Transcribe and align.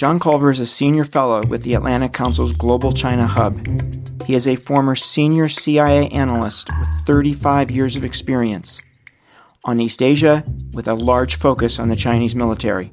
John 0.00 0.18
Culver 0.18 0.50
is 0.50 0.60
a 0.60 0.66
senior 0.66 1.04
fellow 1.04 1.42
with 1.48 1.62
the 1.62 1.74
Atlantic 1.74 2.14
Council's 2.14 2.52
Global 2.52 2.90
China 2.90 3.26
Hub. 3.26 3.60
He 4.24 4.34
is 4.34 4.46
a 4.46 4.56
former 4.56 4.96
senior 4.96 5.46
CIA 5.46 6.08
analyst 6.08 6.70
with 6.78 6.88
35 7.04 7.70
years 7.70 7.96
of 7.96 8.02
experience 8.02 8.80
on 9.66 9.78
East 9.78 10.02
Asia 10.02 10.42
with 10.72 10.88
a 10.88 10.94
large 10.94 11.36
focus 11.36 11.78
on 11.78 11.88
the 11.88 11.96
Chinese 11.96 12.34
military. 12.34 12.90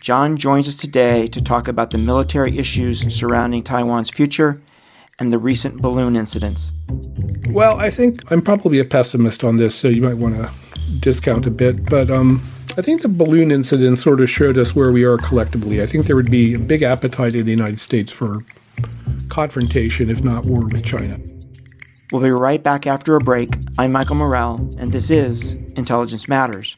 John 0.00 0.38
joins 0.38 0.68
us 0.68 0.78
today 0.78 1.26
to 1.26 1.44
talk 1.44 1.68
about 1.68 1.90
the 1.90 1.98
military 1.98 2.56
issues 2.56 3.14
surrounding 3.14 3.62
Taiwan's 3.62 4.08
future 4.08 4.58
and 5.18 5.30
the 5.30 5.36
recent 5.36 5.82
balloon 5.82 6.16
incidents. 6.16 6.72
Well, 7.50 7.78
I 7.78 7.90
think 7.90 8.32
I'm 8.32 8.40
probably 8.40 8.78
a 8.78 8.84
pessimist 8.84 9.44
on 9.44 9.58
this, 9.58 9.74
so 9.74 9.88
you 9.88 10.00
might 10.00 10.16
want 10.16 10.36
to 10.36 10.50
discount 10.98 11.44
a 11.44 11.50
bit. 11.50 11.84
But 11.90 12.10
um, 12.10 12.40
I 12.78 12.80
think 12.80 13.02
the 13.02 13.08
balloon 13.08 13.50
incident 13.50 13.98
sort 13.98 14.20
of 14.20 14.30
showed 14.30 14.56
us 14.56 14.72
where 14.72 14.92
we 14.92 15.02
are 15.02 15.18
collectively. 15.18 15.82
I 15.82 15.86
think 15.86 16.06
there 16.06 16.14
would 16.14 16.30
be 16.30 16.54
a 16.54 16.58
big 16.60 16.82
appetite 16.82 17.34
in 17.34 17.44
the 17.44 17.50
United 17.50 17.80
States 17.80 18.12
for 18.12 18.38
confrontation, 19.28 20.08
if 20.08 20.22
not 20.22 20.44
war, 20.44 20.64
with 20.64 20.84
China. 20.84 21.18
We'll 22.12 22.22
be 22.22 22.30
right 22.30 22.62
back 22.62 22.86
after 22.86 23.16
a 23.16 23.18
break. 23.18 23.48
I'm 23.80 23.90
Michael 23.90 24.14
Morell, 24.14 24.60
and 24.78 24.92
this 24.92 25.10
is 25.10 25.54
Intelligence 25.74 26.28
Matters. 26.28 26.76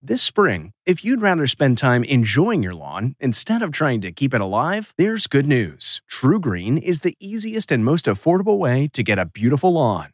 This 0.00 0.22
spring, 0.22 0.72
if 0.86 1.04
you'd 1.04 1.20
rather 1.20 1.46
spend 1.46 1.76
time 1.76 2.02
enjoying 2.02 2.62
your 2.62 2.74
lawn 2.74 3.14
instead 3.20 3.60
of 3.60 3.72
trying 3.72 4.00
to 4.00 4.12
keep 4.12 4.32
it 4.32 4.40
alive, 4.40 4.94
there's 4.96 5.26
good 5.26 5.46
news. 5.46 6.00
TruGreen 6.10 6.80
is 6.82 7.02
the 7.02 7.14
easiest 7.20 7.70
and 7.70 7.84
most 7.84 8.06
affordable 8.06 8.58
way 8.58 8.88
to 8.94 9.02
get 9.02 9.18
a 9.18 9.26
beautiful 9.26 9.74
lawn. 9.74 10.13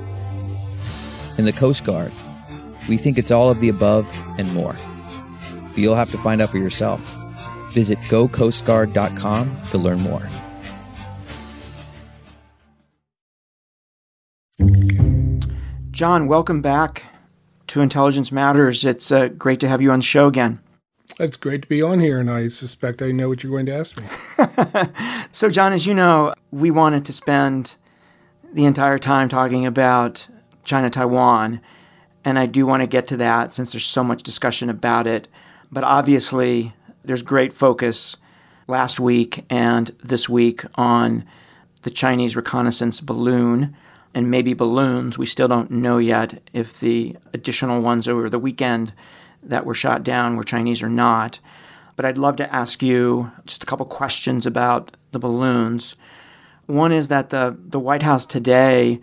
In 1.37 1.45
the 1.45 1.53
Coast 1.53 1.85
Guard, 1.85 2.11
we 2.89 2.97
think 2.97 3.17
it's 3.17 3.31
all 3.31 3.49
of 3.49 3.59
the 3.59 3.69
above 3.69 4.07
and 4.37 4.51
more. 4.53 4.75
But 5.69 5.77
you'll 5.77 5.95
have 5.95 6.11
to 6.11 6.17
find 6.17 6.41
out 6.41 6.49
for 6.49 6.57
yourself. 6.57 7.01
Visit 7.71 7.97
gocoastguard.com 7.99 9.61
to 9.71 9.77
learn 9.77 9.99
more. 10.01 10.29
John, 15.91 16.27
welcome 16.27 16.61
back 16.61 17.03
to 17.67 17.81
Intelligence 17.81 18.31
Matters. 18.31 18.83
It's 18.83 19.11
uh, 19.11 19.27
great 19.29 19.59
to 19.61 19.67
have 19.67 19.81
you 19.81 19.91
on 19.91 19.99
the 19.99 20.05
show 20.05 20.27
again. 20.27 20.59
It's 21.19 21.37
great 21.37 21.61
to 21.61 21.67
be 21.67 21.81
on 21.81 21.99
here, 21.99 22.19
and 22.19 22.29
I 22.29 22.47
suspect 22.47 23.01
I 23.01 23.11
know 23.11 23.29
what 23.29 23.43
you're 23.43 23.51
going 23.51 23.67
to 23.67 23.73
ask 23.73 24.01
me. 24.01 24.07
so, 25.31 25.49
John, 25.49 25.71
as 25.71 25.85
you 25.85 25.93
know, 25.93 26.33
we 26.51 26.71
wanted 26.71 27.05
to 27.05 27.13
spend 27.13 27.75
the 28.53 28.65
entire 28.65 28.97
time 28.97 29.29
talking 29.29 29.65
about 29.65 30.27
China 30.63 30.89
Taiwan, 30.89 31.61
and 32.23 32.37
I 32.37 32.45
do 32.45 32.65
want 32.65 32.81
to 32.81 32.87
get 32.87 33.07
to 33.07 33.17
that 33.17 33.51
since 33.51 33.71
there's 33.71 33.85
so 33.85 34.03
much 34.03 34.23
discussion 34.23 34.69
about 34.69 35.07
it. 35.07 35.27
But 35.71 35.83
obviously, 35.83 36.73
there's 37.03 37.23
great 37.23 37.53
focus 37.53 38.17
last 38.67 38.99
week 38.99 39.43
and 39.49 39.91
this 40.03 40.29
week 40.29 40.63
on 40.75 41.25
the 41.81 41.91
Chinese 41.91 42.35
reconnaissance 42.35 43.01
balloon 43.01 43.75
and 44.13 44.29
maybe 44.29 44.53
balloons. 44.53 45.17
We 45.17 45.25
still 45.25 45.47
don't 45.47 45.71
know 45.71 45.97
yet 45.97 46.41
if 46.53 46.79
the 46.79 47.15
additional 47.33 47.81
ones 47.81 48.07
over 48.07 48.29
the 48.29 48.39
weekend 48.39 48.93
that 49.43 49.65
were 49.65 49.73
shot 49.73 50.03
down 50.03 50.35
were 50.35 50.43
Chinese 50.43 50.83
or 50.83 50.89
not. 50.89 51.39
But 51.95 52.05
I'd 52.05 52.17
love 52.17 52.35
to 52.37 52.53
ask 52.53 52.81
you 52.83 53.31
just 53.45 53.63
a 53.63 53.65
couple 53.65 53.85
questions 53.85 54.45
about 54.45 54.95
the 55.11 55.19
balloons. 55.19 55.95
One 56.65 56.91
is 56.91 57.07
that 57.09 57.29
the, 57.29 57.57
the 57.67 57.79
White 57.79 58.03
House 58.03 58.25
today, 58.25 59.01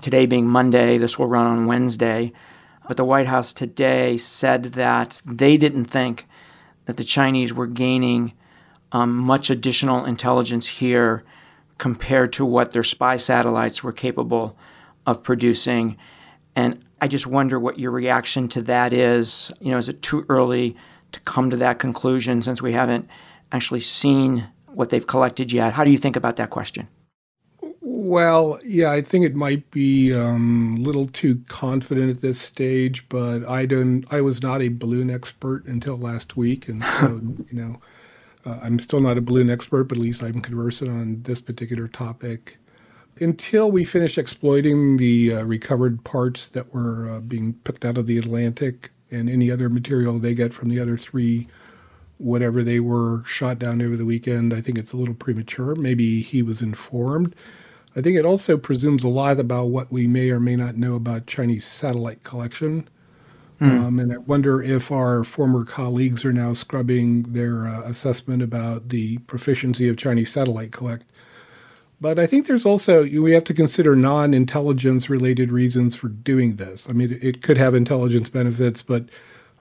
today 0.00 0.26
being 0.26 0.46
Monday, 0.46 0.98
this 0.98 1.18
will 1.18 1.26
run 1.26 1.46
on 1.46 1.66
Wednesday, 1.66 2.32
but 2.88 2.96
the 2.96 3.04
White 3.04 3.26
House 3.26 3.52
today 3.52 4.16
said 4.16 4.64
that 4.72 5.20
they 5.24 5.56
didn't 5.56 5.86
think 5.86 6.26
that 6.86 6.96
the 6.96 7.04
Chinese 7.04 7.52
were 7.52 7.66
gaining 7.66 8.32
um, 8.92 9.16
much 9.16 9.50
additional 9.50 10.04
intelligence 10.04 10.66
here 10.66 11.24
compared 11.78 12.32
to 12.34 12.44
what 12.44 12.70
their 12.70 12.82
spy 12.82 13.16
satellites 13.16 13.82
were 13.82 13.92
capable 13.92 14.56
of 15.06 15.22
producing. 15.22 15.96
And 16.54 16.84
I 17.00 17.08
just 17.08 17.26
wonder 17.26 17.58
what 17.58 17.78
your 17.78 17.90
reaction 17.90 18.48
to 18.48 18.62
that 18.62 18.92
is. 18.92 19.50
You 19.60 19.72
know, 19.72 19.78
is 19.78 19.88
it 19.88 20.02
too 20.02 20.24
early 20.28 20.76
to 21.12 21.20
come 21.20 21.50
to 21.50 21.56
that 21.58 21.78
conclusion 21.78 22.42
since 22.42 22.62
we 22.62 22.72
haven't 22.72 23.08
actually 23.50 23.80
seen 23.80 24.48
what 24.66 24.90
they've 24.90 25.06
collected 25.06 25.52
yet? 25.52 25.72
How 25.72 25.84
do 25.84 25.90
you 25.90 25.98
think 25.98 26.16
about 26.16 26.36
that 26.36 26.50
question? 26.50 26.88
Well, 28.12 28.60
yeah, 28.62 28.90
I 28.90 29.00
think 29.00 29.24
it 29.24 29.34
might 29.34 29.70
be 29.70 30.12
um, 30.12 30.76
a 30.78 30.82
little 30.82 31.06
too 31.06 31.42
confident 31.48 32.10
at 32.10 32.20
this 32.20 32.38
stage, 32.38 33.08
but 33.08 33.48
I 33.48 33.64
don't. 33.64 34.04
I 34.10 34.20
was 34.20 34.42
not 34.42 34.60
a 34.60 34.68
balloon 34.68 35.08
expert 35.08 35.64
until 35.64 35.96
last 35.96 36.36
week, 36.36 36.68
and 36.68 36.84
so 36.84 37.06
you 37.50 37.58
know, 37.58 37.80
uh, 38.44 38.58
I'm 38.62 38.78
still 38.80 39.00
not 39.00 39.16
a 39.16 39.22
balloon 39.22 39.48
expert, 39.48 39.84
but 39.84 39.96
at 39.96 40.04
least 40.04 40.22
I'm 40.22 40.42
conversant 40.42 40.90
on 40.90 41.22
this 41.22 41.40
particular 41.40 41.88
topic. 41.88 42.58
Until 43.18 43.70
we 43.70 43.82
finish 43.82 44.18
exploiting 44.18 44.98
the 44.98 45.36
uh, 45.36 45.44
recovered 45.44 46.04
parts 46.04 46.48
that 46.48 46.74
were 46.74 47.08
uh, 47.08 47.20
being 47.20 47.54
picked 47.64 47.82
out 47.82 47.96
of 47.96 48.06
the 48.06 48.18
Atlantic 48.18 48.90
and 49.10 49.30
any 49.30 49.50
other 49.50 49.70
material 49.70 50.18
they 50.18 50.34
get 50.34 50.52
from 50.52 50.68
the 50.68 50.78
other 50.78 50.98
three, 50.98 51.48
whatever 52.18 52.62
they 52.62 52.78
were 52.78 53.24
shot 53.24 53.58
down 53.58 53.80
over 53.80 53.96
the 53.96 54.04
weekend, 54.04 54.52
I 54.52 54.60
think 54.60 54.76
it's 54.76 54.92
a 54.92 54.98
little 54.98 55.14
premature. 55.14 55.74
Maybe 55.74 56.20
he 56.20 56.42
was 56.42 56.60
informed. 56.60 57.34
I 57.94 58.00
think 58.00 58.16
it 58.16 58.24
also 58.24 58.56
presumes 58.56 59.04
a 59.04 59.08
lot 59.08 59.38
about 59.38 59.66
what 59.66 59.92
we 59.92 60.06
may 60.06 60.30
or 60.30 60.40
may 60.40 60.56
not 60.56 60.76
know 60.76 60.94
about 60.94 61.26
Chinese 61.26 61.66
satellite 61.66 62.24
collection. 62.24 62.88
Mm. 63.60 63.80
Um, 63.80 63.98
and 63.98 64.12
I 64.12 64.16
wonder 64.16 64.62
if 64.62 64.90
our 64.90 65.22
former 65.24 65.64
colleagues 65.64 66.24
are 66.24 66.32
now 66.32 66.54
scrubbing 66.54 67.24
their 67.24 67.66
uh, 67.66 67.82
assessment 67.82 68.42
about 68.42 68.88
the 68.88 69.18
proficiency 69.18 69.88
of 69.88 69.96
Chinese 69.96 70.32
satellite 70.32 70.72
collect. 70.72 71.04
But 72.00 72.18
I 72.18 72.26
think 72.26 72.46
there's 72.48 72.66
also, 72.66 73.04
we 73.04 73.32
have 73.32 73.44
to 73.44 73.54
consider 73.54 73.94
non 73.94 74.34
intelligence 74.34 75.08
related 75.08 75.52
reasons 75.52 75.94
for 75.94 76.08
doing 76.08 76.56
this. 76.56 76.86
I 76.88 76.92
mean, 76.92 77.16
it 77.22 77.42
could 77.42 77.58
have 77.58 77.74
intelligence 77.74 78.28
benefits, 78.28 78.82
but 78.82 79.04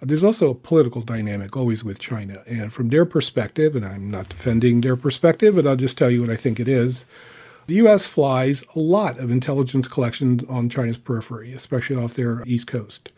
there's 0.02 0.24
also 0.24 0.50
a 0.50 0.56
political 0.56 1.02
dynamic 1.02 1.56
always 1.56 1.84
with 1.84 2.00
China. 2.00 2.42
And 2.48 2.74
from 2.74 2.90
their 2.90 3.06
perspective, 3.06 3.76
and 3.76 3.86
I'm 3.86 4.10
not 4.10 4.30
defending 4.30 4.82
their 4.82 4.96
perspective, 4.96 5.56
but 5.56 5.68
I'll 5.68 5.76
just 5.76 5.98
tell 5.98 6.10
you 6.10 6.22
what 6.22 6.32
I 6.32 6.36
think 6.36 6.60
it 6.60 6.68
is 6.68 7.06
the 7.68 7.76
U.S. 7.76 8.08
flies 8.08 8.64
a 8.76 8.80
lot 8.80 9.20
of 9.20 9.32
intelligence 9.32 9.88
collection 9.88 10.46
on 10.50 10.70
China's 10.70 10.98
periphery, 10.98 11.54
especially 11.54 11.96
off 11.96 12.16
their 12.16 12.44
east 12.46 12.68
coast. 12.68 13.12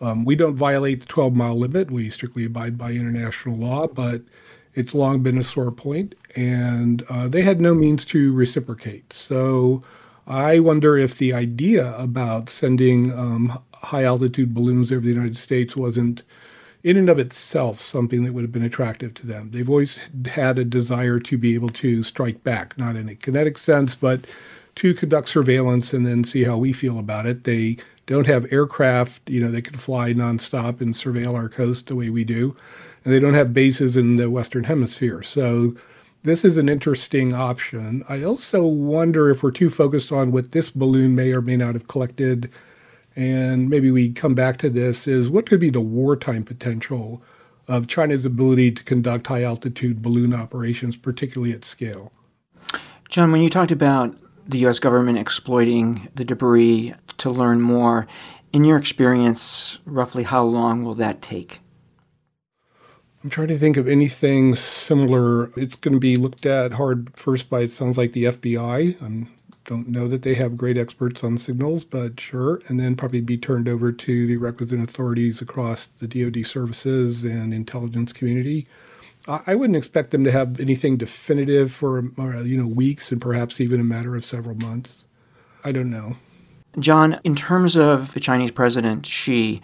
Um, 0.00 0.24
we 0.24 0.34
don't 0.34 0.54
violate 0.54 1.00
the 1.00 1.06
12 1.06 1.34
mile 1.34 1.56
limit. 1.56 1.90
We 1.90 2.08
strictly 2.10 2.44
abide 2.44 2.78
by 2.78 2.92
international 2.92 3.56
law, 3.56 3.86
but 3.86 4.22
it's 4.74 4.94
long 4.94 5.22
been 5.22 5.36
a 5.36 5.42
sore 5.42 5.72
point, 5.72 6.14
and 6.36 7.02
uh, 7.10 7.28
they 7.28 7.42
had 7.42 7.60
no 7.60 7.74
means 7.74 8.04
to 8.06 8.32
reciprocate. 8.32 9.12
So 9.12 9.82
I 10.26 10.60
wonder 10.60 10.96
if 10.96 11.18
the 11.18 11.34
idea 11.34 11.94
about 11.96 12.48
sending 12.48 13.12
um, 13.12 13.60
high 13.74 14.04
altitude 14.04 14.54
balloons 14.54 14.92
over 14.92 15.00
the 15.00 15.12
United 15.12 15.36
States 15.36 15.76
wasn't 15.76 16.22
in 16.82 16.96
and 16.96 17.10
of 17.10 17.18
itself 17.18 17.80
something 17.80 18.24
that 18.24 18.32
would 18.32 18.42
have 18.42 18.52
been 18.52 18.62
attractive 18.62 19.14
to 19.14 19.26
them. 19.26 19.50
They've 19.50 19.68
always 19.68 19.98
had 20.26 20.58
a 20.58 20.64
desire 20.64 21.20
to 21.20 21.38
be 21.38 21.54
able 21.54 21.68
to 21.70 22.02
strike 22.02 22.42
back, 22.42 22.76
not 22.78 22.96
in 22.96 23.08
a 23.08 23.14
kinetic 23.14 23.58
sense, 23.58 23.94
but 23.94 24.26
to 24.76 24.94
conduct 24.94 25.28
surveillance 25.28 25.92
and 25.92 26.06
then 26.06 26.24
see 26.24 26.44
how 26.44 26.56
we 26.56 26.72
feel 26.72 26.98
about 26.98 27.26
it. 27.26 27.44
They 27.44 27.76
don't 28.06 28.26
have 28.26 28.52
aircraft, 28.52 29.28
you 29.28 29.40
know, 29.40 29.50
they 29.50 29.62
can 29.62 29.76
fly 29.76 30.12
nonstop 30.12 30.80
and 30.80 30.94
surveil 30.94 31.34
our 31.34 31.48
coast 31.48 31.86
the 31.86 31.96
way 31.96 32.08
we 32.10 32.24
do. 32.24 32.56
And 33.04 33.12
they 33.12 33.20
don't 33.20 33.34
have 33.34 33.54
bases 33.54 33.96
in 33.96 34.16
the 34.16 34.30
Western 34.30 34.64
Hemisphere. 34.64 35.22
So 35.22 35.74
this 36.22 36.44
is 36.44 36.56
an 36.56 36.68
interesting 36.68 37.32
option. 37.32 38.04
I 38.08 38.22
also 38.22 38.66
wonder 38.66 39.30
if 39.30 39.42
we're 39.42 39.52
too 39.52 39.70
focused 39.70 40.12
on 40.12 40.32
what 40.32 40.52
this 40.52 40.70
balloon 40.70 41.14
may 41.14 41.32
or 41.32 41.40
may 41.40 41.56
not 41.56 41.74
have 41.74 41.88
collected, 41.88 42.50
and 43.20 43.68
maybe 43.68 43.90
we 43.90 44.10
come 44.10 44.34
back 44.34 44.56
to 44.58 44.70
this, 44.70 45.06
is 45.06 45.28
what 45.28 45.44
could 45.44 45.60
be 45.60 45.68
the 45.68 45.78
wartime 45.78 46.42
potential 46.42 47.22
of 47.68 47.86
China's 47.86 48.24
ability 48.24 48.72
to 48.72 48.82
conduct 48.82 49.26
high 49.26 49.42
altitude 49.42 50.00
balloon 50.00 50.32
operations, 50.32 50.96
particularly 50.96 51.52
at 51.52 51.66
scale. 51.66 52.12
John, 53.10 53.30
when 53.30 53.42
you 53.42 53.50
talked 53.50 53.72
about 53.72 54.16
the 54.48 54.56
U.S. 54.60 54.78
government 54.78 55.18
exploiting 55.18 56.08
the 56.14 56.24
debris 56.24 56.94
to 57.18 57.30
learn 57.30 57.60
more, 57.60 58.06
in 58.54 58.64
your 58.64 58.78
experience, 58.78 59.78
roughly 59.84 60.22
how 60.22 60.42
long 60.42 60.82
will 60.82 60.94
that 60.94 61.20
take? 61.20 61.60
I'm 63.22 63.28
trying 63.28 63.48
to 63.48 63.58
think 63.58 63.76
of 63.76 63.86
anything 63.86 64.54
similar. 64.54 65.50
It's 65.58 65.76
going 65.76 65.92
to 65.92 66.00
be 66.00 66.16
looked 66.16 66.46
at 66.46 66.72
hard 66.72 67.10
first 67.14 67.50
by, 67.50 67.60
it 67.60 67.72
sounds 67.72 67.98
like 67.98 68.12
the 68.12 68.24
FBI. 68.24 69.02
I 69.02 69.28
don't 69.64 69.88
know 69.88 70.08
that 70.08 70.22
they 70.22 70.34
have 70.34 70.56
great 70.56 70.78
experts 70.78 71.22
on 71.22 71.38
signals, 71.38 71.84
but 71.84 72.18
sure. 72.18 72.60
And 72.68 72.80
then 72.80 72.96
probably 72.96 73.20
be 73.20 73.38
turned 73.38 73.68
over 73.68 73.92
to 73.92 74.26
the 74.26 74.36
requisite 74.36 74.80
authorities 74.80 75.40
across 75.40 75.86
the 75.86 76.08
DoD 76.08 76.46
services 76.46 77.24
and 77.24 77.52
intelligence 77.52 78.12
community. 78.12 78.66
I 79.28 79.54
wouldn't 79.54 79.76
expect 79.76 80.10
them 80.10 80.24
to 80.24 80.32
have 80.32 80.58
anything 80.58 80.96
definitive 80.96 81.72
for 81.72 82.10
uh, 82.18 82.40
you 82.40 82.56
know 82.56 82.66
weeks 82.66 83.12
and 83.12 83.20
perhaps 83.20 83.60
even 83.60 83.78
a 83.78 83.84
matter 83.84 84.16
of 84.16 84.24
several 84.24 84.56
months. 84.56 84.96
I 85.62 85.72
don't 85.72 85.90
know. 85.90 86.16
John, 86.78 87.20
in 87.22 87.36
terms 87.36 87.76
of 87.76 88.14
the 88.14 88.20
Chinese 88.20 88.50
president 88.50 89.04
Xi, 89.04 89.60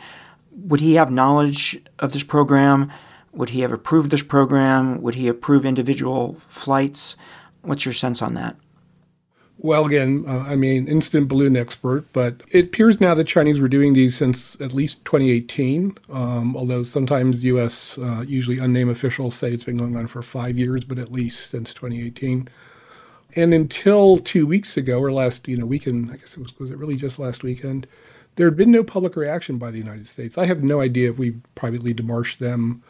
would 0.53 0.81
he 0.81 0.95
have 0.95 1.11
knowledge 1.11 1.81
of 1.99 2.13
this 2.13 2.23
program? 2.23 2.93
Would 3.33 3.51
he 3.51 3.61
have 3.61 3.73
approved 3.73 4.11
this 4.11 4.23
program? 4.23 5.01
Would 5.03 5.15
he 5.15 5.27
approve 5.27 5.65
individual 5.65 6.37
flights? 6.49 7.17
What's 7.63 7.85
your 7.85 7.95
sense 7.95 8.23
on 8.23 8.35
that? 8.35 8.57
Well, 9.59 9.87
again, 9.87 10.25
uh, 10.29 10.41
I 10.41 10.55
mean, 10.55 10.87
instant 10.87 11.29
balloon 11.29 11.57
expert, 11.57 12.05
but 12.13 12.43
it 12.51 12.67
appears 12.67 13.01
now 13.01 13.15
that 13.15 13.25
Chinese 13.25 13.59
were 13.59 13.69
doing 13.69 13.95
these 13.95 14.17
since 14.17 14.55
at 14.61 14.75
least 14.75 15.05
2018. 15.07 15.97
Um, 16.11 16.57
although 16.57 16.83
sometimes 16.83 17.43
U.S. 17.45 17.97
Uh, 17.97 18.25
usually 18.27 18.59
unnamed 18.59 18.91
officials 18.91 19.35
say 19.35 19.53
it's 19.53 19.65
been 19.65 19.79
going 19.79 19.97
on 19.97 20.09
for 20.09 20.23
five 20.23 20.59
years, 20.59 20.85
but 20.85 20.99
at 20.99 21.11
least 21.11 21.51
since 21.51 21.73
2018. 21.73 22.49
And 23.35 23.55
until 23.55 24.19
two 24.19 24.47
weeks 24.47 24.77
ago, 24.77 25.01
or 25.01 25.11
last 25.11 25.49
you 25.49 25.57
know 25.57 25.67
weekend, 25.67 26.11
I 26.13 26.17
guess 26.17 26.35
it 26.35 26.41
was 26.41 26.59
was 26.59 26.71
it 26.71 26.77
really 26.77 26.97
just 26.97 27.19
last 27.19 27.43
weekend, 27.43 27.87
there 28.37 28.47
had 28.47 28.57
been 28.57 28.71
no 28.71 28.85
public 28.85 29.17
reaction 29.17 29.57
by 29.57 29.71
the 29.71 29.79
United 29.79 30.07
States. 30.07 30.37
I 30.37 30.45
have 30.45 30.63
no 30.63 30.81
idea 30.81 31.11
if 31.11 31.19
we 31.19 31.33
privately 31.55 31.95
demarched 31.95 32.39
them 32.39 32.83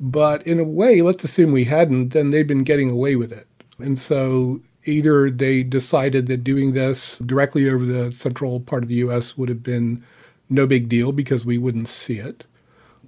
but 0.00 0.46
in 0.46 0.60
a 0.60 0.64
way, 0.64 1.02
let's 1.02 1.24
assume 1.24 1.52
we 1.52 1.64
hadn't, 1.64 2.10
then 2.10 2.30
they'd 2.30 2.46
been 2.46 2.64
getting 2.64 2.90
away 2.90 3.16
with 3.16 3.32
it. 3.32 3.46
And 3.78 3.98
so 3.98 4.60
either 4.84 5.30
they 5.30 5.62
decided 5.62 6.26
that 6.26 6.44
doing 6.44 6.72
this 6.72 7.18
directly 7.18 7.68
over 7.68 7.84
the 7.84 8.12
central 8.12 8.60
part 8.60 8.82
of 8.82 8.88
the 8.88 8.96
US 8.96 9.36
would 9.36 9.48
have 9.48 9.62
been 9.62 10.04
no 10.48 10.66
big 10.66 10.88
deal 10.88 11.12
because 11.12 11.44
we 11.44 11.58
wouldn't 11.58 11.88
see 11.88 12.18
it, 12.18 12.44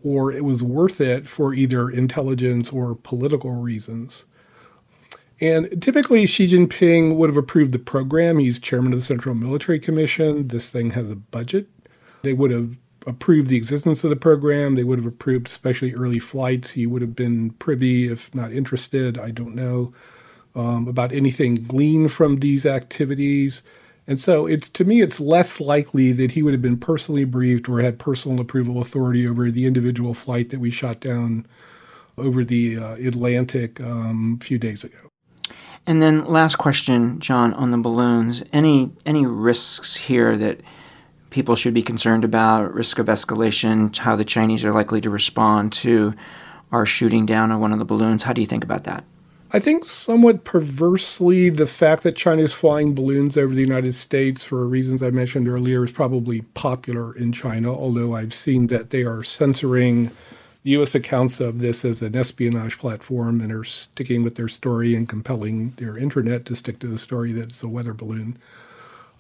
or 0.02 0.32
it 0.32 0.44
was 0.44 0.62
worth 0.62 1.00
it 1.00 1.26
for 1.26 1.54
either 1.54 1.88
intelligence 1.88 2.70
or 2.70 2.94
political 2.94 3.52
reasons. 3.52 4.24
And 5.40 5.80
typically, 5.80 6.26
Xi 6.26 6.46
Jinping 6.46 7.16
would 7.16 7.30
have 7.30 7.36
approved 7.36 7.72
the 7.72 7.78
program. 7.78 8.38
He's 8.38 8.58
chairman 8.58 8.92
of 8.92 8.98
the 8.98 9.04
Central 9.04 9.34
Military 9.34 9.80
Commission. 9.80 10.48
This 10.48 10.68
thing 10.68 10.90
has 10.90 11.08
a 11.08 11.16
budget. 11.16 11.66
They 12.22 12.34
would 12.34 12.50
have 12.50 12.76
approved 13.06 13.48
the 13.48 13.56
existence 13.56 14.04
of 14.04 14.10
the 14.10 14.16
program. 14.16 14.74
They 14.74 14.84
would 14.84 14.98
have 14.98 15.06
approved, 15.06 15.46
especially 15.46 15.94
early 15.94 16.18
flights. 16.18 16.72
He 16.72 16.86
would 16.86 17.00
have 17.00 17.16
been 17.16 17.52
privy, 17.52 18.12
if 18.12 18.34
not 18.34 18.52
interested, 18.52 19.16
I 19.16 19.30
don't 19.30 19.54
know, 19.54 19.94
um, 20.54 20.88
about 20.88 21.12
anything 21.12 21.54
gleaned 21.54 22.12
from 22.12 22.40
these 22.40 22.66
activities. 22.66 23.62
And 24.06 24.18
so 24.18 24.46
it's 24.46 24.68
to 24.70 24.84
me, 24.84 25.02
it's 25.02 25.20
less 25.20 25.60
likely 25.60 26.12
that 26.12 26.32
he 26.32 26.42
would 26.42 26.54
have 26.54 26.62
been 26.62 26.78
personally 26.78 27.24
briefed 27.24 27.68
or 27.68 27.80
had 27.80 27.98
personal 27.98 28.40
approval 28.40 28.80
authority 28.80 29.26
over 29.26 29.50
the 29.50 29.66
individual 29.66 30.14
flight 30.14 30.50
that 30.50 30.58
we 30.58 30.70
shot 30.70 31.00
down 31.00 31.46
over 32.18 32.44
the 32.44 32.78
uh, 32.78 32.94
Atlantic 32.94 33.80
um, 33.80 34.38
a 34.40 34.44
few 34.44 34.58
days 34.58 34.84
ago. 34.84 34.98
And 35.86 36.02
then 36.02 36.24
last 36.24 36.56
question, 36.56 37.20
John, 37.20 37.54
on 37.54 37.70
the 37.70 37.78
balloons. 37.78 38.42
Any 38.52 38.90
any 39.06 39.26
risks 39.26 39.96
here 39.96 40.36
that 40.36 40.60
people 41.30 41.56
should 41.56 41.74
be 41.74 41.82
concerned 41.82 42.24
about, 42.24 42.74
risk 42.74 42.98
of 42.98 43.06
escalation, 43.06 43.96
how 43.96 44.16
the 44.16 44.24
Chinese 44.24 44.64
are 44.64 44.72
likely 44.72 45.00
to 45.00 45.10
respond 45.10 45.72
to 45.72 46.14
our 46.72 46.84
shooting 46.84 47.26
down 47.26 47.50
on 47.50 47.60
one 47.60 47.72
of 47.72 47.78
the 47.78 47.84
balloons. 47.84 48.24
How 48.24 48.32
do 48.32 48.40
you 48.40 48.46
think 48.46 48.64
about 48.64 48.84
that? 48.84 49.04
I 49.52 49.58
think 49.58 49.84
somewhat 49.84 50.44
perversely, 50.44 51.50
the 51.50 51.66
fact 51.66 52.04
that 52.04 52.16
China 52.16 52.42
is 52.42 52.54
flying 52.54 52.94
balloons 52.94 53.36
over 53.36 53.52
the 53.52 53.60
United 53.60 53.94
States 53.94 54.44
for 54.44 54.64
reasons 54.64 55.02
I 55.02 55.10
mentioned 55.10 55.48
earlier 55.48 55.84
is 55.84 55.90
probably 55.90 56.42
popular 56.42 57.12
in 57.16 57.32
China, 57.32 57.74
although 57.74 58.14
I've 58.14 58.32
seen 58.32 58.68
that 58.68 58.90
they 58.90 59.02
are 59.02 59.24
censoring 59.24 60.12
U.S. 60.62 60.94
accounts 60.94 61.40
of 61.40 61.58
this 61.58 61.84
as 61.84 62.00
an 62.00 62.14
espionage 62.14 62.78
platform 62.78 63.40
and 63.40 63.50
are 63.50 63.64
sticking 63.64 64.22
with 64.22 64.36
their 64.36 64.48
story 64.48 64.94
and 64.94 65.08
compelling 65.08 65.70
their 65.78 65.98
internet 65.98 66.44
to 66.46 66.54
stick 66.54 66.78
to 66.80 66.86
the 66.86 66.98
story 66.98 67.32
that 67.32 67.50
it's 67.50 67.62
a 67.64 67.68
weather 67.68 67.94
balloon 67.94 68.38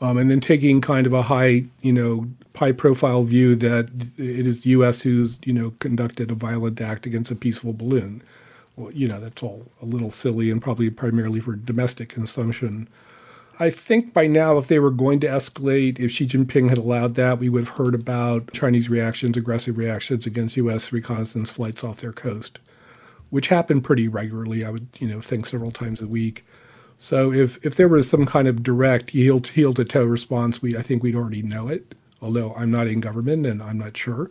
um, 0.00 0.16
and 0.16 0.30
then 0.30 0.40
taking 0.40 0.80
kind 0.80 1.06
of 1.06 1.12
a 1.12 1.22
high, 1.22 1.64
you 1.80 1.92
know, 1.92 2.28
high 2.54 2.72
profile 2.72 3.24
view 3.24 3.56
that 3.56 3.90
it 4.16 4.46
is 4.46 4.60
the 4.60 4.70
U.S. 4.70 5.02
who's, 5.02 5.38
you 5.44 5.52
know, 5.52 5.72
conducted 5.80 6.30
a 6.30 6.34
violent 6.34 6.80
act 6.80 7.04
against 7.04 7.30
a 7.30 7.34
peaceful 7.34 7.72
balloon. 7.72 8.22
Well, 8.80 8.92
you 8.92 9.08
know, 9.08 9.20
that's 9.20 9.42
all 9.42 9.66
a 9.82 9.84
little 9.84 10.10
silly 10.10 10.50
and 10.50 10.62
probably 10.62 10.88
primarily 10.88 11.38
for 11.38 11.54
domestic 11.54 12.08
consumption. 12.08 12.88
I 13.58 13.68
think 13.68 14.14
by 14.14 14.26
now, 14.26 14.56
if 14.56 14.68
they 14.68 14.78
were 14.78 14.90
going 14.90 15.20
to 15.20 15.26
escalate, 15.26 16.00
if 16.00 16.12
Xi 16.12 16.26
Jinping 16.26 16.70
had 16.70 16.78
allowed 16.78 17.14
that, 17.16 17.38
we 17.38 17.50
would 17.50 17.66
have 17.66 17.76
heard 17.76 17.94
about 17.94 18.50
Chinese 18.54 18.88
reactions, 18.88 19.36
aggressive 19.36 19.76
reactions 19.76 20.24
against 20.24 20.56
U.S. 20.56 20.92
reconnaissance 20.92 21.50
flights 21.50 21.84
off 21.84 22.00
their 22.00 22.14
coast, 22.14 22.58
which 23.28 23.48
happen 23.48 23.82
pretty 23.82 24.08
regularly. 24.08 24.64
I 24.64 24.70
would, 24.70 24.88
you 24.98 25.08
know, 25.08 25.20
think 25.20 25.44
several 25.44 25.72
times 25.72 26.00
a 26.00 26.06
week. 26.06 26.46
So 26.96 27.34
if, 27.34 27.62
if 27.62 27.76
there 27.76 27.88
was 27.88 28.08
some 28.08 28.24
kind 28.24 28.48
of 28.48 28.62
direct 28.62 29.10
heel 29.10 29.40
heel 29.40 29.74
to 29.74 29.84
toe 29.84 30.04
response, 30.04 30.62
we 30.62 30.74
I 30.74 30.80
think 30.80 31.02
we'd 31.02 31.14
already 31.16 31.42
know 31.42 31.68
it. 31.68 31.94
Although 32.22 32.54
I'm 32.54 32.70
not 32.70 32.86
in 32.86 33.00
government 33.00 33.44
and 33.44 33.62
I'm 33.62 33.78
not 33.78 33.94
sure. 33.98 34.30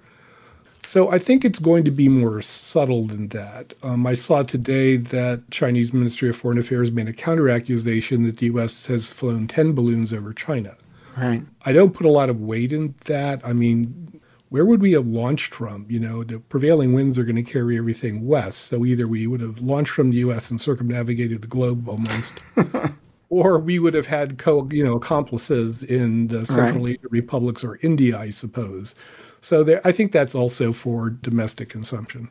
So 0.89 1.11
I 1.11 1.19
think 1.19 1.45
it's 1.45 1.59
going 1.59 1.85
to 1.85 1.91
be 1.91 2.09
more 2.09 2.41
subtle 2.41 3.05
than 3.05 3.27
that. 3.27 3.75
Um, 3.83 4.07
I 4.07 4.15
saw 4.15 4.41
today 4.41 4.97
that 4.97 5.51
Chinese 5.51 5.93
Ministry 5.93 6.29
of 6.29 6.35
Foreign 6.35 6.57
Affairs 6.57 6.91
made 6.91 7.07
a 7.07 7.13
counter 7.13 7.47
accusation 7.47 8.23
that 8.23 8.37
the 8.37 8.47
U.S. 8.47 8.87
has 8.87 9.11
flown 9.11 9.47
ten 9.47 9.73
balloons 9.73 10.11
over 10.11 10.33
China. 10.33 10.75
Right. 11.15 11.43
I 11.63 11.73
don't 11.73 11.93
put 11.93 12.07
a 12.07 12.09
lot 12.09 12.31
of 12.31 12.41
weight 12.41 12.71
in 12.71 12.95
that. 13.05 13.39
I 13.45 13.53
mean, 13.53 14.19
where 14.49 14.65
would 14.65 14.81
we 14.81 14.93
have 14.93 15.05
launched 15.05 15.53
from? 15.53 15.85
You 15.89 15.99
know, 15.99 16.23
the 16.23 16.39
prevailing 16.39 16.93
winds 16.93 17.19
are 17.19 17.23
going 17.23 17.35
to 17.35 17.43
carry 17.43 17.77
everything 17.77 18.25
west. 18.25 18.61
So 18.61 18.83
either 18.83 19.05
we 19.05 19.27
would 19.27 19.41
have 19.41 19.61
launched 19.61 19.91
from 19.91 20.09
the 20.09 20.17
U.S. 20.17 20.49
and 20.49 20.59
circumnavigated 20.59 21.43
the 21.43 21.47
globe 21.47 21.87
almost, 21.87 22.33
or 23.29 23.59
we 23.59 23.77
would 23.77 23.93
have 23.93 24.07
had 24.07 24.39
co, 24.39 24.67
you 24.71 24.83
know, 24.83 24.95
accomplices 24.95 25.83
in 25.83 26.29
the 26.29 26.47
Central 26.47 26.85
right. 26.85 26.97
Asian 26.97 27.09
republics 27.11 27.63
or 27.63 27.77
India, 27.83 28.17
I 28.17 28.31
suppose. 28.31 28.95
So 29.41 29.63
there, 29.63 29.81
I 29.85 29.91
think 29.91 30.11
that's 30.11 30.35
also 30.35 30.73
for 30.73 31.09
domestic 31.09 31.69
consumption. 31.69 32.29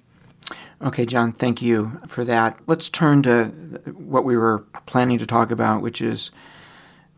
Okay, 0.80 1.04
John, 1.04 1.32
thank 1.32 1.60
you 1.60 2.00
for 2.06 2.24
that. 2.24 2.58
Let's 2.66 2.88
turn 2.88 3.22
to 3.24 3.46
what 3.94 4.24
we 4.24 4.36
were 4.36 4.60
planning 4.86 5.18
to 5.18 5.26
talk 5.26 5.50
about, 5.50 5.82
which 5.82 6.00
is 6.00 6.30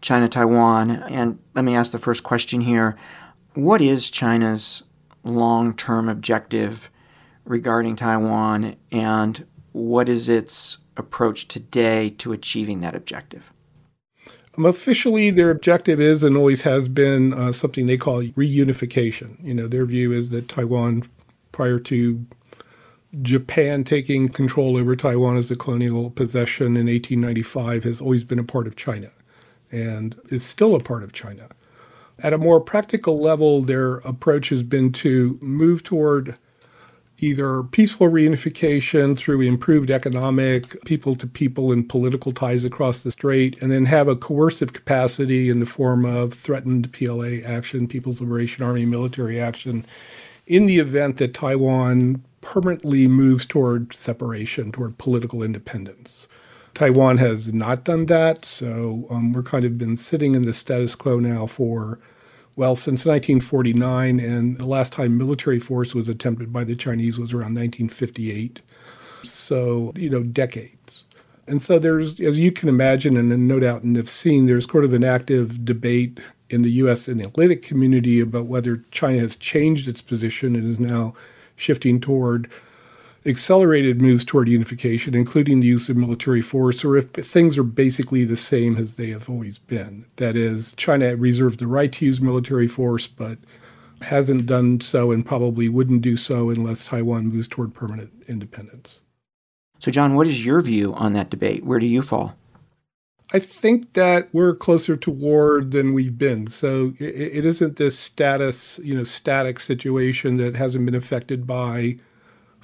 China 0.00 0.28
Taiwan. 0.28 0.90
And 0.90 1.38
let 1.54 1.64
me 1.64 1.76
ask 1.76 1.92
the 1.92 1.98
first 1.98 2.22
question 2.22 2.62
here. 2.62 2.96
What 3.54 3.82
is 3.82 4.10
China's 4.10 4.82
long 5.24 5.74
term 5.74 6.08
objective 6.08 6.90
regarding 7.44 7.96
Taiwan, 7.96 8.76
and 8.90 9.44
what 9.72 10.08
is 10.08 10.28
its 10.28 10.78
approach 10.96 11.48
today 11.48 12.10
to 12.10 12.32
achieving 12.32 12.80
that 12.80 12.94
objective? 12.94 13.52
Um, 14.56 14.66
officially, 14.66 15.30
their 15.30 15.50
objective 15.50 16.00
is 16.00 16.22
and 16.22 16.36
always 16.36 16.62
has 16.62 16.88
been 16.88 17.32
uh, 17.32 17.52
something 17.52 17.86
they 17.86 17.96
call 17.96 18.22
reunification. 18.22 19.42
You 19.44 19.54
know, 19.54 19.68
their 19.68 19.84
view 19.84 20.12
is 20.12 20.30
that 20.30 20.48
Taiwan, 20.48 21.08
prior 21.52 21.78
to 21.80 22.24
Japan 23.22 23.84
taking 23.84 24.28
control 24.28 24.76
over 24.76 24.94
Taiwan 24.94 25.36
as 25.36 25.50
a 25.50 25.56
colonial 25.56 26.10
possession 26.10 26.76
in 26.76 26.86
1895, 26.86 27.84
has 27.84 28.00
always 28.00 28.24
been 28.24 28.38
a 28.38 28.44
part 28.44 28.66
of 28.66 28.76
China 28.76 29.10
and 29.72 30.18
is 30.30 30.44
still 30.44 30.74
a 30.74 30.80
part 30.80 31.02
of 31.02 31.12
China. 31.12 31.48
At 32.18 32.32
a 32.32 32.38
more 32.38 32.60
practical 32.60 33.18
level, 33.18 33.62
their 33.62 33.96
approach 33.98 34.50
has 34.50 34.62
been 34.62 34.92
to 34.92 35.38
move 35.40 35.82
toward 35.82 36.36
either 37.22 37.62
peaceful 37.62 38.08
reunification 38.08 39.16
through 39.16 39.40
improved 39.40 39.90
economic, 39.90 40.82
people 40.84 41.14
to 41.16 41.26
people, 41.26 41.72
and 41.72 41.88
political 41.88 42.32
ties 42.32 42.64
across 42.64 43.00
the 43.00 43.10
strait, 43.10 43.60
and 43.60 43.70
then 43.70 43.86
have 43.86 44.08
a 44.08 44.16
coercive 44.16 44.72
capacity 44.72 45.48
in 45.48 45.60
the 45.60 45.66
form 45.66 46.04
of 46.04 46.34
threatened 46.34 46.92
PLA 46.92 47.38
action, 47.44 47.86
People's 47.86 48.20
Liberation 48.20 48.64
Army 48.64 48.84
military 48.84 49.40
action, 49.40 49.84
in 50.46 50.66
the 50.66 50.78
event 50.78 51.18
that 51.18 51.34
Taiwan 51.34 52.22
permanently 52.40 53.06
moves 53.06 53.46
toward 53.46 53.92
separation, 53.92 54.72
toward 54.72 54.98
political 54.98 55.42
independence. 55.42 56.26
Taiwan 56.74 57.18
has 57.18 57.52
not 57.52 57.84
done 57.84 58.06
that, 58.06 58.44
so 58.44 59.06
um, 59.10 59.32
we're 59.32 59.42
kind 59.42 59.64
of 59.64 59.76
been 59.76 59.96
sitting 59.96 60.34
in 60.34 60.44
the 60.44 60.54
status 60.54 60.94
quo 60.94 61.18
now 61.18 61.46
for 61.46 61.98
well, 62.56 62.76
since 62.76 63.06
1949, 63.06 64.20
and 64.20 64.58
the 64.58 64.66
last 64.66 64.92
time 64.92 65.16
military 65.16 65.58
force 65.58 65.94
was 65.94 66.08
attempted 66.08 66.52
by 66.52 66.64
the 66.64 66.76
Chinese 66.76 67.18
was 67.18 67.32
around 67.32 67.54
1958. 67.54 68.60
So, 69.22 69.92
you 69.96 70.10
know, 70.10 70.22
decades. 70.22 71.04
And 71.46 71.60
so 71.60 71.78
there's, 71.78 72.20
as 72.20 72.38
you 72.38 72.52
can 72.52 72.68
imagine, 72.68 73.16
and 73.16 73.48
no 73.48 73.60
doubt 73.60 73.82
and 73.82 73.96
have 73.96 74.10
seen, 74.10 74.46
there's 74.46 74.70
sort 74.70 74.84
of 74.84 74.92
an 74.92 75.04
active 75.04 75.64
debate 75.64 76.20
in 76.48 76.62
the 76.62 76.70
U.S. 76.72 77.08
analytic 77.08 77.62
community 77.62 78.20
about 78.20 78.46
whether 78.46 78.78
China 78.90 79.18
has 79.20 79.36
changed 79.36 79.88
its 79.88 80.02
position 80.02 80.54
and 80.54 80.68
is 80.68 80.78
now 80.78 81.14
shifting 81.56 82.00
toward 82.00 82.50
accelerated 83.26 84.00
moves 84.00 84.24
toward 84.24 84.48
unification, 84.48 85.14
including 85.14 85.60
the 85.60 85.66
use 85.66 85.88
of 85.88 85.96
military 85.96 86.40
force, 86.40 86.84
or 86.84 86.96
if 86.96 87.10
things 87.10 87.58
are 87.58 87.62
basically 87.62 88.24
the 88.24 88.36
same 88.36 88.76
as 88.76 88.96
they 88.96 89.10
have 89.10 89.28
always 89.28 89.58
been. 89.58 90.06
That 90.16 90.36
is, 90.36 90.72
China 90.76 91.16
reserves 91.16 91.58
the 91.58 91.66
right 91.66 91.92
to 91.92 92.04
use 92.04 92.20
military 92.20 92.66
force, 92.66 93.06
but 93.06 93.38
hasn't 94.02 94.46
done 94.46 94.80
so 94.80 95.10
and 95.10 95.26
probably 95.26 95.68
wouldn't 95.68 96.02
do 96.02 96.16
so 96.16 96.48
unless 96.48 96.86
Taiwan 96.86 97.26
moves 97.26 97.48
toward 97.48 97.74
permanent 97.74 98.10
independence. 98.26 98.98
So, 99.78 99.90
John, 99.90 100.14
what 100.14 100.26
is 100.26 100.44
your 100.44 100.60
view 100.62 100.94
on 100.94 101.12
that 101.14 101.30
debate? 101.30 101.64
Where 101.64 101.78
do 101.78 101.86
you 101.86 102.02
fall? 102.02 102.34
I 103.32 103.38
think 103.38 103.92
that 103.92 104.28
we're 104.32 104.54
closer 104.54 104.96
to 104.96 105.10
war 105.10 105.62
than 105.62 105.92
we've 105.92 106.18
been. 106.18 106.48
So 106.48 106.94
it, 106.98 107.14
it 107.38 107.44
isn't 107.44 107.76
this 107.76 107.98
status, 107.98 108.80
you 108.82 108.94
know, 108.94 109.04
static 109.04 109.60
situation 109.60 110.36
that 110.38 110.56
hasn't 110.56 110.84
been 110.84 110.96
affected 110.96 111.46
by 111.46 111.98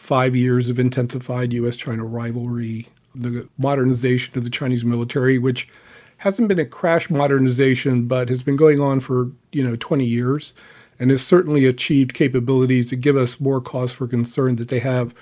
five 0.06 0.36
years 0.36 0.70
of 0.70 0.78
intensified 0.78 1.52
U.S. 1.52 1.74
China 1.74 2.04
rivalry, 2.04 2.86
the 3.12 3.48
modernization 3.58 4.38
of 4.38 4.44
the 4.44 4.50
Chinese 4.50 4.84
military, 4.84 5.36
which 5.36 5.68
hasn't 6.18 6.46
been 6.46 6.60
a 6.60 6.64
crash 6.64 7.10
modernization, 7.10 8.06
but 8.06 8.28
has 8.28 8.44
been 8.44 8.54
going 8.54 8.78
on 8.80 9.00
for 9.00 9.32
you 9.50 9.64
know 9.64 9.74
20 9.74 10.04
years, 10.04 10.54
and 11.00 11.10
has 11.10 11.26
certainly 11.26 11.66
achieved 11.66 12.14
capabilities 12.14 12.90
that 12.90 12.96
give 12.96 13.16
us 13.16 13.40
more 13.40 13.60
cause 13.60 13.92
for 13.92 14.06
concern 14.06 14.54
that 14.56 14.68
they 14.68 14.78
have 14.78 15.12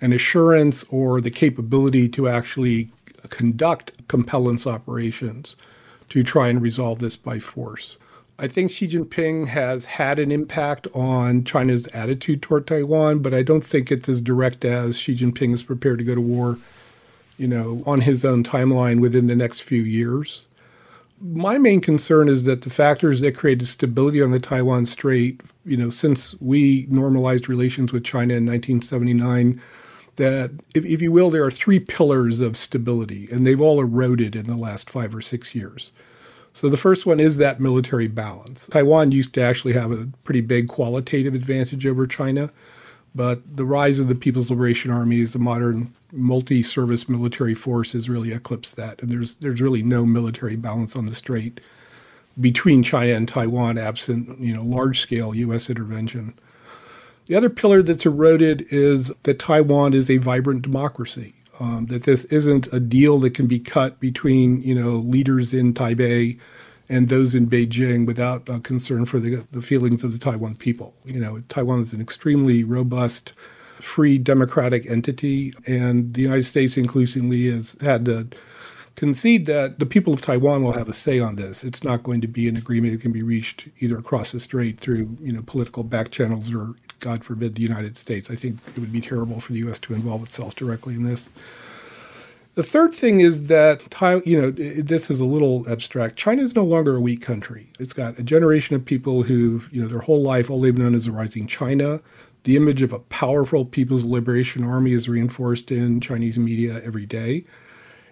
an 0.00 0.12
assurance 0.12 0.84
or 0.84 1.20
the 1.20 1.32
capability 1.32 2.08
to 2.08 2.28
actually 2.28 2.88
conduct 3.30 3.90
compellence 4.06 4.68
operations 4.68 5.56
to 6.10 6.22
try 6.22 6.46
and 6.46 6.62
resolve 6.62 7.00
this 7.00 7.16
by 7.16 7.40
force. 7.40 7.96
I 8.40 8.46
think 8.46 8.70
Xi 8.70 8.86
Jinping 8.86 9.48
has 9.48 9.84
had 9.84 10.20
an 10.20 10.30
impact 10.30 10.86
on 10.94 11.42
China's 11.42 11.88
attitude 11.88 12.40
toward 12.40 12.68
Taiwan, 12.68 13.18
but 13.18 13.34
I 13.34 13.42
don't 13.42 13.64
think 13.64 13.90
it's 13.90 14.08
as 14.08 14.20
direct 14.20 14.64
as 14.64 14.96
Xi 14.96 15.16
Jinping 15.16 15.52
is 15.52 15.64
prepared 15.64 15.98
to 15.98 16.04
go 16.04 16.14
to 16.14 16.20
war, 16.20 16.56
you 17.36 17.48
know, 17.48 17.82
on 17.84 18.02
his 18.02 18.24
own 18.24 18.44
timeline 18.44 19.00
within 19.00 19.26
the 19.26 19.34
next 19.34 19.62
few 19.62 19.82
years. 19.82 20.42
My 21.20 21.58
main 21.58 21.80
concern 21.80 22.28
is 22.28 22.44
that 22.44 22.62
the 22.62 22.70
factors 22.70 23.20
that 23.22 23.36
created 23.36 23.66
stability 23.66 24.22
on 24.22 24.30
the 24.30 24.38
Taiwan 24.38 24.86
Strait, 24.86 25.40
you 25.64 25.76
know, 25.76 25.90
since 25.90 26.40
we 26.40 26.86
normalized 26.88 27.48
relations 27.48 27.92
with 27.92 28.04
China 28.04 28.34
in 28.34 28.46
1979, 28.46 29.60
that, 30.14 30.52
if, 30.76 30.84
if 30.84 31.02
you 31.02 31.10
will, 31.10 31.30
there 31.30 31.44
are 31.44 31.50
three 31.50 31.80
pillars 31.80 32.38
of 32.38 32.56
stability, 32.56 33.28
and 33.32 33.44
they've 33.44 33.60
all 33.60 33.80
eroded 33.80 34.36
in 34.36 34.46
the 34.46 34.56
last 34.56 34.90
five 34.90 35.12
or 35.12 35.20
six 35.20 35.56
years. 35.56 35.90
So 36.52 36.68
the 36.68 36.76
first 36.76 37.06
one 37.06 37.20
is 37.20 37.36
that 37.36 37.60
military 37.60 38.08
balance. 38.08 38.66
Taiwan 38.70 39.12
used 39.12 39.32
to 39.34 39.40
actually 39.40 39.74
have 39.74 39.92
a 39.92 40.08
pretty 40.24 40.40
big 40.40 40.68
qualitative 40.68 41.34
advantage 41.34 41.86
over 41.86 42.06
China, 42.06 42.50
but 43.14 43.56
the 43.56 43.64
rise 43.64 43.98
of 43.98 44.08
the 44.08 44.14
People's 44.14 44.50
Liberation 44.50 44.90
Army 44.90 45.20
as 45.22 45.34
a 45.34 45.38
modern 45.38 45.92
multi-service 46.12 47.08
military 47.08 47.54
force 47.54 47.92
has 47.92 48.08
really 48.08 48.32
eclipsed 48.32 48.76
that, 48.76 49.00
and 49.02 49.10
there's 49.10 49.34
there's 49.36 49.60
really 49.60 49.82
no 49.82 50.06
military 50.06 50.56
balance 50.56 50.96
on 50.96 51.06
the 51.06 51.14
strait 51.14 51.60
between 52.40 52.82
China 52.82 53.12
and 53.12 53.28
Taiwan, 53.28 53.78
absent 53.78 54.38
you 54.40 54.54
know 54.54 54.62
large-scale 54.62 55.34
U.S. 55.34 55.68
intervention. 55.68 56.34
The 57.26 57.34
other 57.34 57.50
pillar 57.50 57.82
that's 57.82 58.06
eroded 58.06 58.66
is 58.70 59.12
that 59.24 59.38
Taiwan 59.38 59.92
is 59.92 60.08
a 60.08 60.16
vibrant 60.16 60.62
democracy 60.62 61.34
um, 61.60 61.86
that 61.86 62.04
this 62.04 62.24
isn't 62.26 62.72
a 62.72 62.80
deal 62.80 63.18
that 63.20 63.34
can 63.34 63.46
be 63.46 63.58
cut 63.58 64.00
between 64.00 64.62
you 64.62 64.74
know 64.74 64.96
leaders 64.96 65.52
in 65.52 65.74
Taipei 65.74 66.38
and 66.88 67.08
those 67.08 67.34
in 67.34 67.48
Beijing 67.48 68.06
without 68.06 68.48
uh, 68.48 68.60
concern 68.60 69.04
for 69.04 69.18
the, 69.18 69.46
the 69.52 69.60
feelings 69.60 70.02
of 70.02 70.12
the 70.12 70.18
Taiwan 70.18 70.54
people. 70.54 70.94
You 71.04 71.20
know, 71.20 71.42
Taiwan 71.48 71.80
is 71.80 71.92
an 71.92 72.00
extremely 72.00 72.64
robust, 72.64 73.34
free 73.80 74.16
democratic 74.16 74.90
entity, 74.90 75.52
and 75.66 76.14
the 76.14 76.22
United 76.22 76.44
States 76.44 76.76
increasingly 76.76 77.50
has 77.50 77.76
had 77.80 78.06
to 78.06 78.28
concede 78.96 79.46
that 79.46 79.78
the 79.78 79.86
people 79.86 80.12
of 80.12 80.20
Taiwan 80.20 80.64
will 80.64 80.72
have 80.72 80.88
a 80.88 80.92
say 80.92 81.20
on 81.20 81.36
this. 81.36 81.62
It's 81.62 81.84
not 81.84 82.02
going 82.02 82.20
to 82.20 82.26
be 82.26 82.48
an 82.48 82.56
agreement 82.56 82.94
that 82.94 83.02
can 83.02 83.12
be 83.12 83.22
reached 83.22 83.68
either 83.78 83.96
across 83.96 84.32
the 84.32 84.40
strait 84.40 84.80
through 84.80 85.16
you 85.20 85.32
know 85.32 85.42
political 85.42 85.84
back 85.84 86.10
channels 86.10 86.52
or 86.52 86.74
God 87.00 87.24
forbid 87.24 87.54
the 87.54 87.62
United 87.62 87.96
States. 87.96 88.30
I 88.30 88.36
think 88.36 88.58
it 88.76 88.80
would 88.80 88.92
be 88.92 89.00
terrible 89.00 89.40
for 89.40 89.52
the 89.52 89.58
U.S. 89.60 89.78
to 89.80 89.94
involve 89.94 90.22
itself 90.22 90.54
directly 90.54 90.94
in 90.94 91.04
this. 91.04 91.28
The 92.54 92.64
third 92.64 92.92
thing 92.92 93.20
is 93.20 93.44
that 93.44 93.82
you 94.26 94.40
know 94.40 94.50
this 94.50 95.10
is 95.10 95.20
a 95.20 95.24
little 95.24 95.64
abstract. 95.70 96.16
China 96.16 96.42
is 96.42 96.56
no 96.56 96.64
longer 96.64 96.96
a 96.96 97.00
weak 97.00 97.20
country. 97.20 97.68
It's 97.78 97.92
got 97.92 98.18
a 98.18 98.22
generation 98.24 98.74
of 98.74 98.84
people 98.84 99.22
who 99.22 99.62
you 99.70 99.80
know 99.80 99.86
their 99.86 100.00
whole 100.00 100.22
life 100.22 100.50
all 100.50 100.60
they've 100.60 100.76
known 100.76 100.94
is 100.96 101.06
a 101.06 101.12
rising 101.12 101.46
China. 101.46 102.00
The 102.42 102.56
image 102.56 102.82
of 102.82 102.92
a 102.92 102.98
powerful 102.98 103.64
People's 103.64 104.04
Liberation 104.04 104.64
Army 104.64 104.92
is 104.92 105.08
reinforced 105.08 105.70
in 105.70 106.00
Chinese 106.00 106.38
media 106.38 106.80
every 106.84 107.06
day. 107.06 107.44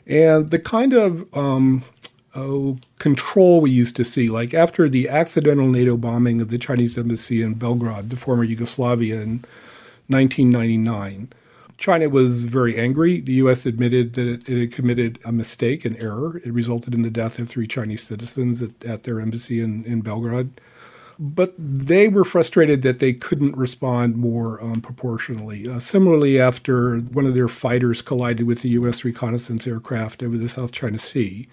And 0.07 0.51
the 0.51 0.59
kind 0.61 0.93
of 0.93 1.27
um, 1.37 1.83
oh, 2.37 2.79
control 2.99 3.61
we 3.61 3.71
used 3.71 3.97
to 3.97 4.05
see, 4.05 4.29
like 4.29 4.55
after 4.55 4.89
the 4.89 5.09
accidental 5.09 5.69
NATO 5.69 5.97
bombing 5.97 6.41
of 6.41 6.51
the 6.51 6.59
Chinese 6.59 6.99
embassy 6.99 7.43
in 7.43 7.55
Belgrade, 7.55 8.11
the 8.11 8.17
former 8.17 8.45
Yugoslavia, 8.45 9.21
in 9.21 9.45
1999, 10.09 11.33
China 11.79 12.09
was 12.09 12.45
very 12.45 12.79
angry. 12.79 13.21
The 13.21 13.35
U.S. 13.35 13.67
admitted 13.67 14.15
that 14.15 14.27
it, 14.27 14.49
it, 14.49 14.61
had 14.61 14.73
committed 14.73 15.19
a 15.25 15.33
mistake, 15.33 15.85
an 15.85 16.01
error. 16.03 16.39
It 16.39 16.53
resulted 16.53 16.95
in 16.95 17.03
the 17.03 17.11
death 17.11 17.39
of 17.39 17.49
three 17.49 17.67
Chinese 17.67 18.03
citizens 18.03 18.63
at, 18.63 18.71
at 18.85 19.03
their 19.03 19.21
embassy 19.21 19.61
in, 19.61 19.85
in 19.85 20.01
Belgrade. 20.01 20.51
But 21.19 21.55
they 21.59 22.09
were 22.09 22.25
frustrated 22.25 22.83
that 22.83 22.99
they 22.99 23.15
couldn't 23.15 23.57
respond 23.57 24.17
more 24.17 24.63
um, 24.63 24.83
proportionally. 24.83 25.69
Uh, 25.69 25.81
similarly, 25.81 26.39
after 26.39 26.99
one 26.99 27.27
of 27.27 27.35
their 27.35 27.49
fighters 27.49 28.03
collided 28.03 28.47
with 28.47 28.65
a 28.65 28.69
U.S. 28.69 29.05
reconnaissance 29.05 29.67
aircraft 29.67 30.23
over 30.23 30.37
the 30.37 30.49
South 30.49 30.73
China 30.73 30.99
Sea 30.99 31.49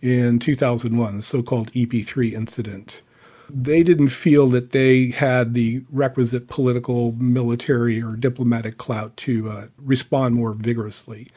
in 0.00 0.38
2001, 0.38 1.16
the 1.16 1.22
so 1.22 1.42
called 1.42 1.70
EP 1.74 2.04
3 2.04 2.34
incident, 2.34 3.02
they 3.50 3.82
didn't 3.82 4.08
feel 4.08 4.48
that 4.50 4.72
they 4.72 5.06
had 5.06 5.54
the 5.54 5.82
requisite 5.90 6.48
political, 6.48 7.12
military, 7.12 8.02
or 8.02 8.14
diplomatic 8.14 8.78
clout 8.78 9.16
to 9.18 9.48
uh, 9.48 9.66
respond 9.78 10.34
more 10.34 10.52
vigorously. 10.52 11.28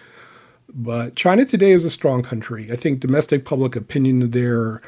But 0.73 1.15
China 1.15 1.45
today 1.45 1.71
is 1.71 1.85
a 1.85 1.89
strong 1.89 2.23
country. 2.23 2.71
I 2.71 2.75
think 2.75 2.99
domestic 2.99 3.45
public 3.45 3.75
opinion 3.75 4.31
there 4.31 4.81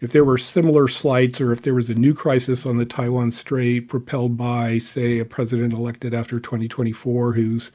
if 0.00 0.12
there 0.12 0.24
were 0.24 0.38
similar 0.38 0.88
slights 0.88 1.40
or 1.40 1.52
if 1.52 1.62
there 1.62 1.74
was 1.74 1.90
a 1.90 1.94
new 1.94 2.14
crisis 2.14 2.64
on 2.64 2.78
the 2.78 2.86
Taiwan 2.86 3.30
Strait 3.30 3.88
propelled 3.88 4.36
by, 4.36 4.78
say, 4.78 5.18
a 5.18 5.26
president 5.26 5.74
elected 5.74 6.14
after 6.14 6.40
2024 6.40 7.34
who's 7.34 7.70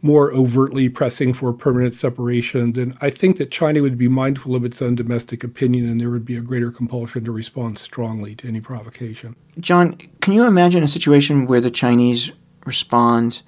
more 0.00 0.32
overtly 0.32 0.88
pressing 0.88 1.32
for 1.32 1.52
permanent 1.52 1.94
separation, 1.94 2.72
then 2.72 2.96
I 3.00 3.10
think 3.10 3.36
that 3.38 3.50
China 3.50 3.82
would 3.82 3.98
be 3.98 4.06
mindful 4.08 4.54
of 4.54 4.64
its 4.64 4.80
own 4.80 4.94
domestic 4.94 5.42
opinion 5.42 5.88
and 5.88 6.00
there 6.00 6.10
would 6.10 6.24
be 6.24 6.36
a 6.36 6.40
greater 6.40 6.70
compulsion 6.70 7.24
to 7.24 7.32
respond 7.32 7.78
strongly 7.78 8.36
to 8.36 8.48
any 8.48 8.60
provocation. 8.60 9.34
John, 9.58 9.98
can 10.20 10.34
you 10.34 10.44
imagine 10.44 10.84
a 10.84 10.88
situation 10.88 11.46
where 11.46 11.60
the 11.60 11.70
Chinese 11.70 12.30
respond 12.64 13.42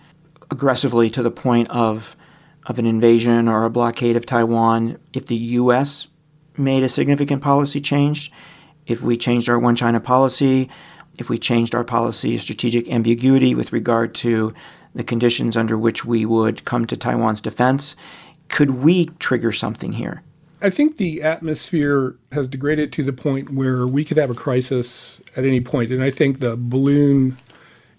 aggressively 0.50 1.09
to 1.11 1.23
the 1.23 1.30
point 1.30 1.71
of 1.71 2.16
of 2.66 2.78
an 2.78 2.87
invasion 2.87 3.49
or 3.49 3.64
a 3.64 3.71
blockade 3.71 4.16
of 4.16 4.26
Taiwan 4.26 4.99
if 5.12 5.26
the 5.26 5.37
U.S 5.37 6.09
made 6.61 6.83
a 6.83 6.88
significant 6.88 7.42
policy 7.42 7.80
change, 7.80 8.30
if 8.87 9.02
we 9.02 9.16
changed 9.16 9.49
our 9.49 9.59
one 9.59 9.76
China 9.76 10.00
policy, 10.00 10.71
if 11.19 11.28
we 11.28 11.38
changed 11.38 11.75
our 11.75 11.85
policy 11.85 12.35
of 12.35 12.40
strategic 12.40 12.88
ambiguity 12.88 13.54
with 13.54 13.73
regard 13.73 14.14
to 14.16 14.54
the 14.94 15.04
conditions 15.04 15.56
under 15.56 15.78
which 15.78 16.04
we 16.04 16.25
would 16.25 16.64
come 16.64 16.87
to 16.87 16.97
Taiwan's 16.97 17.40
defense, 17.40 17.94
could 18.49 18.70
we 18.70 19.06
trigger 19.18 19.52
something 19.52 19.92
here? 19.92 20.23
I 20.62 20.70
think 20.70 20.97
the 20.97 21.23
atmosphere 21.23 22.16
has 22.32 22.47
degraded 22.47 22.92
to 22.94 23.02
the 23.02 23.12
point 23.12 23.50
where 23.50 23.87
we 23.87 24.04
could 24.04 24.18
have 24.18 24.30
a 24.30 24.35
crisis 24.35 25.20
at 25.37 25.44
any 25.44 25.61
point. 25.61 25.90
And 25.90 26.02
I 26.02 26.11
think 26.11 26.38
the 26.38 26.56
balloon 26.56 27.38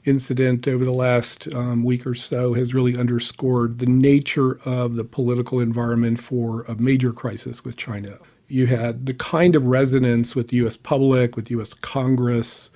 incident 0.06 0.68
over 0.68 0.84
the 0.84 0.92
last 0.92 1.54
um, 1.54 1.84
week 1.84 2.06
or 2.06 2.16
so 2.16 2.54
has 2.54 2.74
really 2.74 2.98
underscored 2.98 3.80
the 3.80 3.86
nature 3.86 4.60
of 4.66 4.96
the 4.96 5.04
political 5.04 5.60
environment 5.60 6.20
for 6.20 6.64
a 6.64 6.76
major 6.76 7.14
crisis 7.14 7.64
with 7.64 7.78
China. 7.78 8.18
You 8.48 8.68
had 8.68 9.06
the 9.06 9.14
kind 9.14 9.56
of 9.56 9.66
resonance 9.66 10.36
with 10.36 10.50
the 10.50 10.58
U.S. 10.58 10.76
public, 10.76 11.36
with 11.36 11.50
U.S. 11.52 11.74
Congress, 11.74 12.70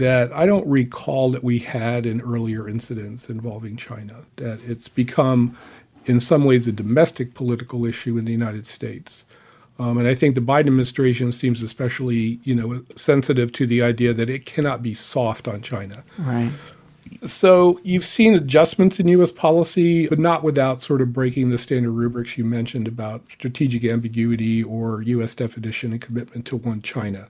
that 0.00 0.32
I 0.32 0.46
don't 0.46 0.66
recall 0.66 1.30
that 1.30 1.44
we 1.44 1.58
had 1.58 2.06
in 2.06 2.22
earlier 2.22 2.66
incidents 2.66 3.28
involving 3.28 3.76
China. 3.76 4.22
That 4.36 4.66
it's 4.66 4.88
become, 4.88 5.56
in 6.06 6.20
some 6.20 6.44
ways, 6.44 6.66
a 6.66 6.72
domestic 6.72 7.34
political 7.34 7.84
issue 7.84 8.16
in 8.16 8.24
the 8.24 8.32
United 8.32 8.66
States. 8.66 9.24
Um, 9.78 9.98
and 9.98 10.08
I 10.08 10.14
think 10.14 10.34
the 10.34 10.40
Biden 10.40 10.68
administration 10.68 11.32
seems 11.32 11.62
especially, 11.62 12.40
you 12.44 12.54
know, 12.54 12.82
sensitive 12.96 13.52
to 13.52 13.66
the 13.66 13.82
idea 13.82 14.14
that 14.14 14.30
it 14.30 14.46
cannot 14.46 14.82
be 14.82 14.94
soft 14.94 15.46
on 15.46 15.60
China. 15.60 16.02
Right. 16.18 16.50
So 17.24 17.78
you've 17.82 18.04
seen 18.04 18.34
adjustments 18.34 18.98
in 18.98 19.08
U.S. 19.08 19.32
policy, 19.32 20.06
but 20.06 20.18
not 20.18 20.42
without 20.42 20.82
sort 20.82 21.02
of 21.02 21.12
breaking 21.12 21.50
the 21.50 21.58
standard 21.58 21.92
rubrics 21.92 22.38
you 22.38 22.44
mentioned 22.44 22.88
about 22.88 23.22
strategic 23.30 23.84
ambiguity 23.84 24.62
or 24.62 25.02
U.S. 25.02 25.34
definition 25.34 25.92
and 25.92 26.00
commitment 26.00 26.46
to 26.46 26.56
one 26.56 26.80
China. 26.80 27.28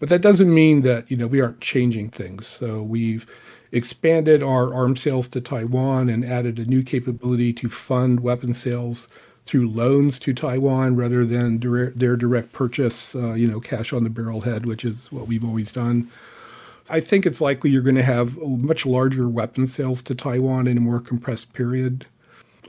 But 0.00 0.08
that 0.08 0.22
doesn't 0.22 0.52
mean 0.52 0.80
that 0.82 1.08
you 1.10 1.16
know 1.16 1.28
we 1.28 1.40
aren't 1.40 1.60
changing 1.60 2.10
things. 2.10 2.48
So 2.48 2.82
we've 2.82 3.26
expanded 3.70 4.42
our 4.42 4.74
arms 4.74 5.02
sales 5.02 5.28
to 5.28 5.40
Taiwan 5.40 6.08
and 6.08 6.24
added 6.24 6.58
a 6.58 6.64
new 6.64 6.82
capability 6.82 7.52
to 7.52 7.68
fund 7.68 8.20
weapon 8.20 8.52
sales 8.52 9.06
through 9.46 9.68
loans 9.68 10.18
to 10.20 10.34
Taiwan 10.34 10.96
rather 10.96 11.24
than 11.24 11.60
their 11.60 12.16
direct 12.16 12.52
purchase, 12.52 13.14
uh, 13.14 13.34
you 13.34 13.46
know, 13.46 13.60
cash 13.60 13.92
on 13.92 14.04
the 14.04 14.10
barrelhead, 14.10 14.66
which 14.66 14.84
is 14.84 15.10
what 15.12 15.26
we've 15.26 15.44
always 15.44 15.70
done. 15.70 16.10
I 16.88 17.00
think 17.00 17.26
it's 17.26 17.40
likely 17.40 17.70
you're 17.70 17.82
going 17.82 17.94
to 17.96 18.02
have 18.02 18.36
much 18.38 18.84
larger 18.84 19.28
weapon 19.28 19.66
sales 19.66 20.02
to 20.02 20.14
Taiwan 20.14 20.66
in 20.66 20.78
a 20.78 20.80
more 20.80 21.00
compressed 21.00 21.52
period. 21.52 22.06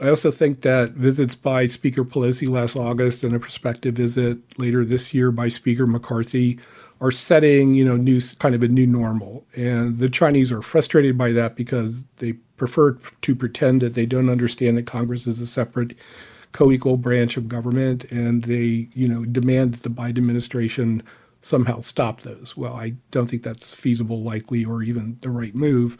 I 0.02 0.08
also 0.08 0.32
think 0.32 0.62
that 0.62 0.92
visits 0.92 1.36
by 1.36 1.66
Speaker 1.66 2.04
Pelosi 2.04 2.48
last 2.48 2.74
August 2.74 3.22
and 3.22 3.36
a 3.36 3.38
prospective 3.38 3.94
visit 3.94 4.38
later 4.58 4.84
this 4.84 5.14
year 5.14 5.30
by 5.30 5.46
Speaker 5.46 5.86
McCarthy 5.86 6.58
are 7.00 7.12
setting, 7.12 7.74
you 7.74 7.84
know, 7.84 7.96
new 7.96 8.20
kind 8.40 8.56
of 8.56 8.64
a 8.64 8.68
new 8.68 8.86
normal. 8.86 9.46
And 9.54 10.00
the 10.00 10.08
Chinese 10.08 10.50
are 10.50 10.60
frustrated 10.60 11.16
by 11.16 11.30
that 11.32 11.54
because 11.54 12.04
they 12.16 12.32
prefer 12.56 12.98
to 13.20 13.36
pretend 13.36 13.80
that 13.82 13.94
they 13.94 14.04
don't 14.04 14.28
understand 14.28 14.76
that 14.76 14.86
Congress 14.86 15.28
is 15.28 15.38
a 15.38 15.46
separate 15.46 15.96
co-equal 16.50 16.96
branch 16.96 17.36
of 17.36 17.48
government, 17.48 18.04
and 18.10 18.42
they, 18.42 18.88
you 18.94 19.06
know, 19.06 19.24
demand 19.24 19.74
that 19.74 19.82
the 19.84 19.88
Biden 19.88 20.18
administration 20.18 21.02
somehow 21.40 21.80
stop 21.80 22.22
those. 22.22 22.56
Well, 22.56 22.74
I 22.74 22.94
don't 23.12 23.30
think 23.30 23.42
that's 23.44 23.72
feasible, 23.72 24.22
likely, 24.22 24.64
or 24.64 24.82
even 24.82 25.18
the 25.22 25.30
right 25.30 25.54
move. 25.54 25.96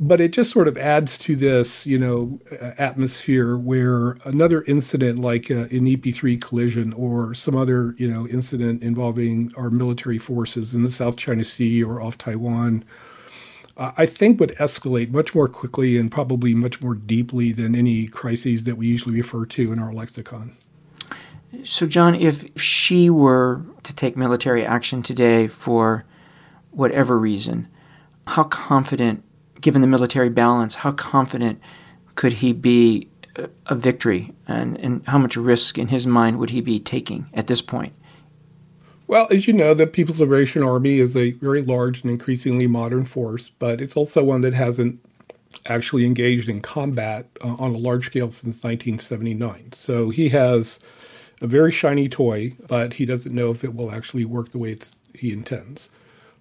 But 0.00 0.20
it 0.20 0.30
just 0.30 0.52
sort 0.52 0.68
of 0.68 0.78
adds 0.78 1.18
to 1.18 1.34
this, 1.34 1.84
you 1.84 1.98
know, 1.98 2.38
atmosphere 2.78 3.56
where 3.56 4.12
another 4.24 4.62
incident 4.62 5.18
like 5.18 5.50
uh, 5.50 5.62
an 5.62 5.86
EP3 5.86 6.40
collision 6.40 6.92
or 6.92 7.34
some 7.34 7.56
other, 7.56 7.96
you 7.98 8.08
know, 8.08 8.26
incident 8.28 8.82
involving 8.82 9.52
our 9.56 9.70
military 9.70 10.18
forces 10.18 10.72
in 10.72 10.84
the 10.84 10.90
South 10.90 11.16
China 11.16 11.44
Sea 11.44 11.82
or 11.82 12.00
off 12.00 12.16
Taiwan 12.16 12.84
I 13.78 14.06
think 14.06 14.40
would 14.40 14.56
escalate 14.56 15.12
much 15.12 15.36
more 15.36 15.46
quickly 15.46 15.96
and 15.96 16.10
probably 16.10 16.52
much 16.52 16.80
more 16.82 16.94
deeply 16.94 17.52
than 17.52 17.76
any 17.76 18.08
crises 18.08 18.64
that 18.64 18.76
we 18.76 18.88
usually 18.88 19.14
refer 19.14 19.46
to 19.46 19.72
in 19.72 19.78
our 19.78 19.92
lexicon. 19.92 20.56
So, 21.62 21.86
John, 21.86 22.16
if 22.16 22.44
Xi 22.60 23.08
were 23.08 23.62
to 23.84 23.94
take 23.94 24.16
military 24.16 24.66
action 24.66 25.02
today 25.02 25.46
for 25.46 26.04
whatever 26.72 27.18
reason, 27.18 27.68
how 28.26 28.44
confident, 28.44 29.22
given 29.60 29.80
the 29.80 29.88
military 29.88 30.28
balance, 30.28 30.76
how 30.76 30.92
confident 30.92 31.60
could 32.14 32.34
he 32.34 32.52
be 32.52 33.08
a 33.66 33.74
victory 33.74 34.32
and, 34.46 34.76
and 34.78 35.06
how 35.06 35.18
much 35.18 35.36
risk 35.36 35.78
in 35.78 35.88
his 35.88 36.06
mind 36.06 36.38
would 36.38 36.50
he 36.50 36.60
be 36.60 36.80
taking 36.80 37.26
at 37.34 37.46
this 37.46 37.62
point? 37.62 37.92
Well, 39.06 39.26
as 39.30 39.46
you 39.46 39.54
know, 39.54 39.72
the 39.72 39.86
People's 39.86 40.20
Liberation 40.20 40.62
Army 40.62 40.98
is 40.98 41.16
a 41.16 41.30
very 41.32 41.62
large 41.62 42.02
and 42.02 42.10
increasingly 42.10 42.66
modern 42.66 43.06
force, 43.06 43.48
but 43.48 43.80
it's 43.80 43.96
also 43.96 44.22
one 44.22 44.42
that 44.42 44.52
hasn't 44.52 45.00
actually 45.66 46.04
engaged 46.04 46.48
in 46.48 46.60
combat 46.60 47.26
uh, 47.42 47.54
on 47.58 47.74
a 47.74 47.78
large 47.78 48.06
scale 48.06 48.30
since 48.30 48.62
1979. 48.62 49.72
So 49.72 50.10
he 50.10 50.28
has 50.30 50.78
a 51.40 51.46
very 51.46 51.72
shiny 51.72 52.08
toy, 52.08 52.54
but 52.68 52.94
he 52.94 53.06
doesn't 53.06 53.34
know 53.34 53.50
if 53.50 53.64
it 53.64 53.74
will 53.74 53.90
actually 53.90 54.24
work 54.24 54.52
the 54.52 54.58
way 54.58 54.76
he 55.14 55.32
intends. 55.32 55.88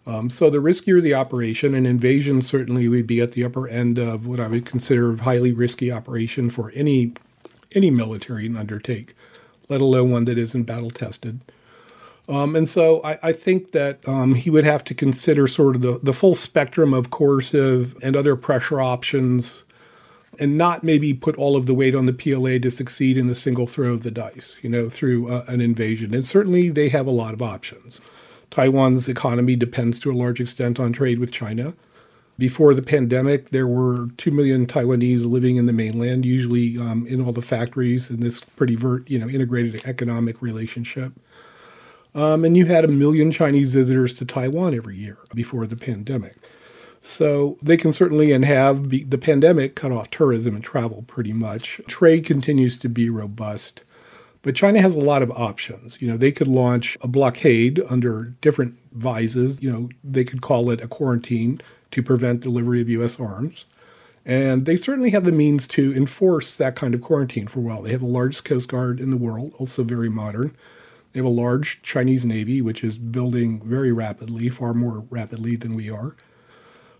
Um, 0.07 0.29
so 0.29 0.49
the 0.49 0.59
riskier 0.59 1.01
the 1.01 1.13
operation, 1.13 1.75
an 1.75 1.85
invasion 1.85 2.41
certainly 2.41 2.87
would 2.87 3.05
be 3.05 3.19
at 3.19 3.33
the 3.33 3.43
upper 3.43 3.67
end 3.67 3.99
of 3.99 4.25
what 4.25 4.39
I 4.39 4.47
would 4.47 4.65
consider 4.65 5.13
a 5.13 5.17
highly 5.17 5.51
risky 5.51 5.91
operation 5.91 6.49
for 6.49 6.71
any 6.73 7.13
any 7.73 7.91
military 7.91 8.47
to 8.47 8.57
undertake, 8.57 9.13
let 9.67 9.81
alone 9.81 10.09
one 10.09 10.23
that 10.23 10.37
isn't 10.37 10.63
battle 10.63 10.89
tested. 10.89 11.41
Um, 12.29 12.55
and 12.55 12.67
so 12.67 13.03
I, 13.03 13.19
I 13.21 13.33
think 13.33 13.71
that 13.71 14.07
um, 14.07 14.35
he 14.35 14.49
would 14.49 14.63
have 14.63 14.85
to 14.85 14.93
consider 14.93 15.47
sort 15.47 15.75
of 15.75 15.81
the, 15.81 15.99
the 16.01 16.13
full 16.13 16.33
spectrum 16.33 16.93
of 16.93 17.09
coercive 17.09 17.97
and 18.01 18.15
other 18.15 18.37
pressure 18.37 18.79
options 18.79 19.63
and 20.39 20.57
not 20.57 20.83
maybe 20.83 21.13
put 21.13 21.35
all 21.35 21.57
of 21.57 21.65
the 21.65 21.73
weight 21.73 21.95
on 21.95 22.05
the 22.05 22.13
PLA 22.13 22.59
to 22.59 22.71
succeed 22.71 23.17
in 23.17 23.27
the 23.27 23.35
single 23.35 23.67
throw 23.67 23.93
of 23.93 24.03
the 24.03 24.11
dice, 24.11 24.57
you 24.61 24.69
know, 24.69 24.89
through 24.89 25.29
uh, 25.29 25.43
an 25.47 25.59
invasion. 25.59 26.13
And 26.13 26.25
certainly 26.25 26.69
they 26.69 26.89
have 26.89 27.07
a 27.07 27.11
lot 27.11 27.33
of 27.33 27.41
options. 27.41 28.01
Taiwan's 28.51 29.07
economy 29.07 29.55
depends 29.55 29.99
to 29.99 30.11
a 30.11 30.13
large 30.13 30.39
extent 30.39 30.79
on 30.79 30.93
trade 30.93 31.19
with 31.19 31.31
China. 31.31 31.73
Before 32.37 32.73
the 32.73 32.83
pandemic, 32.83 33.49
there 33.49 33.67
were 33.67 34.09
2 34.17 34.29
million 34.29 34.67
Taiwanese 34.67 35.25
living 35.25 35.57
in 35.57 35.65
the 35.65 35.73
mainland, 35.73 36.25
usually 36.25 36.77
um, 36.77 37.07
in 37.07 37.23
all 37.23 37.31
the 37.31 37.41
factories 37.41 38.09
in 38.09 38.19
this 38.19 38.41
pretty 38.41 38.77
you 39.07 39.17
know, 39.17 39.27
integrated 39.27 39.83
economic 39.85 40.41
relationship. 40.41 41.13
Um, 42.13 42.45
and 42.45 42.55
you 42.55 42.65
had 42.65 42.85
a 42.85 42.89
million 42.89 43.31
Chinese 43.31 43.73
visitors 43.73 44.13
to 44.15 44.25
Taiwan 44.25 44.75
every 44.75 44.97
year 44.97 45.17
before 45.33 45.65
the 45.65 45.75
pandemic. 45.75 46.35
So 47.01 47.57
they 47.61 47.77
can 47.77 47.93
certainly 47.93 48.31
and 48.31 48.43
have 48.43 48.89
be, 48.89 49.03
the 49.03 49.17
pandemic 49.17 49.75
cut 49.75 49.91
off 49.91 50.09
tourism 50.09 50.55
and 50.55 50.63
travel 50.63 51.03
pretty 51.07 51.33
much. 51.33 51.79
Trade 51.87 52.25
continues 52.25 52.77
to 52.79 52.89
be 52.89 53.09
robust. 53.09 53.83
But 54.47 54.55
China 54.55 54.79
has 54.79 54.95
a 54.95 55.01
lot 55.01 55.23
of 55.23 55.31
options. 55.31 56.01
You 56.01 56.07
know, 56.07 56.15
they 56.15 56.31
could 56.31 56.47
launch 56.47 56.97
a 57.01 57.07
blockade 57.09 57.81
under 57.89 58.33
different 58.39 58.75
vises. 58.93 59.61
You 59.61 59.69
know, 59.69 59.89
they 60.05 60.23
could 60.23 60.41
call 60.41 60.69
it 60.69 60.79
a 60.79 60.87
quarantine 60.87 61.59
to 61.91 62.01
prevent 62.01 62.39
delivery 62.39 62.79
of 62.79 62.87
U.S. 62.87 63.19
arms. 63.19 63.65
And 64.25 64.65
they 64.65 64.77
certainly 64.77 65.09
have 65.09 65.25
the 65.25 65.33
means 65.33 65.67
to 65.67 65.93
enforce 65.93 66.55
that 66.55 66.77
kind 66.77 66.95
of 66.95 67.01
quarantine 67.01 67.47
for 67.47 67.59
a 67.59 67.61
while. 67.61 67.81
They 67.81 67.91
have 67.91 67.99
the 67.99 68.07
largest 68.07 68.45
coast 68.45 68.69
guard 68.69 69.01
in 69.01 69.11
the 69.11 69.17
world, 69.17 69.51
also 69.57 69.83
very 69.83 70.07
modern. 70.07 70.55
They 71.11 71.19
have 71.19 71.25
a 71.25 71.29
large 71.29 71.81
Chinese 71.81 72.23
navy, 72.23 72.61
which 72.61 72.85
is 72.85 72.97
building 72.97 73.61
very 73.65 73.91
rapidly, 73.91 74.47
far 74.47 74.73
more 74.73 75.05
rapidly 75.09 75.57
than 75.57 75.73
we 75.73 75.89
are. 75.89 76.15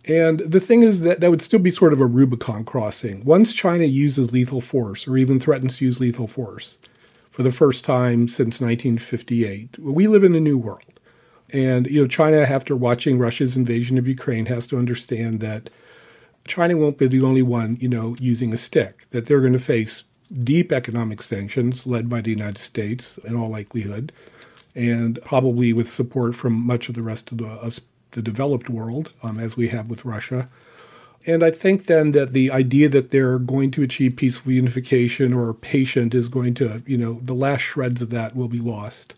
And 0.06 0.42
the 0.42 0.60
thing 0.60 0.84
is 0.84 1.00
that 1.00 1.22
that 1.22 1.30
would 1.30 1.42
still 1.42 1.60
be 1.60 1.72
sort 1.72 1.94
of 1.94 2.02
a 2.02 2.08
Rubicon 2.08 2.66
crossing. 2.66 3.24
Once 3.24 3.54
China 3.54 3.86
uses 3.86 4.34
lethal 4.34 4.60
force 4.60 5.08
or 5.08 5.16
even 5.16 5.40
threatens 5.40 5.78
to 5.78 5.86
use 5.86 6.02
lethal 6.02 6.28
force 6.28 6.78
for 7.38 7.43
the 7.43 7.52
first 7.52 7.86
time 7.86 8.28
since 8.28 8.60
1958, 8.60 9.78
we 9.78 10.08
live 10.08 10.23
in 10.23 10.34
a 10.34 10.39
new 10.39 10.58
world. 10.58 11.00
And 11.52 11.86
you 11.86 12.02
know, 12.02 12.08
China, 12.08 12.38
after 12.38 12.76
watching 12.76 13.19
Russia's 13.19 13.56
invasion 13.56 14.00
of 14.00 14.08
Ukraine, 14.08 14.47
has 14.47 14.65
to 14.67 14.78
understand 14.80 15.39
that 15.41 15.69
China 16.47 16.78
won't 16.78 16.97
be 16.97 17.06
the 17.06 17.21
only 17.21 17.43
one, 17.43 17.78
you 17.80 17.89
know, 17.89 18.15
using 18.19 18.56
a 18.56 18.58
stick. 18.58 19.06
That 19.12 19.28
they're 19.28 19.39
going 19.39 19.54
to 19.54 19.60
face 19.60 20.04
deep 20.43 20.71
economic 20.71 21.21
sanctions 21.21 21.86
led 21.86 22.10
by 22.10 22.21
the 22.21 22.32
United 22.32 22.58
States 22.58 23.19
in 23.23 23.36
all 23.36 23.50
likelihood, 23.50 24.12
and 24.73 25.19
probably 25.21 25.73
with 25.73 25.91
support 25.91 26.34
from 26.34 26.54
much 26.54 26.89
of 26.89 26.95
the 26.95 27.04
rest 27.04 27.32
of 27.32 27.38
the, 27.38 27.50
of 27.50 27.80
the 28.13 28.23
developed 28.23 28.67
world, 28.67 29.12
um, 29.21 29.39
as 29.39 29.56
we 29.56 29.67
have 29.67 29.91
with 29.91 30.06
Russia. 30.06 30.50
And 31.26 31.44
I 31.44 31.52
think 31.52 31.86
then 31.86 32.14
that 32.14 32.32
the 32.32 32.52
idea 32.52 32.88
that 32.90 33.12
they're 33.12 33.40
going 33.40 33.72
to 33.72 33.84
achieve 33.84 34.16
peaceful 34.16 34.52
unification 34.52 35.34
or 35.34 35.54
patient 35.54 36.14
is 36.14 36.30
going 36.30 36.54
to, 36.56 36.82
you 36.86 36.98
know, 36.98 37.20
the 37.24 37.34
last 37.34 37.62
shreds 37.62 38.02
of 38.02 38.10
that 38.12 38.36
will 38.36 38.48
be 38.48 38.60
lost. 38.60 39.14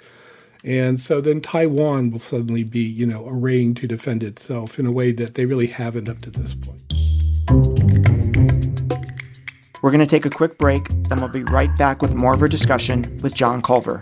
And 0.64 1.00
so 1.00 1.22
then 1.22 1.40
Taiwan 1.40 2.12
will 2.12 2.20
suddenly 2.20 2.64
be, 2.64 2.82
you 2.82 3.06
know, 3.06 3.28
arraying 3.28 3.76
to 3.76 3.88
defend 3.88 4.24
itself 4.24 4.80
in 4.80 4.86
a 4.86 4.92
way 4.92 5.12
that 5.12 5.36
they 5.36 5.46
really 5.46 5.68
haven't 5.68 6.10
up 6.10 6.20
to 6.22 6.32
this 6.32 6.56
point. 6.56 6.82
We're 9.82 9.92
going 9.92 10.00
to 10.00 10.08
take 10.08 10.26
a 10.26 10.30
quick 10.30 10.58
break, 10.58 10.90
then 11.08 11.20
we'll 11.20 11.30
be 11.30 11.44
right 11.44 11.74
back 11.78 12.02
with 12.02 12.14
more 12.14 12.34
of 12.34 12.42
our 12.42 12.50
discussion 12.50 13.18
with 13.24 13.34
John 13.34 13.62
Culver. 13.62 14.02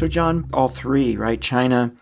So, 0.00 0.08
John, 0.08 0.48
all 0.54 0.68
three, 0.68 1.14
right? 1.18 1.38
China, 1.38 1.92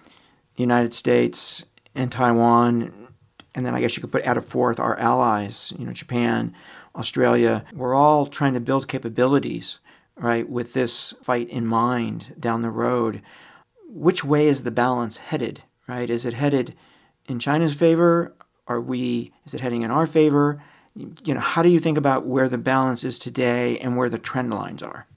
the 0.54 0.62
United 0.62 0.94
States, 0.94 1.64
and 1.96 2.12
Taiwan, 2.12 3.08
and 3.56 3.66
then 3.66 3.74
I 3.74 3.80
guess 3.80 3.96
you 3.96 4.00
could 4.00 4.12
put 4.12 4.22
add 4.22 4.36
a 4.36 4.40
fourth, 4.40 4.78
our 4.78 4.96
allies, 5.00 5.72
you 5.76 5.84
know, 5.84 5.92
Japan, 5.92 6.54
Australia. 6.94 7.64
We're 7.74 7.96
all 7.96 8.26
trying 8.26 8.54
to 8.54 8.60
build 8.60 8.86
capabilities, 8.86 9.80
right, 10.14 10.48
with 10.48 10.74
this 10.74 11.12
fight 11.24 11.48
in 11.48 11.66
mind 11.66 12.36
down 12.38 12.62
the 12.62 12.70
road. 12.70 13.20
Which 13.88 14.22
way 14.22 14.46
is 14.46 14.62
the 14.62 14.70
balance 14.70 15.16
headed, 15.16 15.64
right? 15.88 16.08
Is 16.08 16.24
it 16.24 16.34
headed 16.34 16.76
in 17.26 17.40
China's 17.40 17.74
favor? 17.74 18.32
Are 18.68 18.80
we, 18.80 19.32
is 19.44 19.54
it 19.54 19.60
heading 19.60 19.82
in 19.82 19.90
our 19.90 20.06
favor? 20.06 20.62
You 20.94 21.34
know, 21.34 21.40
how 21.40 21.64
do 21.64 21.68
you 21.68 21.80
think 21.80 21.98
about 21.98 22.26
where 22.26 22.48
the 22.48 22.58
balance 22.58 23.02
is 23.02 23.18
today 23.18 23.76
and 23.80 23.96
where 23.96 24.08
the 24.08 24.18
trend 24.18 24.54
lines 24.54 24.84
are? 24.84 25.08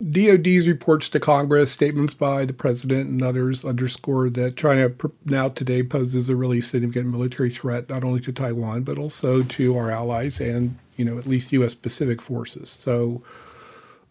DOD's 0.00 0.68
reports 0.68 1.08
to 1.10 1.18
Congress, 1.18 1.72
statements 1.72 2.14
by 2.14 2.44
the 2.44 2.52
president 2.52 3.10
and 3.10 3.22
others 3.22 3.64
underscore 3.64 4.30
that 4.30 4.56
China 4.56 4.90
now 5.24 5.48
today 5.48 5.82
poses 5.82 6.28
a 6.28 6.36
really 6.36 6.60
significant 6.60 7.08
military 7.08 7.50
threat, 7.50 7.88
not 7.88 8.04
only 8.04 8.20
to 8.20 8.32
Taiwan, 8.32 8.82
but 8.82 8.96
also 8.96 9.42
to 9.42 9.76
our 9.76 9.90
allies 9.90 10.40
and, 10.40 10.78
you 10.96 11.04
know, 11.04 11.18
at 11.18 11.26
least 11.26 11.52
U.S. 11.52 11.74
Pacific 11.74 12.22
forces. 12.22 12.70
So 12.70 13.22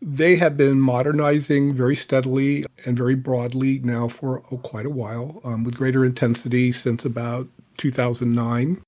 they 0.01 0.35
have 0.35 0.57
been 0.57 0.81
modernizing 0.81 1.73
very 1.73 1.95
steadily 1.95 2.65
and 2.85 2.97
very 2.97 3.15
broadly 3.15 3.79
now 3.79 4.09
for 4.09 4.43
oh, 4.51 4.57
quite 4.57 4.85
a 4.85 4.91
while, 4.91 5.39
um, 5.45 5.63
with 5.63 5.77
greater 5.77 6.03
intensity 6.03 6.73
since 6.73 7.05
about 7.05 7.47
2009. 7.77 8.81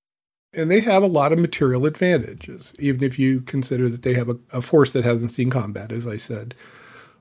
And 0.54 0.70
they 0.70 0.82
have 0.82 1.04
a 1.04 1.08
lot 1.08 1.32
of 1.32 1.40
material 1.40 1.86
advantages, 1.86 2.74
even 2.78 3.04
if 3.04 3.18
you 3.18 3.40
consider 3.40 3.88
that 3.88 4.02
they 4.02 4.16
have 4.16 4.30
a, 4.30 4.38
a 4.52 4.62
force 4.62 4.92
that 4.92 5.06
hasn't 5.06 5.32
seen 5.32 5.50
combat, 5.50 5.94
as 5.94 6.06
I 6.06 6.18
said. 6.18 6.56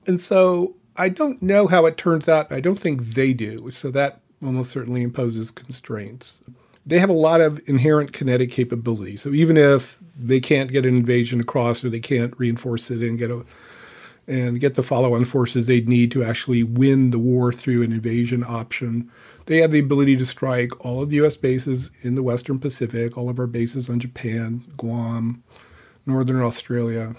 And 0.09 0.19
so 0.19 0.75
I 0.95 1.07
don't 1.07 1.39
know 1.39 1.67
how 1.67 1.85
it 1.85 1.97
turns 1.97 2.27
out. 2.27 2.51
I 2.51 2.61
don't 2.61 2.79
think 2.79 3.13
they 3.13 3.31
do. 3.31 3.69
So 3.69 3.91
that 3.91 4.21
almost 4.43 4.71
certainly 4.71 5.03
imposes 5.03 5.51
constraints. 5.51 6.39
They 6.83 6.97
have 6.97 7.11
a 7.11 7.13
lot 7.13 7.41
of 7.41 7.61
inherent 7.69 8.11
kinetic 8.11 8.49
capability. 8.49 9.17
So 9.17 9.29
even 9.29 9.55
if 9.55 9.99
they 10.17 10.39
can't 10.39 10.71
get 10.71 10.83
an 10.83 10.97
invasion 10.97 11.39
across 11.39 11.83
or 11.83 11.91
they 11.91 11.99
can't 11.99 12.33
reinforce 12.39 12.89
it 12.89 13.03
and 13.03 13.19
get 13.19 13.29
a 13.29 13.45
and 14.27 14.59
get 14.59 14.73
the 14.73 14.81
follow-on 14.81 15.25
forces 15.25 15.67
they'd 15.67 15.87
need 15.87 16.09
to 16.13 16.23
actually 16.23 16.63
win 16.63 17.11
the 17.11 17.19
war 17.19 17.53
through 17.53 17.83
an 17.83 17.91
invasion 17.91 18.43
option. 18.43 19.11
They 19.45 19.57
have 19.57 19.69
the 19.69 19.79
ability 19.79 20.17
to 20.17 20.25
strike 20.25 20.83
all 20.83 21.03
of 21.03 21.11
the 21.11 21.17
U.S. 21.17 21.35
bases 21.35 21.91
in 22.01 22.15
the 22.15 22.23
Western 22.23 22.57
Pacific, 22.57 23.15
all 23.15 23.29
of 23.29 23.37
our 23.37 23.47
bases 23.47 23.89
on 23.89 23.99
Japan, 23.99 24.65
Guam, 24.75 25.43
Northern 26.07 26.41
Australia. 26.41 27.15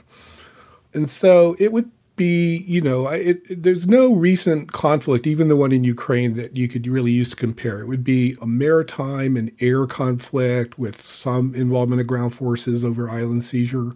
And 0.92 1.08
so 1.08 1.54
it 1.60 1.72
would 1.72 1.90
be, 2.20 2.58
you 2.66 2.82
know, 2.82 3.08
it, 3.08 3.40
it, 3.48 3.62
there's 3.62 3.86
no 3.86 4.12
recent 4.12 4.72
conflict, 4.72 5.26
even 5.26 5.48
the 5.48 5.56
one 5.56 5.72
in 5.72 5.84
Ukraine, 5.84 6.36
that 6.36 6.54
you 6.54 6.68
could 6.68 6.86
really 6.86 7.12
use 7.12 7.30
to 7.30 7.36
compare. 7.36 7.80
It 7.80 7.86
would 7.86 8.04
be 8.04 8.36
a 8.42 8.46
maritime 8.46 9.38
and 9.38 9.50
air 9.58 9.86
conflict 9.86 10.78
with 10.78 11.00
some 11.00 11.54
involvement 11.54 12.02
of 12.02 12.06
ground 12.06 12.34
forces 12.34 12.84
over 12.84 13.08
island 13.08 13.42
seizure. 13.42 13.92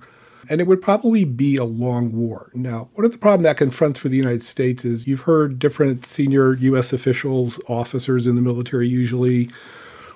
And 0.48 0.62
it 0.62 0.66
would 0.66 0.80
probably 0.80 1.26
be 1.26 1.56
a 1.56 1.64
long 1.64 2.12
war. 2.12 2.50
Now, 2.54 2.88
one 2.94 3.04
of 3.04 3.12
the 3.12 3.18
problems 3.18 3.44
that 3.44 3.58
confronts 3.58 4.00
for 4.00 4.08
the 4.08 4.16
United 4.16 4.42
States 4.42 4.86
is 4.86 5.06
you've 5.06 5.20
heard 5.20 5.58
different 5.58 6.06
senior 6.06 6.54
U.S. 6.54 6.94
officials, 6.94 7.60
officers 7.68 8.26
in 8.26 8.36
the 8.36 8.42
military 8.42 8.88
usually, 8.88 9.50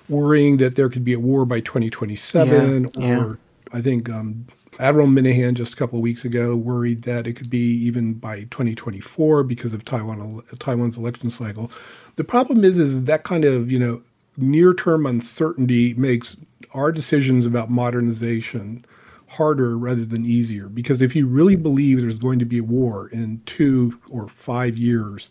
worrying 0.09 0.57
that 0.57 0.77
there 0.77 0.89
could 0.89 1.05
be 1.05 1.13
a 1.13 1.21
war 1.21 1.45
by 1.45 1.61
2027, 1.61 2.85
yeah, 2.85 2.89
yeah. 2.95 3.19
or 3.19 3.39
I 3.75 3.83
think 3.83 4.09
um, 4.09 4.47
Admiral 4.79 5.09
Minihan 5.09 5.55
just 5.55 5.75
a 5.75 5.77
couple 5.77 5.99
of 5.99 6.03
weeks 6.03 6.25
ago 6.25 6.55
worried 6.55 7.03
that 7.03 7.27
it 7.27 7.35
could 7.35 7.51
be 7.51 7.59
even 7.59 8.15
by 8.15 8.43
2024 8.45 9.43
because 9.43 9.75
of 9.75 9.85
Taiwan 9.85 10.43
Taiwan's 10.59 10.97
election 10.97 11.31
cycle. 11.31 11.71
The 12.17 12.25
problem 12.25 12.65
is 12.65 12.79
is 12.79 13.05
that 13.05 13.25
kind 13.25 13.45
of 13.45 13.73
you 13.73 13.79
know 13.79 14.03
near-term 14.37 15.05
uncertainty 15.05 15.95
makes 15.95 16.37
our 16.75 16.93
decisions 16.93 17.45
about 17.45 17.71
modernization 17.71 18.85
harder 19.31 19.77
rather 19.77 20.05
than 20.05 20.25
easier 20.25 20.69
because 20.69 21.03
if 21.03 21.15
you 21.15 21.27
really 21.27 21.57
believe 21.57 22.01
there's 22.01 22.19
going 22.19 22.39
to 22.39 22.45
be 22.45 22.59
a 22.59 22.65
war 22.65 23.09
in 23.09 23.43
two 23.47 24.01
or 24.09 24.29
five 24.29 24.79
years, 24.79 25.31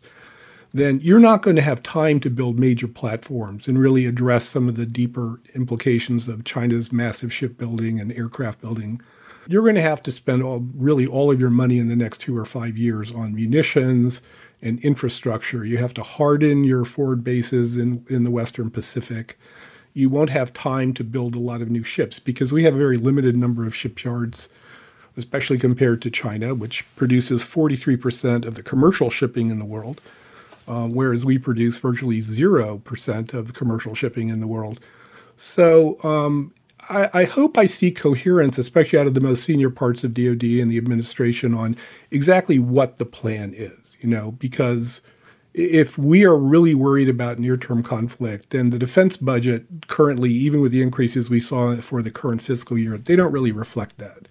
then 0.74 1.00
you're 1.02 1.20
not 1.20 1.42
going 1.42 1.56
to 1.56 1.62
have 1.62 1.82
time 1.82 2.20
to 2.20 2.30
build 2.30 2.60
major 2.60 2.88
platforms 2.88 3.68
and 3.68 3.80
really 3.80 4.06
address 4.06 4.50
some 4.50 4.68
of 4.68 4.76
the 4.76 4.86
deeper 4.86 5.40
implications 5.56 6.28
of 6.28 6.44
China's 6.44 6.92
massive 6.92 7.34
shipbuilding 7.34 8.00
and 8.00 8.12
aircraft 8.12 8.62
building 8.62 9.02
you're 9.48 9.64
going 9.64 9.76
to 9.76 9.82
have 9.82 10.04
to 10.04 10.12
spend 10.12 10.44
all, 10.44 10.66
really 10.76 11.08
all 11.08 11.32
of 11.32 11.40
your 11.40 11.50
money 11.50 11.78
in 11.78 11.88
the 11.88 11.96
next 11.96 12.20
two 12.20 12.38
or 12.38 12.46
five 12.46 12.78
years 12.78 13.12
on 13.12 13.34
munitions 13.34 14.22
and 14.62 14.80
infrastructure. 14.84 15.64
You 15.64 15.78
have 15.78 15.94
to 15.96 16.04
harden 16.04 16.64
your 16.64 16.86
forward 16.86 17.24
bases 17.24 17.78
in, 17.78 18.06
in 18.10 18.24
the 18.24 18.32
Western 18.32 18.70
Pacific. 18.70 19.38
You 19.94 20.10
won't 20.10 20.30
have 20.30 20.54
time 20.54 20.94
to 20.96 21.04
build 21.04 21.36
a 21.36 21.40
lot 21.40 21.62
of 21.62 21.70
new 21.70 21.84
ships 21.84 22.20
because 22.20 22.52
we 22.52 22.64
have 22.64 22.76
a 22.76 22.80
very 22.80 22.98
limited 22.98 23.36
number 23.36 23.66
of 23.66 23.76
shipyards, 23.76 24.50
especially 25.16 25.58
compared 25.58 26.02
to 26.04 26.12
China, 26.12 26.54
which 26.54 26.86
produces 26.96 27.44
43% 27.44 28.46
of 28.46 28.56
the 28.56 28.64
commercial 28.64 29.10
shipping 29.10 29.50
in 29.50 29.60
the 29.60 29.66
world, 29.66 30.02
uh, 30.68 30.88
whereas 30.88 31.24
we 31.24 31.38
produce 31.38 31.78
virtually 31.78 32.20
0% 32.20 33.34
of 33.34 33.54
commercial 33.54 33.96
shipping 33.96 34.30
in 34.30 34.40
the 34.40 34.48
world. 34.48 34.80
So 35.36 35.98
um, 36.04 36.54
I, 36.90 37.10
I, 37.14 37.24
hope 37.26 37.58
I 37.58 37.66
see 37.66 37.92
coherence, 37.92 38.58
especially 38.58 39.00
out 39.00 39.08
of 39.08 39.14
the 39.14 39.22
most 39.22 39.44
senior 39.44 39.70
parts 39.70 40.04
of 40.04 40.14
DoD 40.14 40.44
and 40.44 40.72
the 40.72 40.78
administration, 40.78 41.54
on 41.54 41.76
exactly 42.12 42.60
what 42.60 42.98
the 42.98 43.06
plan 43.06 43.54
is. 43.54 43.96
You 44.00 44.10
know, 44.10 44.32
because 44.32 45.02
if 45.54 45.98
we 45.98 46.24
are 46.24 46.38
really 46.38 46.76
worried 46.76 47.10
about 47.10 47.40
near-term 47.40 47.82
conflict, 47.82 48.52
then 48.52 48.70
the 48.70 48.78
defense 48.78 49.18
budget 49.18 49.88
currently, 49.88 50.32
even 50.32 50.62
with 50.62 50.72
the 50.72 50.84
increases 50.84 51.32
we 51.32 51.40
saw 51.40 51.76
for 51.78 52.04
the 52.04 52.12
current 52.12 52.44
fiscal 52.44 52.78
year, 52.78 52.98
they 52.98 53.16
don't 53.16 53.32
really 53.32 53.52
reflect 53.52 53.98
that. 53.98 54.28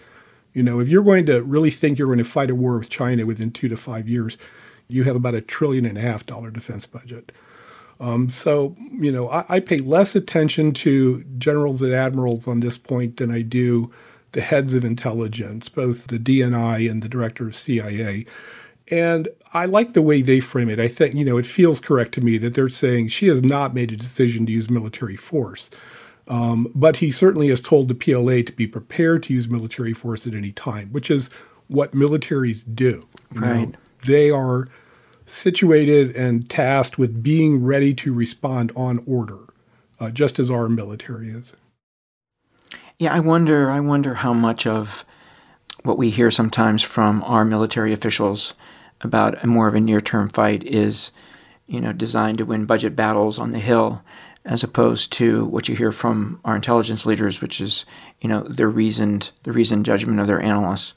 You 0.53 0.62
know, 0.62 0.79
if 0.79 0.88
you're 0.88 1.03
going 1.03 1.27
to 1.27 1.42
really 1.42 1.71
think 1.71 1.99
you're 1.99 2.07
going 2.07 2.19
to 2.19 2.25
fight 2.25 2.49
a 2.49 2.55
war 2.55 2.79
with 2.79 2.88
China 2.88 3.27
within 3.27 3.51
two 3.51 3.69
to 3.69 3.77
five 3.77 4.09
years, 4.09 4.38
you 4.87 5.03
have 5.03 5.16
about 5.16 5.35
a 5.35 5.40
trillion 5.40 5.85
and 5.85 5.99
a 5.99 6.01
half 6.01 6.25
dollar 6.25 6.51
defense 6.51 6.87
budget. 6.87 7.33
Um, 7.99 8.29
so, 8.29 8.77
you 8.93 9.11
know, 9.11 9.29
I, 9.31 9.45
I, 9.49 9.61
pay 9.61 9.79
less 9.79 10.15
attention 10.15 10.73
to 10.75 11.25
generals 11.39 11.81
and 11.81 11.95
admirals 11.95 12.47
on 12.47 12.61
this 12.61 12.77
point 12.77 13.17
than 13.17 13.31
I 13.31 13.41
do 13.41 13.91
the 14.33 14.43
heads 14.43 14.75
of 14.75 14.85
intelligence, 14.85 15.71
both 15.71 16.09
the 16.09 16.19
DNI 16.19 16.91
and 16.91 17.03
the 17.03 17.09
director 17.09 17.47
of 17.49 17.57
CIA. 17.57 18.27
And 18.91 19.29
I 19.55 19.65
like 19.65 19.95
the 19.95 20.03
way 20.03 20.21
they 20.21 20.41
frame 20.41 20.69
it. 20.69 20.79
I 20.79 20.89
think, 20.89 21.15
you 21.15 21.25
know, 21.25 21.39
it 21.39 21.47
feels 21.47 21.81
correct 21.81 22.13
to 22.15 22.21
me 22.21 22.37
that 22.39 22.55
they're 22.55 22.69
saying 22.69 23.09
Xi 23.09 23.29
has 23.29 23.43
not 23.43 23.75
made 23.75 23.91
a 23.93 23.97
decision 23.97 24.45
to 24.47 24.53
use 24.53 24.69
military 24.69 25.17
force. 25.17 25.71
Um, 26.29 26.71
but 26.75 26.97
he 26.97 27.11
certainly 27.11 27.49
has 27.49 27.61
told 27.61 27.89
the 27.89 27.95
PLA 27.95 28.43
to 28.43 28.53
be 28.53 28.67
prepared 28.67 29.23
to 29.25 29.33
use 29.33 29.49
military 29.49 29.93
force 29.93 30.27
at 30.27 30.35
any 30.35 30.53
time, 30.53 30.91
which 30.91 31.11
is 31.11 31.31
what 31.69 31.93
militaries 31.93 32.63
do. 32.75 33.07
right. 33.33 33.71
Know? 33.71 33.79
They 34.05 34.31
are 34.31 34.69
situated 35.27 36.15
and 36.17 36.49
tasked 36.49 36.99
with 36.99 37.23
being 37.23 37.65
ready 37.65 37.93
to 37.95 38.15
respond 38.15 38.73
on 38.75 39.03
order, 39.07 39.41
uh, 40.01 40.11
just 40.11 40.39
as 40.39 40.51
our 40.51 40.69
military 40.69 41.29
is. 41.29 41.53
Yeah, 42.99 43.12
I 43.12 43.21
wonder. 43.21 43.71
I 43.71 43.81
wonder 43.81 44.15
how 44.15 44.33
much 44.33 44.67
of 44.67 45.05
what 45.83 45.99
we 45.99 46.11
hear 46.11 46.31
sometimes 46.31 46.83
from 46.83 47.23
our 47.25 47.45
military 47.45 47.93
officials 47.93 48.55
about 49.03 49.43
a 49.45 49.47
more 49.47 49.69
of 49.69 49.75
a 49.75 49.81
near-term 49.81 50.31
fight 50.31 50.65
is, 50.65 51.11
you 51.67 51.81
know, 51.81 51.93
designed 51.93 52.39
to 52.39 52.47
win 52.47 52.65
budget 52.65 52.97
battles 52.97 53.39
on 53.39 53.51
the 53.51 53.59
hill, 53.59 54.03
as 54.47 54.62
opposed 54.62 55.12
to 55.12 55.45
what 55.47 55.69
you 55.69 55.77
hear 55.77 55.93
from 55.93 56.41
our 56.45 56.57
intelligence 56.57 57.05
leaders, 57.05 57.41
which 57.41 57.61
is, 57.61 57.85
you 58.21 58.29
know, 58.29 58.43
the 58.43 58.67
reasoned 58.67 59.31
the 59.43 59.53
reasoned 59.53 59.85
judgment 59.85 60.21
of 60.21 60.27
their 60.27 60.41
analysts. 60.41 60.95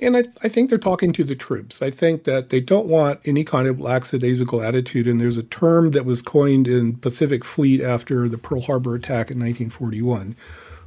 And 0.00 0.16
I, 0.16 0.24
I, 0.42 0.48
think 0.48 0.68
they're 0.68 0.78
talking 0.78 1.12
to 1.14 1.24
the 1.24 1.34
troops. 1.34 1.82
I 1.82 1.90
think 1.90 2.24
that 2.24 2.50
they 2.50 2.60
don't 2.60 2.86
want 2.86 3.20
any 3.24 3.42
kind 3.42 3.66
of 3.66 3.80
lackadaisical 3.80 4.62
attitude. 4.62 5.08
And 5.08 5.20
there's 5.20 5.36
a 5.36 5.42
term 5.42 5.90
that 5.90 6.04
was 6.04 6.22
coined 6.22 6.68
in 6.68 6.96
Pacific 6.96 7.44
Fleet 7.44 7.80
after 7.80 8.28
the 8.28 8.38
Pearl 8.38 8.60
Harbor 8.60 8.94
attack 8.94 9.30
in 9.30 9.38
1941, 9.38 10.36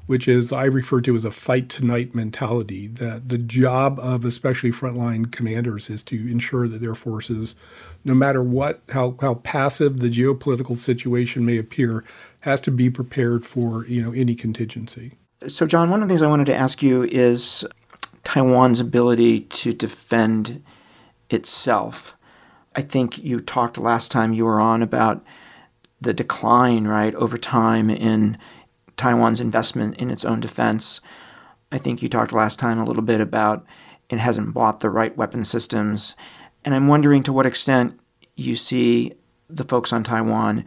which 0.06 0.30
is 0.30 0.54
I 0.54 0.64
refer 0.64 1.02
to 1.02 1.16
as 1.18 1.26
a 1.26 1.32
fight 1.32 1.68
tonight 1.68 2.16
mentality. 2.16 2.88
That 2.88 3.28
the 3.28 3.38
job 3.38 4.00
of 4.00 4.24
especially 4.24 4.72
frontline 4.72 5.30
commanders 5.30 5.90
is 5.90 6.04
to 6.04 6.16
ensure 6.16 6.70
that 6.70 6.80
their 6.80 6.96
forces, 6.96 7.56
no 8.06 8.14
matter 8.14 8.42
what, 8.42 8.82
how, 8.90 9.18
how 9.20 9.36
passive 9.36 9.98
the 9.98 10.10
geopolitical 10.10 10.78
situation 10.78 11.46
may 11.46 11.58
appear, 11.58 12.06
has 12.42 12.62
to 12.62 12.72
be 12.72 12.90
prepared 12.90 13.46
for 13.46 13.86
you 13.88 14.02
know 14.02 14.14
any 14.14 14.36
contingency. 14.36 15.18
So, 15.48 15.66
John, 15.66 15.90
one 15.90 16.04
of 16.04 16.08
the 16.08 16.14
things 16.14 16.22
I 16.22 16.28
wanted 16.28 16.46
to 16.46 16.56
ask 16.56 16.84
you 16.84 17.04
is 17.04 17.66
Taiwan's 18.24 18.80
ability 18.80 19.42
to 19.42 19.74
defend 19.74 20.64
itself. 21.30 22.16
I 22.76 22.82
think 22.82 23.18
you 23.18 23.40
talked 23.40 23.78
last 23.78 24.12
time 24.12 24.34
you 24.34 24.46
were 24.46 24.62
on 24.62 24.82
about 24.82 25.24
the 26.00 26.14
decline, 26.14 26.88
right, 26.88 27.14
over 27.16 27.38
time 27.38 27.90
in 27.90 28.38
Taiwan's 28.98 29.42
investment 29.42 29.98
in 29.98 30.10
its 30.10 30.26
own 30.26 30.40
defense. 30.40 31.00
I 31.72 31.78
think 31.78 32.02
you 32.02 32.10
talked 32.10 32.34
last 32.34 32.60
time 32.60 32.80
a 32.80 32.86
little 32.86 33.04
bit 33.04 33.22
about 33.22 33.66
it 34.10 34.20
hasn't 34.20 34.54
bought 34.54 34.82
the 34.82 34.90
right 34.90 35.16
weapon 35.16 35.46
systems. 35.46 36.16
And 36.66 36.76
I'm 36.76 36.88
wondering 36.88 37.24
to 37.24 37.34
what 37.34 37.46
extent 37.46 38.00
you 38.36 38.56
see 38.56 39.14
the 39.50 39.64
folks 39.64 39.94
on 39.94 40.04
Taiwan 40.04 40.66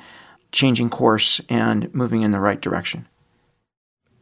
changing 0.51 0.91
course 0.91 1.41
and 1.49 1.93
moving 1.95 2.23
in 2.23 2.31
the 2.31 2.41
right 2.41 2.61
direction. 2.61 3.07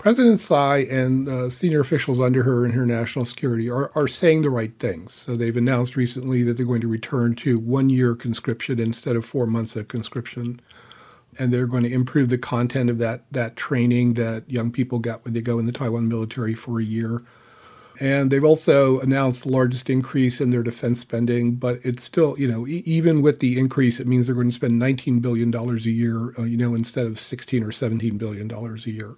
President 0.02 0.40
Tsai 0.40 0.78
and 0.78 1.28
uh, 1.28 1.48
senior 1.48 1.78
officials 1.78 2.18
under 2.18 2.42
her 2.42 2.64
in 2.64 2.72
her 2.72 2.84
national 2.84 3.24
security 3.24 3.70
are, 3.70 3.88
are 3.94 4.08
saying 4.08 4.42
the 4.42 4.50
right 4.50 4.76
things. 4.80 5.14
So 5.14 5.36
they've 5.36 5.56
announced 5.56 5.94
recently 5.94 6.42
that 6.42 6.56
they're 6.56 6.66
going 6.66 6.80
to 6.80 6.88
return 6.88 7.36
to 7.36 7.56
one 7.56 7.88
year 7.88 8.16
conscription 8.16 8.80
instead 8.80 9.14
of 9.14 9.24
four 9.24 9.46
months 9.46 9.76
of 9.76 9.86
conscription. 9.86 10.60
And 11.38 11.52
they're 11.52 11.68
going 11.68 11.84
to 11.84 11.92
improve 11.92 12.30
the 12.30 12.36
content 12.36 12.90
of 12.90 12.98
that, 12.98 13.26
that 13.30 13.54
training 13.54 14.14
that 14.14 14.50
young 14.50 14.72
people 14.72 14.98
get 14.98 15.24
when 15.24 15.34
they 15.34 15.40
go 15.40 15.60
in 15.60 15.66
the 15.66 15.72
Taiwan 15.72 16.08
military 16.08 16.54
for 16.54 16.80
a 16.80 16.84
year. 16.84 17.22
And 18.00 18.32
they've 18.32 18.42
also 18.42 18.98
announced 18.98 19.44
the 19.44 19.50
largest 19.50 19.88
increase 19.88 20.40
in 20.40 20.50
their 20.50 20.64
defense 20.64 20.98
spending, 20.98 21.54
but 21.54 21.78
it's 21.84 22.02
still, 22.02 22.36
you 22.36 22.48
know, 22.48 22.66
e- 22.66 22.82
even 22.84 23.22
with 23.22 23.38
the 23.38 23.56
increase, 23.56 24.00
it 24.00 24.08
means 24.08 24.26
they're 24.26 24.34
going 24.34 24.50
to 24.50 24.52
spend 24.52 24.82
$19 24.82 25.22
billion 25.22 25.54
a 25.54 25.74
year, 25.76 26.34
uh, 26.40 26.42
you 26.42 26.56
know, 26.56 26.74
instead 26.74 27.06
of 27.06 27.20
16 27.20 27.62
or 27.62 27.70
$17 27.70 28.18
billion 28.18 28.50
a 28.50 28.76
year. 28.90 29.14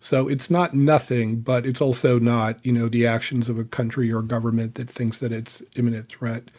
So 0.00 0.28
it's 0.28 0.50
not 0.50 0.74
nothing, 0.74 1.40
but 1.40 1.66
it's 1.66 1.80
also 1.80 2.18
not, 2.18 2.64
you 2.64 2.72
know, 2.72 2.88
the 2.88 3.06
actions 3.06 3.48
of 3.48 3.58
a 3.58 3.64
country 3.64 4.12
or 4.12 4.22
government 4.22 4.76
that 4.76 4.88
thinks 4.88 5.18
that 5.18 5.32
it's 5.32 5.62
imminent 5.76 6.08
threat. 6.08 6.50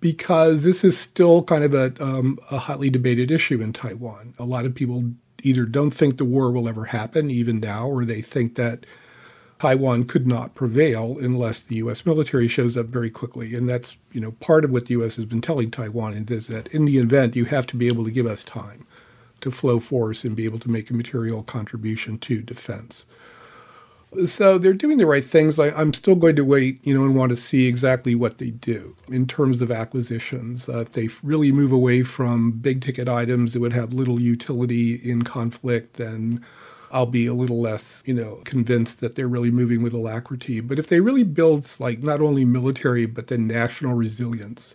Because 0.00 0.64
this 0.64 0.82
is 0.82 0.96
still 0.96 1.42
kind 1.42 1.62
of 1.62 1.74
a, 1.74 1.92
um, 2.02 2.38
a 2.50 2.58
hotly 2.58 2.88
debated 2.88 3.30
issue 3.30 3.60
in 3.60 3.72
Taiwan. 3.72 4.34
A 4.38 4.44
lot 4.44 4.64
of 4.64 4.74
people 4.74 5.12
either 5.42 5.66
don't 5.66 5.90
think 5.90 6.16
the 6.16 6.24
war 6.24 6.50
will 6.50 6.68
ever 6.68 6.86
happen, 6.86 7.30
even 7.30 7.60
now, 7.60 7.86
or 7.86 8.04
they 8.04 8.22
think 8.22 8.54
that 8.56 8.86
Taiwan 9.60 10.04
could 10.04 10.26
not 10.26 10.54
prevail 10.54 11.18
unless 11.20 11.60
the 11.60 11.76
U.S. 11.76 12.06
military 12.06 12.48
shows 12.48 12.78
up 12.78 12.86
very 12.86 13.10
quickly. 13.10 13.54
And 13.54 13.68
that's, 13.68 13.98
you 14.10 14.20
know, 14.20 14.32
part 14.32 14.64
of 14.64 14.70
what 14.70 14.86
the 14.86 14.92
U.S. 14.92 15.16
has 15.16 15.26
been 15.26 15.42
telling 15.42 15.70
Taiwan 15.70 16.14
is 16.30 16.46
that 16.46 16.68
in 16.68 16.86
the 16.86 16.96
event, 16.96 17.36
you 17.36 17.44
have 17.44 17.66
to 17.68 17.76
be 17.76 17.86
able 17.86 18.04
to 18.04 18.10
give 18.10 18.26
us 18.26 18.42
time 18.42 18.86
to 19.40 19.50
flow 19.50 19.80
force 19.80 20.24
and 20.24 20.36
be 20.36 20.44
able 20.44 20.58
to 20.60 20.70
make 20.70 20.90
a 20.90 20.94
material 20.94 21.42
contribution 21.42 22.18
to 22.18 22.42
defense. 22.42 23.04
So 24.26 24.58
they're 24.58 24.72
doing 24.72 24.98
the 24.98 25.06
right 25.06 25.24
things. 25.24 25.56
I, 25.58 25.68
am 25.68 25.94
still 25.94 26.16
going 26.16 26.34
to 26.34 26.44
wait, 26.44 26.80
you 26.82 26.92
know, 26.92 27.04
and 27.04 27.14
want 27.14 27.30
to 27.30 27.36
see 27.36 27.68
exactly 27.68 28.16
what 28.16 28.38
they 28.38 28.50
do 28.50 28.96
in 29.08 29.26
terms 29.28 29.62
of 29.62 29.70
acquisitions. 29.70 30.68
Uh, 30.68 30.78
if 30.78 30.92
they 30.92 31.08
really 31.22 31.52
move 31.52 31.70
away 31.70 32.02
from 32.02 32.50
big 32.50 32.82
ticket 32.82 33.08
items 33.08 33.52
that 33.52 33.60
would 33.60 33.72
have 33.72 33.92
little 33.92 34.20
utility 34.20 34.94
in 34.96 35.22
conflict, 35.22 35.96
then 35.96 36.44
I'll 36.90 37.06
be 37.06 37.26
a 37.26 37.34
little 37.34 37.60
less, 37.60 38.02
you 38.04 38.14
know, 38.14 38.40
convinced 38.44 39.00
that 39.00 39.14
they're 39.14 39.28
really 39.28 39.52
moving 39.52 39.80
with 39.80 39.92
alacrity. 39.92 40.58
But 40.58 40.80
if 40.80 40.88
they 40.88 40.98
really 40.98 41.22
build 41.22 41.72
like 41.78 42.02
not 42.02 42.20
only 42.20 42.44
military 42.44 43.06
but 43.06 43.28
then 43.28 43.46
national 43.46 43.94
resilience, 43.94 44.74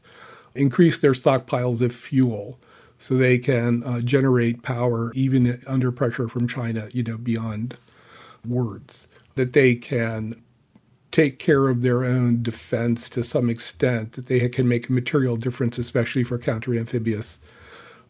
increase 0.53 0.97
their 0.97 1.11
stockpiles 1.11 1.81
of 1.81 1.93
fuel, 1.93 2.57
so 2.97 3.15
they 3.15 3.37
can 3.37 3.83
uh, 3.83 4.01
generate 4.01 4.63
power 4.63 5.11
even 5.13 5.59
under 5.67 5.91
pressure 5.91 6.27
from 6.27 6.47
China, 6.47 6.87
you 6.91 7.03
know, 7.03 7.17
beyond 7.17 7.77
words. 8.47 9.07
That 9.35 9.53
they 9.53 9.75
can 9.75 10.41
take 11.11 11.39
care 11.39 11.67
of 11.67 11.81
their 11.81 12.03
own 12.03 12.43
defense 12.43 13.09
to 13.09 13.23
some 13.23 13.49
extent, 13.49 14.13
that 14.13 14.27
they 14.27 14.47
can 14.49 14.67
make 14.67 14.89
a 14.89 14.93
material 14.93 15.37
difference, 15.37 15.77
especially 15.77 16.23
for 16.23 16.37
counter 16.37 16.73
amphibious 16.73 17.39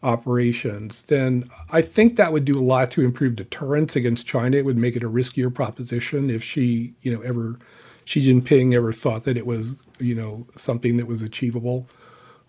operations, 0.02 1.02
then 1.02 1.48
I 1.72 1.82
think 1.82 2.16
that 2.16 2.32
would 2.32 2.44
do 2.44 2.58
a 2.58 2.62
lot 2.62 2.90
to 2.92 3.04
improve 3.04 3.36
deterrence 3.36 3.96
against 3.96 4.26
China. 4.26 4.56
It 4.56 4.64
would 4.64 4.76
make 4.76 4.96
it 4.96 5.02
a 5.02 5.10
riskier 5.10 5.52
proposition 5.52 6.30
if 6.30 6.42
Xi, 6.42 6.94
you 7.02 7.12
know, 7.12 7.20
ever 7.22 7.58
Xi 8.04 8.20
Jinping 8.22 8.74
ever 8.74 8.92
thought 8.92 9.24
that 9.24 9.36
it 9.36 9.46
was, 9.46 9.74
you 9.98 10.14
know, 10.14 10.46
something 10.56 10.96
that 10.96 11.06
was 11.06 11.22
achievable. 11.22 11.88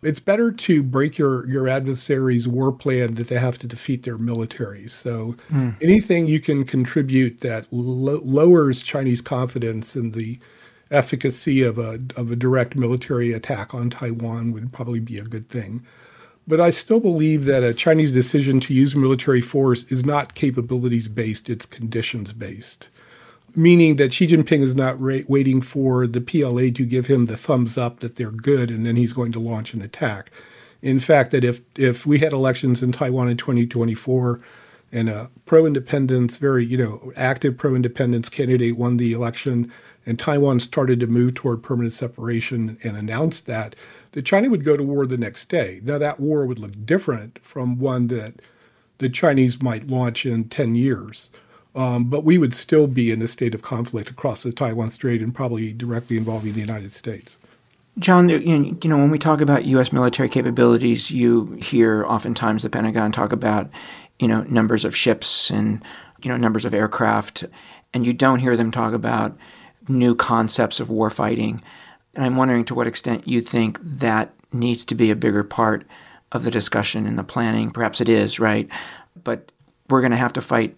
It's 0.03 0.19
better 0.19 0.51
to 0.51 0.83
break 0.83 1.17
your, 1.17 1.47
your 1.49 1.67
adversary's 1.67 2.47
war 2.47 2.71
plan 2.71 3.15
than 3.15 3.25
to 3.25 3.39
have 3.39 3.57
to 3.59 3.67
defeat 3.67 4.03
their 4.03 4.17
military. 4.17 4.87
So 4.87 5.35
mm. 5.51 5.75
anything 5.81 6.27
you 6.27 6.39
can 6.39 6.65
contribute 6.65 7.41
that 7.41 7.67
lo- 7.71 8.21
lowers 8.23 8.83
Chinese 8.83 9.21
confidence 9.21 9.95
in 9.95 10.11
the 10.11 10.39
efficacy 10.91 11.63
of 11.63 11.77
a, 11.77 11.99
of 12.15 12.31
a 12.31 12.35
direct 12.35 12.75
military 12.75 13.33
attack 13.33 13.73
on 13.73 13.89
Taiwan 13.89 14.51
would 14.51 14.71
probably 14.71 14.99
be 14.99 15.17
a 15.17 15.23
good 15.23 15.49
thing. 15.49 15.85
But 16.47 16.61
I 16.61 16.69
still 16.69 17.01
believe 17.01 17.45
that 17.45 17.63
a 17.63 17.73
Chinese 17.73 18.11
decision 18.11 18.59
to 18.61 18.73
use 18.73 18.95
military 18.95 19.41
force 19.41 19.83
is 19.85 20.05
not 20.05 20.35
capabilities 20.35 21.07
based, 21.07 21.49
it's 21.49 21.65
conditions 21.65 22.33
based 22.33 22.87
meaning 23.57 23.95
that 23.95 24.13
Xi 24.13 24.27
Jinping 24.27 24.61
is 24.61 24.75
not 24.75 24.99
ra- 25.01 25.19
waiting 25.27 25.61
for 25.61 26.07
the 26.07 26.21
PLA 26.21 26.69
to 26.71 26.85
give 26.85 27.07
him 27.07 27.25
the 27.25 27.37
thumbs 27.37 27.77
up 27.77 27.99
that 27.99 28.15
they're 28.15 28.31
good 28.31 28.69
and 28.69 28.85
then 28.85 28.95
he's 28.95 29.13
going 29.13 29.31
to 29.33 29.39
launch 29.39 29.73
an 29.73 29.81
attack. 29.81 30.31
In 30.81 30.99
fact, 30.99 31.31
that 31.31 31.43
if 31.43 31.61
if 31.75 32.05
we 32.05 32.19
had 32.19 32.33
elections 32.33 32.83
in 32.83 32.91
Taiwan 32.91 33.29
in 33.29 33.37
2024 33.37 34.39
and 34.91 35.09
a 35.09 35.29
pro-independence, 35.45 36.37
very 36.37 36.65
you 36.65 36.77
know 36.77 37.11
active 37.15 37.57
pro-independence 37.57 38.29
candidate 38.29 38.77
won 38.77 38.97
the 38.97 39.11
election, 39.11 39.71
and 40.05 40.19
Taiwan 40.19 40.59
started 40.59 40.99
to 40.99 41.07
move 41.07 41.33
toward 41.33 41.63
permanent 41.63 41.93
separation 41.93 42.77
and 42.83 42.95
announced 42.95 43.47
that, 43.47 43.75
that 44.11 44.25
China 44.25 44.49
would 44.49 44.63
go 44.63 44.77
to 44.77 44.83
war 44.83 45.05
the 45.05 45.17
next 45.17 45.49
day. 45.49 45.81
Now 45.83 45.97
that 45.97 46.19
war 46.19 46.45
would 46.45 46.59
look 46.59 46.85
different 46.85 47.39
from 47.39 47.79
one 47.79 48.07
that 48.07 48.35
the 48.99 49.09
Chinese 49.09 49.61
might 49.61 49.87
launch 49.87 50.25
in 50.25 50.45
10 50.45 50.75
years. 50.75 51.29
Um, 51.77 52.05
but 52.05 52.23
we 52.23 52.39
would 52.39 52.55
still 52.55 52.87
be 52.87 53.11
in 53.11 53.21
a 53.21 53.27
state 53.27 53.53
of 53.53 53.61
conflict 53.61 54.09
across 54.09 54.41
the 54.41 54.51
Taiwan 54.51 54.89
Strait 54.89 55.21
and 55.21 55.33
probably 55.33 55.71
directly 55.71 56.17
involving 56.17 56.53
the 56.53 56.59
United 56.59 56.91
States. 56.91 57.37
John, 57.99 58.29
you 58.29 58.77
know, 58.83 58.97
when 58.97 59.11
we 59.11 59.19
talk 59.19 59.41
about 59.41 59.65
U.S. 59.65 59.93
military 59.93 60.27
capabilities, 60.27 61.11
you 61.11 61.51
hear 61.61 62.03
oftentimes 62.05 62.63
the 62.63 62.69
Pentagon 62.69 63.11
talk 63.11 63.31
about, 63.31 63.69
you 64.19 64.27
know, 64.27 64.41
numbers 64.43 64.85
of 64.85 64.95
ships 64.95 65.51
and, 65.51 65.83
you 66.23 66.29
know, 66.29 66.37
numbers 66.37 66.65
of 66.65 66.73
aircraft, 66.73 67.43
and 67.93 68.07
you 68.07 68.13
don't 68.13 68.39
hear 68.39 68.57
them 68.57 68.71
talk 68.71 68.93
about 68.93 69.37
new 69.87 70.15
concepts 70.15 70.79
of 70.79 70.87
warfighting. 70.87 71.61
And 72.15 72.25
I'm 72.25 72.37
wondering 72.37 72.65
to 72.65 72.75
what 72.75 72.87
extent 72.87 73.27
you 73.27 73.41
think 73.41 73.79
that 73.81 74.33
needs 74.51 74.83
to 74.85 74.95
be 74.95 75.11
a 75.11 75.15
bigger 75.15 75.43
part 75.43 75.85
of 76.31 76.43
the 76.43 76.51
discussion 76.51 77.05
and 77.05 77.19
the 77.19 77.23
planning. 77.23 77.69
Perhaps 77.69 78.01
it 78.01 78.09
is, 78.09 78.39
right? 78.39 78.67
But 79.23 79.51
we're 79.89 80.01
going 80.01 80.11
to 80.11 80.17
have 80.17 80.33
to 80.33 80.41
fight 80.41 80.75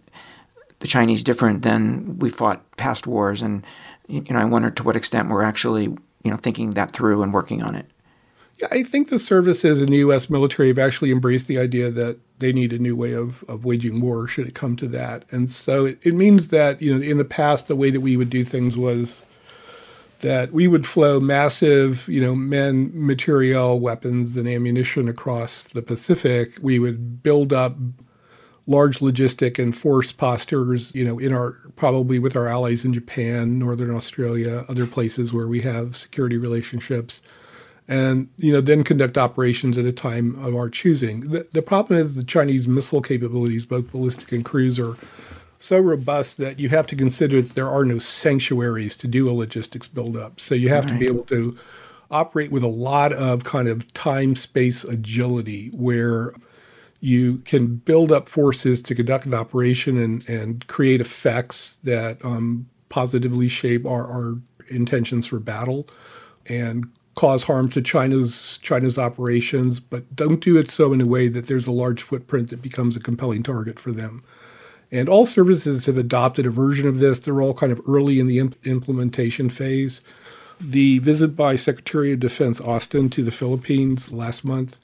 the 0.79 0.87
Chinese 0.87 1.23
different 1.23 1.61
than 1.61 2.17
we 2.19 2.29
fought 2.29 2.63
past 2.77 3.07
wars, 3.07 3.41
and 3.41 3.65
you 4.07 4.21
know 4.29 4.39
I 4.39 4.45
wonder 4.45 4.69
to 4.69 4.83
what 4.83 4.95
extent 4.95 5.29
we're 5.29 5.43
actually 5.43 5.83
you 5.83 6.31
know 6.31 6.37
thinking 6.37 6.71
that 6.71 6.91
through 6.91 7.21
and 7.23 7.33
working 7.33 7.61
on 7.61 7.75
it. 7.75 7.85
Yeah, 8.59 8.67
I 8.71 8.83
think 8.83 9.09
the 9.09 9.19
services 9.19 9.81
in 9.81 9.87
the 9.89 9.97
U.S. 9.97 10.29
military 10.29 10.67
have 10.67 10.79
actually 10.79 11.11
embraced 11.11 11.47
the 11.47 11.57
idea 11.57 11.89
that 11.91 12.19
they 12.39 12.51
need 12.51 12.73
a 12.73 12.79
new 12.79 12.95
way 12.95 13.13
of, 13.13 13.43
of 13.47 13.63
waging 13.63 14.01
war 14.01 14.27
should 14.27 14.47
it 14.47 14.55
come 14.55 14.75
to 14.77 14.87
that. 14.89 15.23
And 15.31 15.49
so 15.49 15.85
it, 15.85 15.99
it 16.03 16.13
means 16.13 16.49
that, 16.49 16.81
you 16.81 16.93
know, 16.93 17.01
in 17.01 17.17
the 17.17 17.25
past, 17.25 17.69
the 17.69 17.75
way 17.75 17.89
that 17.89 18.01
we 18.01 18.17
would 18.17 18.29
do 18.29 18.43
things 18.43 18.75
was 18.75 19.21
that 20.19 20.51
we 20.51 20.67
would 20.67 20.85
flow 20.85 21.21
massive, 21.21 22.07
you 22.09 22.19
know, 22.19 22.35
men, 22.35 22.91
material, 22.93 23.79
weapons, 23.79 24.35
and 24.35 24.47
ammunition 24.47 25.07
across 25.07 25.63
the 25.63 25.81
Pacific. 25.81 26.57
We 26.61 26.79
would 26.79 27.23
build 27.23 27.53
up 27.53 27.77
large 28.69 28.99
logistic 28.99 29.57
and 29.57 29.75
force 29.75 30.11
postures, 30.11 30.93
you 30.93 31.03
know, 31.03 31.17
in 31.17 31.33
our 31.33 31.53
probably 31.75 32.19
with 32.19 32.35
our 32.35 32.47
allies 32.47 32.85
in 32.85 32.93
Japan, 32.93 33.57
Northern 33.57 33.93
Australia, 33.93 34.63
other 34.69 34.85
places 34.85 35.33
where 35.33 35.47
we 35.47 35.61
have 35.61 35.97
security 35.97 36.37
relationships, 36.37 37.19
and 37.87 38.29
you 38.37 38.53
know, 38.53 38.61
then 38.61 38.83
conduct 38.83 39.17
operations 39.17 39.75
at 39.75 39.85
a 39.85 39.91
time 39.91 40.35
of 40.45 40.55
our 40.55 40.69
choosing. 40.69 41.21
The, 41.21 41.47
the 41.51 41.63
problem 41.63 41.99
is 41.99 42.13
the 42.13 42.23
Chinese 42.23 42.67
missile 42.67 43.01
capabilities, 43.01 43.65
both 43.65 43.91
ballistic 43.91 44.31
and 44.31 44.45
cruise, 44.45 44.77
are 44.77 44.95
so 45.57 45.79
robust 45.79 46.37
that 46.37 46.59
you 46.59 46.69
have 46.69 46.85
to 46.87 46.95
consider 46.95 47.41
that 47.41 47.55
there 47.55 47.69
are 47.69 47.83
no 47.83 47.97
sanctuaries 47.97 48.95
to 48.97 49.07
do 49.07 49.27
a 49.27 49.33
logistics 49.33 49.87
buildup. 49.87 50.39
So 50.39 50.53
you 50.53 50.69
have 50.69 50.85
right. 50.85 50.93
to 50.93 50.99
be 50.99 51.07
able 51.07 51.25
to 51.25 51.57
operate 52.11 52.51
with 52.51 52.63
a 52.63 52.67
lot 52.67 53.13
of 53.13 53.43
kind 53.43 53.67
of 53.67 53.91
time 53.93 54.35
space 54.35 54.83
agility 54.83 55.69
where 55.73 56.33
you 57.01 57.37
can 57.39 57.77
build 57.77 58.11
up 58.11 58.27
forces 58.27 58.81
to 58.81 58.95
conduct 58.95 59.25
an 59.25 59.33
operation 59.33 59.97
and, 59.97 60.27
and 60.27 60.67
create 60.67 60.99
effects 60.99 61.77
that 61.83 62.23
um, 62.25 62.67
positively 62.89 63.47
shape 63.47 63.85
our, 63.85 64.05
our 64.05 64.37
intentions 64.69 65.27
for 65.27 65.39
battle 65.39 65.87
and 66.47 66.91
cause 67.15 67.43
harm 67.43 67.69
to 67.69 67.81
China's 67.81 68.59
China's 68.61 68.97
operations, 68.97 69.79
but 69.79 70.15
don't 70.15 70.39
do 70.39 70.57
it 70.57 70.71
so 70.71 70.93
in 70.93 71.01
a 71.01 71.05
way 71.05 71.27
that 71.27 71.47
there's 71.47 71.67
a 71.67 71.71
large 71.71 72.01
footprint 72.01 72.49
that 72.49 72.61
becomes 72.61 72.95
a 72.95 72.99
compelling 72.99 73.43
target 73.43 73.79
for 73.79 73.91
them. 73.91 74.23
And 74.91 75.07
all 75.07 75.25
services 75.25 75.85
have 75.85 75.97
adopted 75.97 76.45
a 76.45 76.49
version 76.49 76.87
of 76.87 76.99
this. 76.99 77.19
They're 77.19 77.41
all 77.41 77.53
kind 77.53 77.71
of 77.71 77.81
early 77.87 78.19
in 78.19 78.27
the 78.27 78.39
imp- 78.39 78.65
implementation 78.65 79.49
phase. 79.49 80.01
The 80.59 80.99
visit 80.99 81.35
by 81.35 81.55
Secretary 81.55 82.11
of 82.11 82.19
Defense 82.19 82.59
Austin 82.59 83.09
to 83.11 83.23
the 83.23 83.31
Philippines 83.31 84.11
last 84.11 84.43
month 84.43 84.77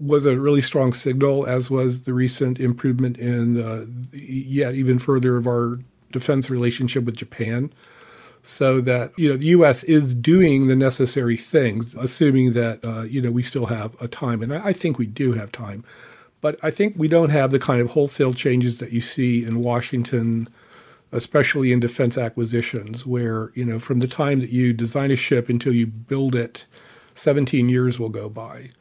was 0.00 0.26
a 0.26 0.38
really 0.38 0.60
strong 0.60 0.92
signal, 0.92 1.46
as 1.46 1.70
was 1.70 2.02
the 2.02 2.12
recent 2.12 2.58
improvement 2.58 3.16
in, 3.18 3.60
uh, 3.60 3.86
yet 4.12 4.74
even 4.74 4.98
further, 4.98 5.36
of 5.36 5.46
our 5.46 5.78
defense 6.12 6.50
relationship 6.50 7.04
with 7.04 7.16
Japan. 7.16 7.72
So 8.42 8.80
that 8.82 9.18
you 9.18 9.30
know 9.30 9.36
the 9.36 9.46
U.S. 9.46 9.84
is 9.84 10.14
doing 10.14 10.66
the 10.66 10.76
necessary 10.76 11.36
things, 11.36 11.94
assuming 11.94 12.52
that 12.52 12.84
uh, 12.84 13.02
you 13.02 13.22
know 13.22 13.30
we 13.30 13.42
still 13.42 13.66
have 13.66 14.00
a 14.02 14.08
time, 14.08 14.42
and 14.42 14.54
I, 14.54 14.66
I 14.66 14.72
think 14.74 14.98
we 14.98 15.06
do 15.06 15.32
have 15.32 15.50
time. 15.50 15.82
But 16.42 16.58
I 16.62 16.70
think 16.70 16.94
we 16.98 17.08
don't 17.08 17.30
have 17.30 17.52
the 17.52 17.58
kind 17.58 17.80
of 17.80 17.92
wholesale 17.92 18.34
changes 18.34 18.78
that 18.78 18.92
you 18.92 19.00
see 19.00 19.42
in 19.42 19.62
Washington, 19.62 20.50
especially 21.10 21.72
in 21.72 21.80
defense 21.80 22.18
acquisitions, 22.18 23.06
where 23.06 23.50
you 23.54 23.64
know 23.64 23.78
from 23.78 24.00
the 24.00 24.08
time 24.08 24.40
that 24.40 24.50
you 24.50 24.74
design 24.74 25.10
a 25.10 25.16
ship 25.16 25.48
until 25.48 25.72
you 25.72 25.86
build 25.86 26.34
it, 26.34 26.66
17 27.14 27.70
years 27.70 27.98
will 27.98 28.10
go 28.10 28.28
by. 28.28 28.72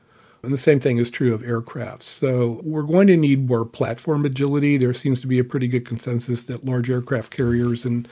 And 0.44 0.52
the 0.52 0.58
same 0.58 0.82
thing 0.82 0.98
is 0.98 1.10
true 1.10 1.34
of 1.34 1.42
aircraft. 1.42 2.04
So 2.04 2.60
we're 2.66 2.84
going 2.84 3.08
to 3.08 3.16
need 3.16 3.48
more 3.48 3.64
platform 3.64 4.26
agility. 4.26 4.76
There 4.76 4.94
seems 4.94 5.22
to 5.22 5.28
be 5.28 5.40
a 5.40 5.44
pretty 5.44 5.70
good 5.70 5.86
consensus 5.86 6.44
that 6.44 6.66
large 6.66 6.90
aircraft 6.90 7.32
carriers 7.32 7.86
and 7.86 8.10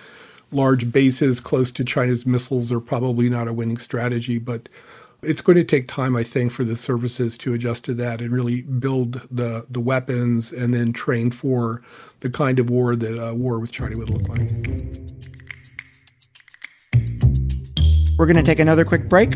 large 0.49 0.93
bases 0.93 1.41
close 1.41 1.71
to 1.71 1.83
China's 1.83 2.25
missiles 2.25 2.71
are 2.71 2.79
probably 2.79 3.29
not 3.29 3.49
a 3.49 3.53
winning 3.53 3.77
strategy, 3.77 4.37
but 4.37 4.69
it's 5.21 5.41
going 5.41 5.57
to 5.57 5.63
take 5.65 5.89
time, 5.89 6.15
I 6.15 6.23
think, 6.23 6.53
for 6.53 6.63
the 6.63 6.77
services 6.77 7.37
to 7.39 7.53
adjust 7.53 7.83
to 7.85 7.93
that 7.95 8.21
and 8.21 8.31
really 8.31 8.61
build 8.61 9.27
the, 9.29 9.65
the 9.69 9.81
weapons 9.81 10.53
and 10.53 10.73
then 10.73 10.93
train 10.93 11.31
for 11.31 11.81
the 12.21 12.29
kind 12.29 12.59
of 12.59 12.69
war 12.69 12.95
that 12.95 13.21
a 13.21 13.35
war 13.35 13.59
with 13.59 13.73
China 13.73 13.97
would 13.97 14.09
look 14.09 14.29
like. 14.29 14.39
We're 18.17 18.25
going 18.25 18.37
to 18.37 18.43
take 18.43 18.59
another 18.59 18.85
quick 18.85 19.09
break. 19.09 19.35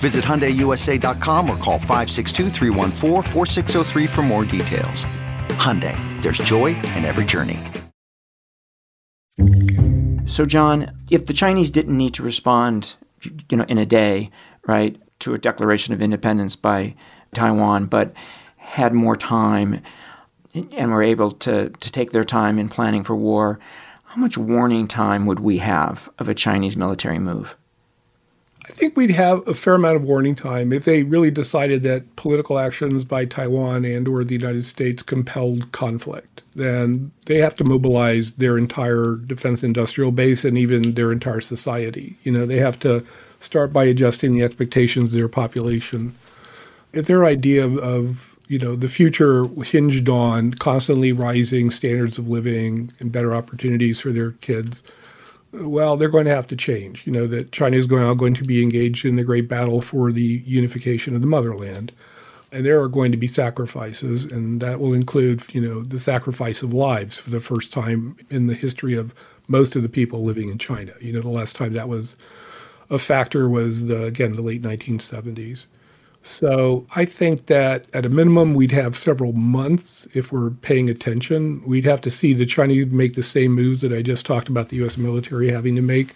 Visit 0.00 0.24
HyundaiUSA.com 0.24 1.50
or 1.50 1.56
call 1.56 1.78
562 1.78 2.50
for 4.08 4.22
more 4.22 4.46
details. 4.46 5.04
Hyundai, 5.60 5.94
there's 6.22 6.38
joy 6.38 6.68
in 6.68 7.04
every 7.04 7.26
journey. 7.26 7.58
So, 10.26 10.46
John, 10.46 10.96
if 11.10 11.26
the 11.26 11.34
Chinese 11.34 11.70
didn't 11.70 11.96
need 11.96 12.14
to 12.14 12.22
respond, 12.22 12.94
you 13.50 13.58
know, 13.58 13.64
in 13.64 13.76
a 13.76 13.84
day, 13.84 14.30
right, 14.66 14.96
to 15.18 15.34
a 15.34 15.38
declaration 15.38 15.92
of 15.92 16.00
independence 16.00 16.56
by 16.56 16.94
Taiwan, 17.34 17.86
but 17.86 18.14
had 18.56 18.94
more 18.94 19.16
time 19.16 19.82
and 20.54 20.90
were 20.90 21.02
able 21.02 21.30
to, 21.32 21.68
to 21.68 21.92
take 21.92 22.12
their 22.12 22.24
time 22.24 22.58
in 22.58 22.70
planning 22.70 23.04
for 23.04 23.14
war, 23.14 23.60
how 24.04 24.20
much 24.20 24.38
warning 24.38 24.88
time 24.88 25.26
would 25.26 25.40
we 25.40 25.58
have 25.58 26.08
of 26.18 26.28
a 26.28 26.34
Chinese 26.34 26.76
military 26.76 27.18
move? 27.18 27.56
I 28.64 28.72
think 28.72 28.96
we'd 28.96 29.10
have 29.10 29.46
a 29.48 29.54
fair 29.54 29.74
amount 29.74 29.96
of 29.96 30.04
warning 30.04 30.34
time 30.34 30.72
if 30.72 30.84
they 30.84 31.02
really 31.02 31.30
decided 31.30 31.82
that 31.82 32.16
political 32.16 32.58
actions 32.58 33.04
by 33.04 33.24
Taiwan 33.24 33.84
and 33.84 34.06
or 34.06 34.22
the 34.22 34.34
United 34.34 34.66
States 34.66 35.02
compelled 35.02 35.72
conflict. 35.72 36.42
Then 36.54 37.12
they 37.26 37.38
have 37.38 37.54
to 37.56 37.64
mobilize 37.64 38.32
their 38.32 38.58
entire 38.58 39.16
defense 39.16 39.62
industrial 39.62 40.10
base 40.12 40.44
and 40.44 40.58
even 40.58 40.94
their 40.94 41.10
entire 41.10 41.40
society. 41.40 42.16
You 42.22 42.32
know, 42.32 42.44
they 42.44 42.58
have 42.58 42.78
to 42.80 43.04
start 43.38 43.72
by 43.72 43.84
adjusting 43.84 44.34
the 44.34 44.42
expectations 44.42 45.12
of 45.12 45.18
their 45.18 45.28
population. 45.28 46.14
If 46.92 47.06
their 47.06 47.24
idea 47.24 47.64
of, 47.64 47.78
of 47.78 48.36
you 48.48 48.58
know 48.58 48.74
the 48.74 48.88
future 48.88 49.46
hinged 49.62 50.08
on 50.08 50.54
constantly 50.54 51.12
rising 51.12 51.70
standards 51.70 52.18
of 52.18 52.28
living 52.28 52.92
and 52.98 53.12
better 53.12 53.34
opportunities 53.34 54.00
for 54.00 54.10
their 54.10 54.32
kids, 54.32 54.82
well, 55.52 55.96
they're 55.96 56.08
going 56.08 56.26
to 56.26 56.34
have 56.34 56.48
to 56.48 56.56
change. 56.56 57.06
You 57.06 57.12
know, 57.12 57.26
that 57.26 57.52
China 57.52 57.76
is 57.76 57.86
going, 57.86 58.16
going 58.16 58.34
to 58.34 58.44
be 58.44 58.62
engaged 58.62 59.04
in 59.04 59.16
the 59.16 59.24
great 59.24 59.48
battle 59.48 59.80
for 59.80 60.12
the 60.12 60.42
unification 60.46 61.14
of 61.14 61.20
the 61.20 61.26
motherland. 61.26 61.92
And 62.52 62.66
there 62.66 62.80
are 62.80 62.88
going 62.88 63.12
to 63.12 63.18
be 63.18 63.28
sacrifices, 63.28 64.24
and 64.24 64.60
that 64.60 64.80
will 64.80 64.92
include, 64.92 65.42
you 65.54 65.60
know, 65.60 65.82
the 65.82 66.00
sacrifice 66.00 66.62
of 66.62 66.74
lives 66.74 67.18
for 67.18 67.30
the 67.30 67.40
first 67.40 67.72
time 67.72 68.16
in 68.28 68.48
the 68.48 68.54
history 68.54 68.94
of 68.96 69.14
most 69.46 69.76
of 69.76 69.82
the 69.82 69.88
people 69.88 70.24
living 70.24 70.48
in 70.48 70.58
China. 70.58 70.92
You 71.00 71.12
know, 71.12 71.20
the 71.20 71.28
last 71.28 71.54
time 71.54 71.74
that 71.74 71.88
was 71.88 72.16
a 72.88 72.98
factor 72.98 73.48
was, 73.48 73.86
the, 73.86 74.04
again, 74.04 74.32
the 74.32 74.42
late 74.42 74.62
1970s. 74.62 75.66
So 76.22 76.86
I 76.94 77.06
think 77.06 77.46
that 77.46 77.88
at 77.94 78.04
a 78.04 78.10
minimum, 78.10 78.52
we'd 78.54 78.72
have 78.72 78.96
several 78.96 79.32
months 79.32 80.06
if 80.12 80.30
we're 80.30 80.50
paying 80.50 80.90
attention. 80.90 81.62
We'd 81.64 81.86
have 81.86 82.02
to 82.02 82.10
see 82.10 82.34
the 82.34 82.44
Chinese 82.44 82.86
make 82.86 83.14
the 83.14 83.22
same 83.22 83.52
moves 83.52 83.80
that 83.80 83.92
I 83.92 84.02
just 84.02 84.26
talked 84.26 84.48
about 84.48 84.68
the 84.68 84.76
U.S. 84.76 84.98
military 84.98 85.50
having 85.50 85.76
to 85.76 85.82
make. 85.82 86.14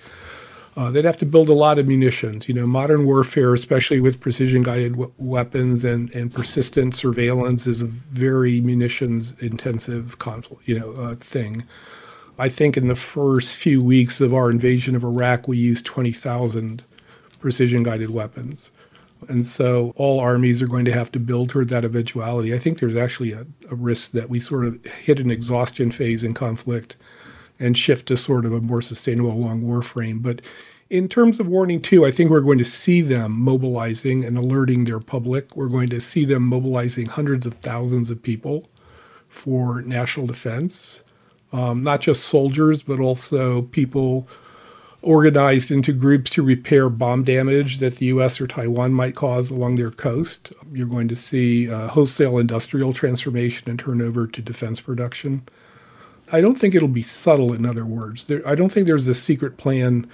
Uh, 0.76 0.90
they'd 0.90 1.04
have 1.04 1.18
to 1.18 1.26
build 1.26 1.48
a 1.48 1.54
lot 1.54 1.78
of 1.78 1.86
munitions. 1.86 2.48
You 2.48 2.54
know, 2.54 2.66
modern 2.66 3.06
warfare, 3.06 3.54
especially 3.54 4.00
with 4.00 4.20
precision-guided 4.20 4.92
w- 4.92 5.12
weapons 5.18 5.84
and, 5.84 6.12
and 6.14 6.34
persistent 6.34 6.96
surveillance, 6.96 7.66
is 7.66 7.80
a 7.80 7.86
very 7.86 8.60
munitions-intensive 8.60 10.18
conflict. 10.18 10.68
You 10.68 10.80
know, 10.80 10.92
uh, 10.94 11.14
thing. 11.14 11.64
I 12.38 12.48
think 12.48 12.76
in 12.76 12.88
the 12.88 12.96
first 12.96 13.54
few 13.54 13.78
weeks 13.78 14.20
of 14.20 14.34
our 14.34 14.50
invasion 14.50 14.96
of 14.96 15.04
Iraq, 15.04 15.46
we 15.46 15.56
used 15.56 15.86
20,000 15.86 16.82
precision-guided 17.40 18.10
weapons. 18.10 18.72
And 19.28 19.46
so 19.46 19.92
all 19.96 20.20
armies 20.20 20.62
are 20.62 20.66
going 20.66 20.84
to 20.84 20.92
have 20.92 21.12
to 21.12 21.20
build 21.20 21.50
toward 21.50 21.68
that 21.70 21.84
eventuality. 21.84 22.54
I 22.54 22.58
think 22.58 22.78
there's 22.78 22.96
actually 22.96 23.32
a, 23.32 23.46
a, 23.70 23.74
risk 23.74 24.12
that 24.12 24.28
we 24.28 24.40
sort 24.40 24.64
of 24.64 24.84
hit 24.84 25.18
an 25.18 25.30
exhaustion 25.30 25.90
phase 25.90 26.22
in 26.22 26.34
conflict 26.34 26.96
and 27.58 27.76
shift 27.76 28.08
to 28.08 28.16
sort 28.16 28.44
of 28.44 28.52
a 28.52 28.60
more 28.60 28.82
sustainable 28.82 29.38
long 29.38 29.62
war 29.62 29.82
frame. 29.82 30.20
But 30.20 30.40
in 30.90 31.08
terms 31.08 31.40
of 31.40 31.46
warning, 31.46 31.80
too, 31.80 32.04
I 32.04 32.10
think 32.10 32.30
we're 32.30 32.40
going 32.40 32.58
to 32.58 32.64
see 32.64 33.00
them 33.00 33.32
mobilizing 33.32 34.24
and 34.24 34.36
alerting 34.36 34.84
their 34.84 35.00
public. 35.00 35.56
We're 35.56 35.68
going 35.68 35.88
to 35.88 36.00
see 36.00 36.24
them 36.24 36.42
mobilizing 36.44 37.06
hundreds 37.06 37.46
of 37.46 37.54
thousands 37.54 38.10
of 38.10 38.22
people 38.22 38.68
for 39.28 39.82
national 39.82 40.26
defense, 40.26 41.02
um, 41.52 41.82
not 41.82 42.00
just 42.00 42.24
soldiers, 42.24 42.82
but 42.82 43.00
also 43.00 43.62
people 43.62 44.28
organized 45.04 45.70
into 45.70 45.92
groups 45.92 46.30
to 46.30 46.42
repair 46.42 46.88
bomb 46.88 47.22
damage 47.22 47.78
that 47.78 47.96
the 47.96 48.06
U.S. 48.06 48.40
or 48.40 48.46
Taiwan 48.46 48.92
might 48.92 49.14
cause 49.14 49.50
along 49.50 49.76
their 49.76 49.90
coast. 49.90 50.52
You're 50.72 50.86
going 50.86 51.08
to 51.08 51.16
see 51.16 51.70
uh, 51.70 51.88
wholesale 51.88 52.38
industrial 52.38 52.92
transformation 52.92 53.68
and 53.68 53.78
turnover 53.78 54.26
to 54.26 54.42
defense 54.42 54.80
production. 54.80 55.46
I 56.32 56.40
don't 56.40 56.56
think 56.56 56.74
it'll 56.74 56.88
be 56.88 57.02
subtle, 57.02 57.52
in 57.52 57.66
other 57.66 57.84
words. 57.84 58.26
There, 58.26 58.46
I 58.48 58.54
don't 58.54 58.70
think 58.70 58.86
there's 58.86 59.06
a 59.06 59.14
secret 59.14 59.58
plan, 59.58 60.08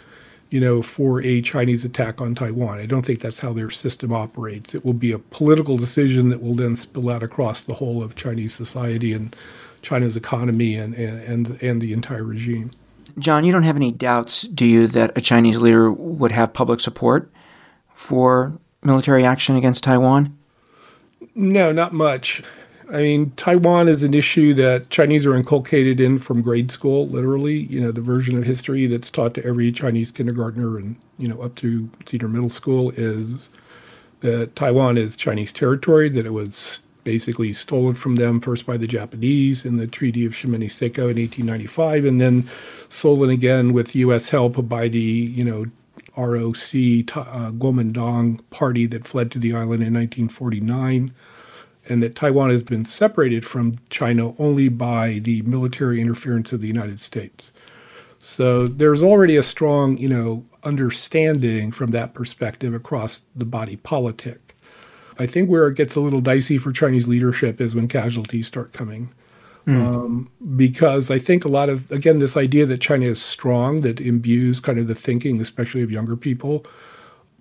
you 0.51 0.61
know, 0.61 0.83
for 0.83 1.23
a 1.23 1.41
Chinese 1.41 1.85
attack 1.85 2.21
on 2.21 2.35
Taiwan. 2.35 2.79
I 2.79 2.87
don't 2.87 3.07
think 3.07 3.21
that's 3.21 3.39
how 3.39 3.53
their 3.53 3.71
system 3.71 4.13
operates. 4.13 4.75
It 4.75 4.85
will 4.85 4.93
be 4.93 5.13
a 5.13 5.19
political 5.19 5.79
decision 5.79 6.31
that 6.31 6.43
will 6.43 6.55
then 6.55 6.75
spill 6.75 7.11
out 7.11 7.23
across 7.23 7.63
the 7.63 7.75
whole 7.75 8.03
of 8.03 8.17
Chinese 8.17 8.55
society 8.55 9.13
and 9.13 9.37
China's 9.83 10.17
economy 10.17 10.75
and, 10.75 10.95
and, 10.95 11.23
and, 11.23 11.63
and 11.63 11.81
the 11.81 11.93
entire 11.93 12.25
regime. 12.25 12.73
John, 13.19 13.45
you 13.45 13.53
don't 13.53 13.63
have 13.63 13.77
any 13.77 13.93
doubts, 13.93 14.43
do 14.43 14.67
you, 14.67 14.87
that 14.89 15.17
a 15.17 15.21
Chinese 15.21 15.59
leader 15.59 15.93
would 15.93 16.33
have 16.33 16.53
public 16.53 16.81
support 16.81 17.31
for 17.95 18.53
military 18.83 19.25
action 19.25 19.57
against 19.57 19.85
Taiwan? 19.85 20.37
No, 21.35 21.73
not 21.73 21.93
much. 21.93 22.43
I 22.93 23.03
mean, 23.03 23.33
Taiwan 23.37 23.89
is 23.89 24.03
an 24.03 24.15
issue 24.15 24.53
that 24.55 24.91
Chinese 24.91 25.25
are 25.25 25.37
inculcated 25.37 26.01
in 26.01 26.19
from 26.19 26.43
grade 26.43 26.73
school, 26.73 27.07
literally. 27.07 27.59
You 27.59 27.81
know, 27.81 27.93
the 27.93 28.01
version 28.01 28.37
of 28.37 28.45
history 28.45 28.87
that's 28.87 29.11
taught 29.11 29.35
to 29.35 29.47
every 29.47 29.71
Chinese 29.71 30.11
kindergartner 30.11 30.77
and, 30.77 30.97
you 31.17 31.29
know, 31.29 31.41
up 31.41 31.55
to 31.57 31.89
senior 32.07 32.29
middle 32.29 32.51
school 32.51 32.91
is 32.97 33.49
that 34.21 34.57
Taiwan 34.57 34.99
is 34.99 35.15
Chinese 35.15 35.53
territory, 35.53 36.09
that 36.09 36.27
it 36.27 36.33
was 36.33 36.83
basically 37.05 37.53
stolen 37.53 37.95
from 37.95 38.17
them 38.17 38.41
first 38.41 38.67
by 38.67 38.77
the 38.77 38.87
Japanese 38.87 39.65
in 39.65 39.77
the 39.77 39.87
Treaty 39.87 40.25
of 40.27 40.33
Shimonoseki 40.33 40.99
in 40.99 41.17
1895, 41.17 42.05
and 42.05 42.21
then 42.21 42.49
stolen 42.89 43.31
again 43.31 43.73
with 43.73 43.95
U.S. 43.95 44.31
help 44.31 44.69
by 44.69 44.89
the, 44.89 44.99
you 44.99 45.45
know, 45.45 45.67
ROC 46.17 46.53
uh, 46.55 47.51
Kuomintang 47.53 48.41
party 48.51 48.87
that 48.87 49.07
fled 49.07 49.31
to 49.31 49.39
the 49.39 49.53
island 49.53 49.83
in 49.83 49.95
1949 49.95 51.15
and 51.89 52.03
that 52.03 52.15
Taiwan 52.15 52.51
has 52.51 52.63
been 52.63 52.85
separated 52.85 53.45
from 53.47 53.79
China 53.89 54.35
only 54.39 54.69
by 54.69 55.19
the 55.23 55.43
military 55.43 56.01
interference 56.01 56.53
of 56.53 56.61
the 56.61 56.67
United 56.67 57.01
States. 57.01 57.53
So 58.19 58.67
there's 58.67 59.03
already 59.03 59.37
a 59.37 59.43
strong, 59.43 59.97
you 59.97 60.09
know, 60.09 60.45
understanding 60.63 61.73
from 61.73 61.91
that 61.93 62.13
perspective 62.13 62.75
across 62.75 63.23
the 63.35 63.47
body 63.47 63.77
politic. 63.77 64.50
I 65.21 65.27
think 65.27 65.51
where 65.51 65.69
it 65.69 65.77
gets 65.77 65.97
a 65.97 66.01
little 66.01 66.23
dicey 66.23 66.57
for 66.57 66.73
Chinese 66.73 67.07
leadership 67.07 67.61
is 67.61 67.75
when 67.75 67.89
casualties 67.89 68.47
start 68.47 68.73
coming. 68.73 69.11
Mm. 69.67 69.87
Um, 69.87 70.31
because 70.57 71.11
I 71.11 71.19
think 71.19 71.45
a 71.45 71.49
lot 71.49 71.69
of, 71.69 71.91
again, 71.91 72.21
this 72.21 72.39
idea 72.39 72.65
that 72.65 72.81
China 72.81 73.05
is 73.05 73.23
strong, 73.23 73.83
that 73.83 74.01
imbues 74.01 74.61
kind 74.61 74.79
of 74.79 74.87
the 74.87 74.95
thinking, 74.95 75.39
especially 75.43 75.83
of 75.83 75.91
younger 75.91 76.17
people, 76.17 76.65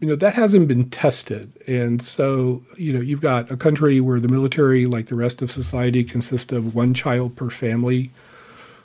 you 0.01 0.07
know, 0.07 0.15
that 0.17 0.33
hasn't 0.33 0.67
been 0.67 0.89
tested. 0.89 1.53
And 1.67 2.01
so, 2.01 2.61
you 2.77 2.91
know, 2.91 2.99
you've 2.99 3.21
got 3.21 3.49
a 3.49 3.55
country 3.55 4.01
where 4.01 4.19
the 4.19 4.27
military, 4.27 4.85
like 4.85 5.05
the 5.05 5.15
rest 5.15 5.41
of 5.41 5.49
society, 5.49 6.03
consists 6.03 6.51
of 6.51 6.75
one 6.75 6.93
child 6.93 7.37
per 7.37 7.49
family, 7.49 8.11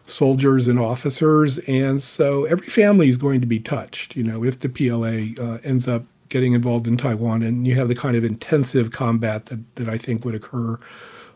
soldiers 0.07 0.69
and 0.69 0.79
officers. 0.79 1.59
And 1.67 2.01
so 2.01 2.45
every 2.45 2.69
family 2.69 3.09
is 3.09 3.17
going 3.17 3.41
to 3.41 3.47
be 3.49 3.59
touched, 3.59 4.15
you 4.15 4.23
know, 4.23 4.45
if 4.45 4.61
the 4.61 4.69
PLA 4.69 5.43
uh, 5.43 5.59
ends 5.65 5.89
up 5.89 6.05
getting 6.35 6.53
involved 6.53 6.89
in 6.89 6.97
Taiwan 6.97 7.45
and 7.45 7.65
you 7.65 7.77
have 7.77 7.87
the 7.87 7.95
kind 7.95 8.17
of 8.17 8.25
intensive 8.25 8.91
combat 8.91 9.47
that, 9.47 9.77
that 9.77 9.89
I 9.89 9.97
think 9.97 10.25
would 10.25 10.35
occur. 10.35 10.81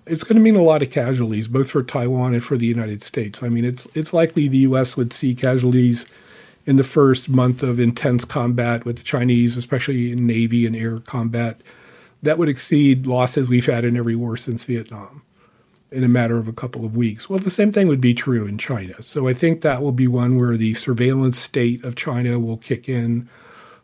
It's 0.07 0.25
going 0.25 0.35
to 0.35 0.43
mean 0.43 0.57
a 0.57 0.63
lot 0.63 0.83
of 0.83 0.91
casualties, 0.91 1.47
both 1.47 1.71
for 1.71 1.85
Taiwan 1.85 2.35
and 2.35 2.43
for 2.43 2.57
the 2.57 2.67
United 2.67 3.05
States. 3.05 3.41
I 3.41 3.49
mean, 3.49 3.65
it's 3.65 3.87
it's 3.95 4.13
likely 4.13 4.49
the 4.49 4.59
U.S. 4.59 4.97
would 4.97 5.13
see 5.13 5.37
casualties 5.37 6.05
in 6.67 6.79
the 6.79 6.83
first 6.83 7.29
month 7.29 7.63
of 7.63 7.79
intense 7.79 8.25
combat 8.25 8.85
with 8.85 8.97
the 8.97 9.05
Chinese, 9.05 9.57
especially 9.57 10.11
in 10.11 10.27
Navy 10.27 10.67
and 10.67 10.75
air 10.75 10.99
combat, 10.99 11.61
that 12.21 12.37
would 12.39 12.49
exceed 12.49 13.07
losses 13.07 13.49
we've 13.49 13.67
had 13.67 13.85
in 13.85 13.97
every 13.97 14.17
war 14.17 14.37
since 14.37 14.65
Vietnam 14.65 15.23
in 15.93 16.03
a 16.03 16.09
matter 16.09 16.39
of 16.39 16.49
a 16.49 16.53
couple 16.53 16.85
of 16.85 16.97
weeks. 16.97 17.31
Well, 17.31 17.39
the 17.39 17.53
same 17.53 17.71
thing 17.71 17.87
would 17.87 18.01
be 18.01 18.15
true 18.15 18.47
in 18.47 18.59
China. 18.59 19.01
So 19.01 19.29
I 19.29 19.33
think 19.33 19.61
that 19.61 19.81
will 19.81 19.93
be 19.93 20.09
one 20.09 20.37
where 20.37 20.57
the 20.57 20.75
surveillance 20.75 21.39
state 21.39 21.85
of 21.85 21.95
China 21.95 22.41
will 22.41 22.57
kick 22.57 22.89
in. 22.89 23.29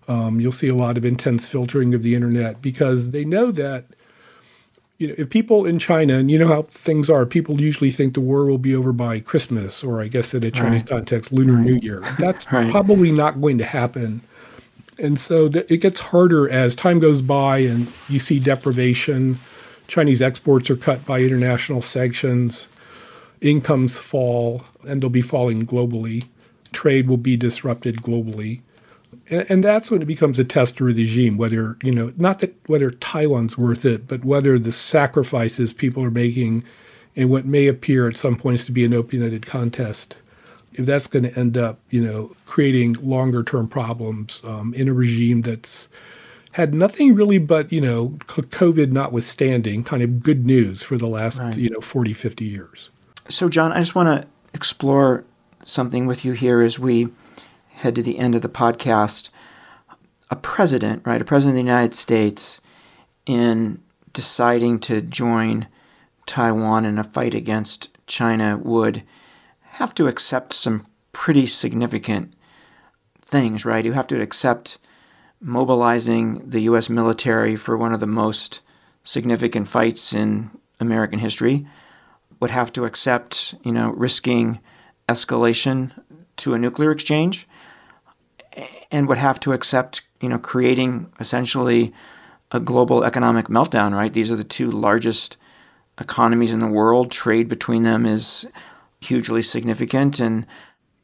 Um, 0.06 0.40
you'll 0.40 0.52
see 0.52 0.68
a 0.68 0.74
lot 0.74 0.96
of 0.96 1.04
intense 1.04 1.46
filtering 1.46 1.94
of 1.94 2.02
the 2.02 2.14
internet 2.14 2.60
because 2.60 3.10
they 3.10 3.24
know 3.24 3.50
that 3.52 3.86
you 4.98 5.08
know, 5.08 5.14
if 5.18 5.30
people 5.30 5.66
in 5.66 5.78
China, 5.78 6.14
and 6.14 6.30
you 6.30 6.38
know 6.38 6.46
how 6.46 6.62
things 6.62 7.10
are, 7.10 7.26
people 7.26 7.60
usually 7.60 7.90
think 7.90 8.14
the 8.14 8.20
war 8.20 8.46
will 8.46 8.58
be 8.58 8.74
over 8.74 8.92
by 8.92 9.20
Christmas, 9.20 9.82
or 9.82 10.00
I 10.00 10.08
guess 10.08 10.32
in 10.34 10.44
a 10.44 10.50
Chinese 10.50 10.82
right. 10.82 10.88
context, 10.88 11.32
Lunar 11.32 11.58
New 11.58 11.78
Year. 11.82 12.00
That's 12.18 12.50
right. 12.52 12.70
probably 12.70 13.10
not 13.10 13.40
going 13.40 13.58
to 13.58 13.64
happen. 13.64 14.20
And 14.98 15.18
so 15.18 15.48
th- 15.48 15.66
it 15.68 15.78
gets 15.78 15.98
harder 15.98 16.48
as 16.48 16.76
time 16.76 17.00
goes 17.00 17.20
by 17.20 17.58
and 17.58 17.88
you 18.08 18.20
see 18.20 18.38
deprivation. 18.38 19.40
Chinese 19.88 20.22
exports 20.22 20.70
are 20.70 20.76
cut 20.76 21.04
by 21.04 21.20
international 21.20 21.82
sanctions. 21.82 22.68
Incomes 23.40 23.98
fall, 23.98 24.64
and 24.86 25.02
they'll 25.02 25.10
be 25.10 25.20
falling 25.20 25.66
globally. 25.66 26.24
Trade 26.72 27.08
will 27.08 27.16
be 27.16 27.36
disrupted 27.36 27.96
globally 27.96 28.60
and, 29.30 29.46
and 29.50 29.64
that's 29.64 29.90
when 29.90 30.02
it 30.02 30.06
becomes 30.06 30.38
a 30.38 30.44
test 30.44 30.80
of 30.80 30.86
the 30.88 31.02
regime, 31.02 31.36
whether, 31.36 31.76
you 31.82 31.92
know, 31.92 32.12
not 32.16 32.40
that 32.40 32.56
whether 32.66 32.90
Taiwan's 32.90 33.56
worth 33.56 33.84
it, 33.84 34.06
but 34.06 34.24
whether 34.24 34.58
the 34.58 34.72
sacrifices 34.72 35.72
people 35.72 36.02
are 36.02 36.10
making 36.10 36.64
in 37.14 37.28
what 37.28 37.46
may 37.46 37.66
appear 37.66 38.08
at 38.08 38.16
some 38.16 38.36
points 38.36 38.64
to 38.64 38.72
be 38.72 38.84
an 38.84 38.92
open-ended 38.92 39.46
contest, 39.46 40.16
if 40.72 40.84
that's 40.84 41.06
going 41.06 41.22
to 41.22 41.38
end 41.38 41.56
up, 41.56 41.78
you 41.90 42.04
know, 42.04 42.34
creating 42.46 42.94
longer 42.94 43.42
term 43.44 43.68
problems 43.68 44.40
um, 44.44 44.74
in 44.74 44.88
a 44.88 44.92
regime 44.92 45.42
that's 45.42 45.88
had 46.52 46.74
nothing 46.74 47.14
really 47.14 47.38
but, 47.38 47.72
you 47.72 47.80
know, 47.80 48.10
COVID 48.28 48.92
notwithstanding, 48.92 49.82
kind 49.82 50.02
of 50.02 50.22
good 50.22 50.46
news 50.46 50.82
for 50.82 50.96
the 50.96 51.06
last, 51.06 51.38
right. 51.38 51.56
you 51.56 51.70
know, 51.70 51.80
40, 51.80 52.12
50 52.14 52.44
years. 52.44 52.90
So, 53.28 53.48
John, 53.48 53.72
I 53.72 53.80
just 53.80 53.94
want 53.94 54.06
to 54.08 54.28
explore 54.52 55.24
something 55.64 56.06
with 56.06 56.24
you 56.24 56.32
here 56.32 56.60
as 56.60 56.78
we 56.78 57.08
head 57.74 57.94
to 57.94 58.02
the 58.02 58.18
end 58.18 58.34
of 58.34 58.42
the 58.42 58.48
podcast, 58.48 59.28
a 60.30 60.36
president, 60.36 61.02
right, 61.04 61.20
a 61.20 61.24
president 61.24 61.52
of 61.52 61.64
the 61.64 61.70
United 61.70 61.94
States, 61.94 62.60
in 63.26 63.80
deciding 64.12 64.78
to 64.80 65.00
join 65.00 65.66
Taiwan 66.26 66.84
in 66.84 66.98
a 66.98 67.04
fight 67.04 67.34
against 67.34 67.88
China 68.06 68.56
would 68.56 69.02
have 69.60 69.94
to 69.94 70.06
accept 70.06 70.52
some 70.52 70.86
pretty 71.12 71.46
significant 71.46 72.32
things, 73.22 73.64
right? 73.64 73.84
You 73.84 73.92
have 73.92 74.06
to 74.08 74.20
accept 74.20 74.78
mobilizing 75.40 76.48
the 76.48 76.60
U.S. 76.62 76.88
military 76.88 77.56
for 77.56 77.76
one 77.76 77.92
of 77.92 78.00
the 78.00 78.06
most 78.06 78.60
significant 79.04 79.68
fights 79.68 80.12
in 80.12 80.50
American 80.80 81.18
history, 81.18 81.66
would 82.40 82.50
have 82.50 82.72
to 82.72 82.84
accept, 82.84 83.54
you 83.62 83.72
know, 83.72 83.90
risking 83.90 84.60
escalation 85.08 85.92
to 86.36 86.54
a 86.54 86.58
nuclear 86.58 86.90
exchange, 86.90 87.46
and 88.90 89.08
would 89.08 89.18
have 89.18 89.40
to 89.40 89.52
accept, 89.52 90.02
you 90.20 90.28
know, 90.28 90.38
creating 90.38 91.10
essentially 91.20 91.92
a 92.52 92.60
global 92.60 93.04
economic 93.04 93.46
meltdown, 93.48 93.92
right? 93.92 94.12
These 94.12 94.30
are 94.30 94.36
the 94.36 94.44
two 94.44 94.70
largest 94.70 95.36
economies 96.00 96.52
in 96.52 96.60
the 96.60 96.66
world. 96.66 97.10
Trade 97.10 97.48
between 97.48 97.82
them 97.82 98.06
is 98.06 98.46
hugely 99.00 99.42
significant 99.42 100.18
and 100.20 100.46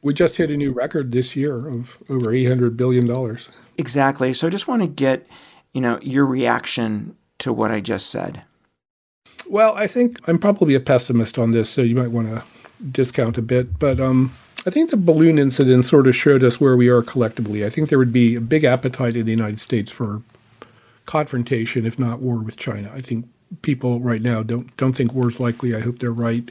we 0.01 0.13
just 0.13 0.37
hit 0.37 0.49
a 0.49 0.57
new 0.57 0.71
record 0.71 1.11
this 1.11 1.35
year 1.35 1.67
of 1.67 1.97
over 2.09 2.33
800 2.33 2.75
billion 2.75 3.05
dollars. 3.05 3.49
Exactly. 3.77 4.33
So 4.33 4.47
I 4.47 4.49
just 4.49 4.67
want 4.67 4.81
to 4.81 4.87
get, 4.87 5.27
you 5.73 5.81
know, 5.81 5.99
your 6.01 6.25
reaction 6.25 7.15
to 7.39 7.53
what 7.53 7.71
I 7.71 7.79
just 7.79 8.09
said. 8.09 8.41
Well, 9.47 9.73
I 9.75 9.87
think 9.87 10.17
I'm 10.27 10.39
probably 10.39 10.75
a 10.75 10.79
pessimist 10.79 11.37
on 11.37 11.51
this, 11.51 11.69
so 11.69 11.81
you 11.81 11.95
might 11.95 12.11
want 12.11 12.29
to 12.29 12.43
discount 12.91 13.37
a 13.37 13.41
bit, 13.41 13.77
but 13.77 13.99
um 13.99 14.33
I 14.65 14.69
think 14.69 14.91
the 14.91 14.97
balloon 14.97 15.39
incident 15.39 15.85
sort 15.85 16.07
of 16.07 16.15
showed 16.15 16.43
us 16.43 16.61
where 16.61 16.77
we 16.77 16.87
are 16.87 17.01
collectively. 17.01 17.65
I 17.65 17.69
think 17.69 17.89
there 17.89 17.97
would 17.97 18.13
be 18.13 18.35
a 18.35 18.41
big 18.41 18.63
appetite 18.63 19.15
in 19.15 19.25
the 19.25 19.31
United 19.31 19.59
States 19.59 19.91
for 19.91 20.21
confrontation, 21.07 21.85
if 21.85 21.97
not 21.97 22.19
war, 22.19 22.37
with 22.37 22.57
China. 22.57 22.91
I 22.93 23.01
think 23.01 23.27
people 23.63 23.99
right 23.99 24.21
now 24.21 24.43
don't 24.43 24.75
don't 24.77 24.93
think 24.93 25.13
war 25.13 25.29
is 25.29 25.39
likely. 25.39 25.75
I 25.75 25.79
hope 25.79 25.99
they're 25.99 26.11
right. 26.11 26.49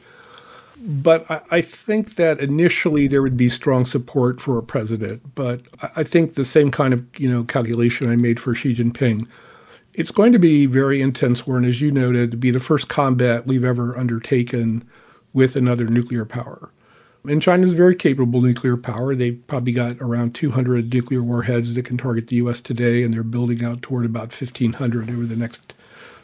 But 0.83 1.31
I, 1.31 1.41
I, 1.51 1.61
think 1.61 2.15
that 2.15 2.41
initially 2.41 3.07
there 3.07 3.21
would 3.21 3.37
be 3.37 3.51
strong 3.51 3.85
support 3.85 4.41
for 4.41 4.57
a 4.57 4.63
president. 4.63 5.35
But 5.35 5.61
I, 5.95 6.05
think 6.05 6.35
the 6.35 6.45
same 6.45 6.71
kind 6.71 6.95
of 6.95 7.05
you 7.19 7.31
know 7.31 7.45
calculation 7.45 8.11
I 8.11 8.17
made 8.17 8.41
for 8.41 8.55
Xi 8.55 8.75
Jinping. 8.75 9.29
It's 9.95 10.11
going 10.11 10.33
to 10.33 10.39
be 10.39 10.67
very 10.67 11.01
intense 11.01 11.47
war, 11.47 11.59
and 11.59 11.67
as 11.67 11.81
you 11.81 11.91
noted, 11.91 12.41
be 12.41 12.51
the 12.51 12.61
first 12.61 12.89
combat 12.89 13.47
we've 13.47 13.65
ever 13.65 13.97
undertaken 13.99 14.89
with 15.33 15.55
another 15.55 15.87
nuclear 15.87 16.25
power. 16.25 16.71
And 17.29 17.43
China's 17.43 17.75
very 17.75 17.95
capable 17.95 18.41
nuclear 18.41 18.77
power. 18.77 19.14
They've 19.14 19.43
probably 19.47 19.73
got 19.73 19.97
around 20.01 20.35
200 20.35 20.93
nuclear 20.93 21.23
warheads 21.23 21.75
that 21.75 21.85
can 21.85 21.99
target 21.99 22.29
the 22.29 22.37
U.S. 22.37 22.61
today, 22.61 23.03
and 23.03 23.12
they're 23.12 23.23
building 23.23 23.62
out 23.62 23.83
toward 23.83 24.07
about 24.07 24.33
1,500 24.33 25.11
over 25.11 25.25
the 25.25 25.37
next 25.37 25.75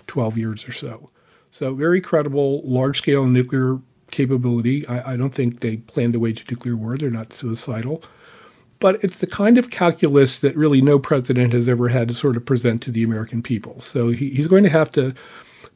12 0.07 0.39
years 0.39 0.67
or 0.67 0.73
so. 0.73 1.11
So, 1.51 1.75
very 1.75 2.01
credible, 2.01 2.63
large 2.65 2.99
scale 2.99 3.27
nuclear 3.27 3.79
capability. 4.11 4.87
I, 4.87 5.13
I, 5.13 5.17
don't 5.17 5.35
think 5.35 5.61
they 5.61 5.79
plan 5.79 6.13
to 6.13 6.19
wage 6.19 6.45
a 6.47 6.51
nuclear 6.51 6.77
war. 6.77 6.97
They're 6.97 7.11
not 7.11 7.33
suicidal. 7.33 8.03
But 8.79 9.03
it's 9.03 9.19
the 9.19 9.27
kind 9.27 9.59
of 9.59 9.71
calculus 9.71 10.39
that 10.41 10.57
really 10.57 10.83
no 10.83 10.99
president 10.99 11.53
has 11.55 11.69
ever 11.69 11.89
had 11.89 12.09
to 12.09 12.15
sort 12.15 12.37
of 12.37 12.45
present 12.45 12.83
to 12.83 12.91
the 12.91 13.03
American 13.03 13.43
people. 13.43 13.81
So, 13.81 14.09
he, 14.09 14.31
he's 14.31 14.49
going 14.49 14.65
to 14.65 14.71
have 14.71 14.91
to 14.93 15.15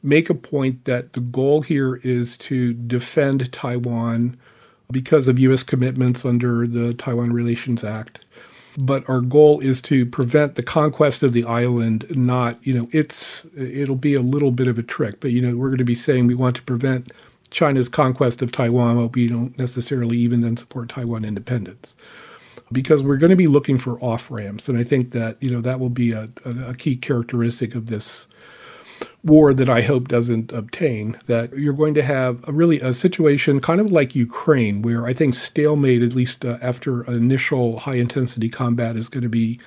make 0.03 0.29
a 0.29 0.35
point 0.35 0.85
that 0.85 1.13
the 1.13 1.19
goal 1.19 1.61
here 1.61 1.97
is 1.97 2.37
to 2.37 2.73
defend 2.73 3.51
Taiwan 3.51 4.37
because 4.91 5.27
of 5.27 5.39
U.S. 5.39 5.63
commitments 5.63 6.25
under 6.25 6.67
the 6.67 6.93
Taiwan 6.93 7.33
Relations 7.33 7.83
Act. 7.83 8.19
But 8.77 9.07
our 9.09 9.19
goal 9.19 9.59
is 9.59 9.81
to 9.83 10.05
prevent 10.05 10.55
the 10.55 10.63
conquest 10.63 11.23
of 11.23 11.33
the 11.33 11.43
island. 11.43 12.05
Not, 12.15 12.65
you 12.65 12.73
know, 12.73 12.87
it's 12.91 13.45
it'll 13.57 13.95
be 13.95 14.13
a 14.13 14.21
little 14.21 14.51
bit 14.51 14.67
of 14.67 14.79
a 14.79 14.83
trick, 14.83 15.19
but 15.19 15.31
you 15.31 15.41
know, 15.41 15.57
we're 15.57 15.69
going 15.69 15.77
to 15.79 15.83
be 15.83 15.95
saying 15.95 16.27
we 16.27 16.35
want 16.35 16.55
to 16.55 16.61
prevent 16.61 17.11
China's 17.49 17.89
conquest 17.89 18.41
of 18.41 18.51
Taiwan, 18.51 18.95
but 18.95 19.13
we 19.13 19.27
don't 19.27 19.57
necessarily 19.57 20.17
even 20.17 20.39
then 20.41 20.55
support 20.55 20.87
Taiwan 20.87 21.25
independence 21.25 21.93
because 22.71 23.03
we're 23.03 23.17
going 23.17 23.29
to 23.31 23.35
be 23.35 23.47
looking 23.47 23.77
for 23.77 23.99
off 23.99 24.31
ramps, 24.31 24.69
and 24.69 24.77
I 24.77 24.83
think 24.83 25.11
that 25.11 25.37
you 25.41 25.51
know 25.51 25.61
that 25.61 25.79
will 25.79 25.89
be 25.89 26.13
a, 26.13 26.29
a, 26.45 26.69
a 26.69 26.73
key 26.75 26.95
characteristic 26.95 27.75
of 27.75 27.87
this 27.87 28.27
war 29.23 29.53
that 29.53 29.69
I 29.69 29.81
hope 29.81 30.07
doesn't 30.07 30.51
obtain, 30.51 31.19
that 31.27 31.53
you're 31.53 31.73
going 31.73 31.93
to 31.95 32.03
have 32.03 32.47
a 32.47 32.51
really 32.51 32.79
a 32.79 32.93
situation 32.93 33.59
kind 33.59 33.81
of 33.81 33.91
like 33.91 34.15
Ukraine, 34.15 34.81
where 34.81 35.05
I 35.05 35.13
think 35.13 35.35
stalemate, 35.35 36.01
at 36.01 36.15
least 36.15 36.45
uh, 36.45 36.57
after 36.61 37.03
initial 37.03 37.79
high 37.79 37.95
intensity 37.95 38.49
combat, 38.49 38.95
is 38.95 39.09
going 39.09 39.23
to 39.23 39.29
be 39.29 39.59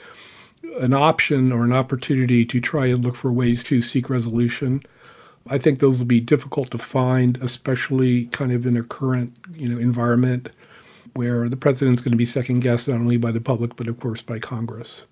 an 0.81 0.93
option 0.93 1.53
or 1.53 1.65
an 1.65 1.73
opportunity 1.73 2.45
to 2.45 2.61
try 2.61 2.87
and 2.87 3.05
look 3.05 3.17
for 3.17 3.33
ways 3.33 3.63
to 3.65 3.81
seek 3.81 4.11
resolution. 4.11 4.83
I 5.49 5.59
think 5.59 5.79
those 5.79 5.99
will 5.99 6.07
be 6.07 6.21
difficult 6.21 6.71
to 6.71 6.79
find, 6.79 7.37
especially 7.43 8.27
kind 8.27 8.51
of 8.51 8.67
in 8.67 8.77
a 8.77 8.83
current, 8.83 9.39
you 9.55 9.69
know, 9.69 9.79
environment 9.79 10.51
where 11.15 11.49
the 11.49 11.57
president's 11.57 12.03
going 12.03 12.13
to 12.13 12.17
be 12.19 12.27
second 12.27 12.61
guessed 12.61 12.89
not 12.89 12.97
only 12.97 13.17
by 13.17 13.31
the 13.31 13.41
public 13.41 13.77
but 13.77 13.89
of 13.89 14.01
course 14.01 14.21
by 14.21 14.39
Congress. 14.39 15.03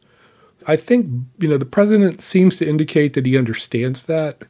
I 0.66 0.76
think, 0.76 1.06
you 1.38 1.48
know, 1.48 1.58
the 1.58 1.64
president 1.64 2.22
seems 2.22 2.56
to 2.56 2.68
indicate 2.68 3.14
that 3.14 3.26
he 3.26 3.36
understands 3.36 4.04
that. 4.06 4.42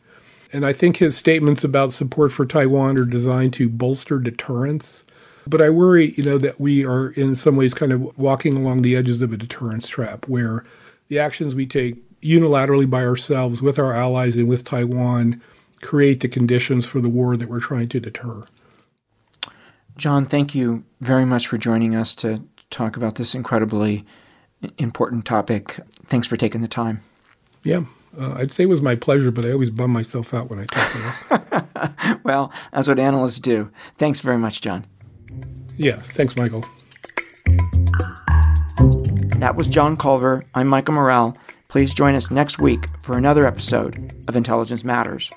And 0.53 0.67
I 0.67 0.73
think 0.73 0.99
his 0.99 1.17
statements 1.17 1.65
about 1.65 1.93
support 1.93 2.33
for 2.33 2.45
Taiwan 2.45 2.99
are 2.99 3.05
designed 3.05 3.55
to 3.55 3.69
bolster 3.69 4.19
deterrence. 4.19 5.03
But 5.47 5.63
I 5.63 5.71
worry, 5.71 6.13
you 6.13 6.23
know, 6.23 6.39
that 6.39 6.61
we 6.61 6.85
are 6.85 7.11
in 7.11 7.35
some 7.35 7.57
ways 7.57 7.75
kind 7.75 7.93
of 7.93 8.17
walking 8.19 8.57
along 8.57 8.83
the 8.83 8.95
edges 8.95 9.23
of 9.23 9.33
a 9.33 9.37
deterrence 9.37 9.89
trap 9.89 10.29
where 10.29 10.65
the 11.09 11.19
actions 11.19 11.55
we 11.55 11.67
take 11.67 12.21
unilaterally 12.21 12.89
by 12.89 13.03
ourselves 13.05 13.61
with 13.61 13.79
our 13.79 13.93
allies 13.93 14.37
and 14.37 14.49
with 14.49 14.65
Taiwan 14.65 15.43
create 15.81 16.21
the 16.21 16.29
conditions 16.29 16.87
for 16.87 17.01
the 17.01 17.09
war 17.09 17.37
that 17.37 17.49
we're 17.49 17.61
trying 17.61 17.89
to 17.89 18.01
deter. 18.01 18.45
John, 19.97 20.27
thank 20.27 20.55
you 20.55 20.85
very 21.01 21.25
much 21.25 21.47
for 21.47 21.59
joining 21.59 21.95
us 21.95 22.15
to 22.17 22.43
talk 22.71 22.97
about 22.97 23.17
this 23.17 23.35
incredibly 23.35 24.07
important 24.79 25.25
topic. 25.25 25.81
Thanks 26.07 26.27
for 26.27 26.37
taking 26.37 26.61
the 26.61 26.69
time. 26.69 27.03
Yeah, 27.65 27.85
uh, 28.19 28.35
I'd 28.35 28.53
say 28.53 28.65
it 28.65 28.69
was 28.69 28.83
my 28.83 28.95
pleasure, 28.95 29.31
but 29.31 29.45
I 29.45 29.53
always 29.53 29.71
bum 29.71 29.91
myself 29.91 30.35
out 30.35 30.51
when 30.51 30.59
I 30.61 30.65
talk 30.67 32.21
well, 32.25 32.53
that's 32.73 32.89
what 32.89 32.99
analysts 32.99 33.41
do. 33.41 33.71
Thanks 33.97 34.21
very 34.21 34.39
much, 34.39 34.61
John. 34.61 34.87
Yeah, 35.77 35.97
thanks, 35.97 36.37
Michael. 36.37 36.65
That 39.39 39.55
was 39.57 39.67
John 39.69 39.97
Culver. 39.97 40.45
I'm 40.55 40.69
Michael 40.69 40.95
Morell. 40.95 41.37
Please 41.69 41.95
join 41.95 42.15
us 42.15 42.31
next 42.31 42.59
week 42.59 42.87
for 43.03 43.17
another 43.17 43.47
episode 43.47 44.13
of 44.29 44.37
Intelligence 44.37 44.85
Matters. 44.85 45.31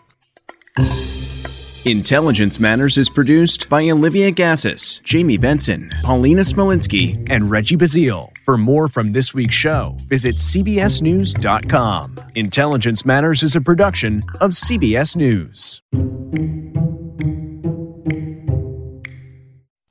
Intelligence 1.86 2.59
Matters 2.59 2.97
is 2.97 3.09
produced 3.09 3.69
by 3.69 3.88
Olivia 3.91 4.31
Gazis, 4.31 5.03
Jamie 5.03 5.38
Benson, 5.38 5.91
Paulina 6.01 6.41
Smolinski, 6.41 7.29
and 7.29 7.51
Reggie 7.51 7.77
Bazile. 7.77 8.36
For 8.43 8.57
more 8.57 8.88
from 8.88 9.11
this 9.11 9.36
week's 9.36 9.53
show, 9.53 9.95
visit 10.07 10.38
CBSNews.com. 10.38 12.15
Intelligence 12.33 13.05
Matters 13.05 13.43
is 13.43 13.55
a 13.55 13.61
production 13.61 14.23
of 14.41 14.53
CBS 14.53 15.15
News. 15.15 15.83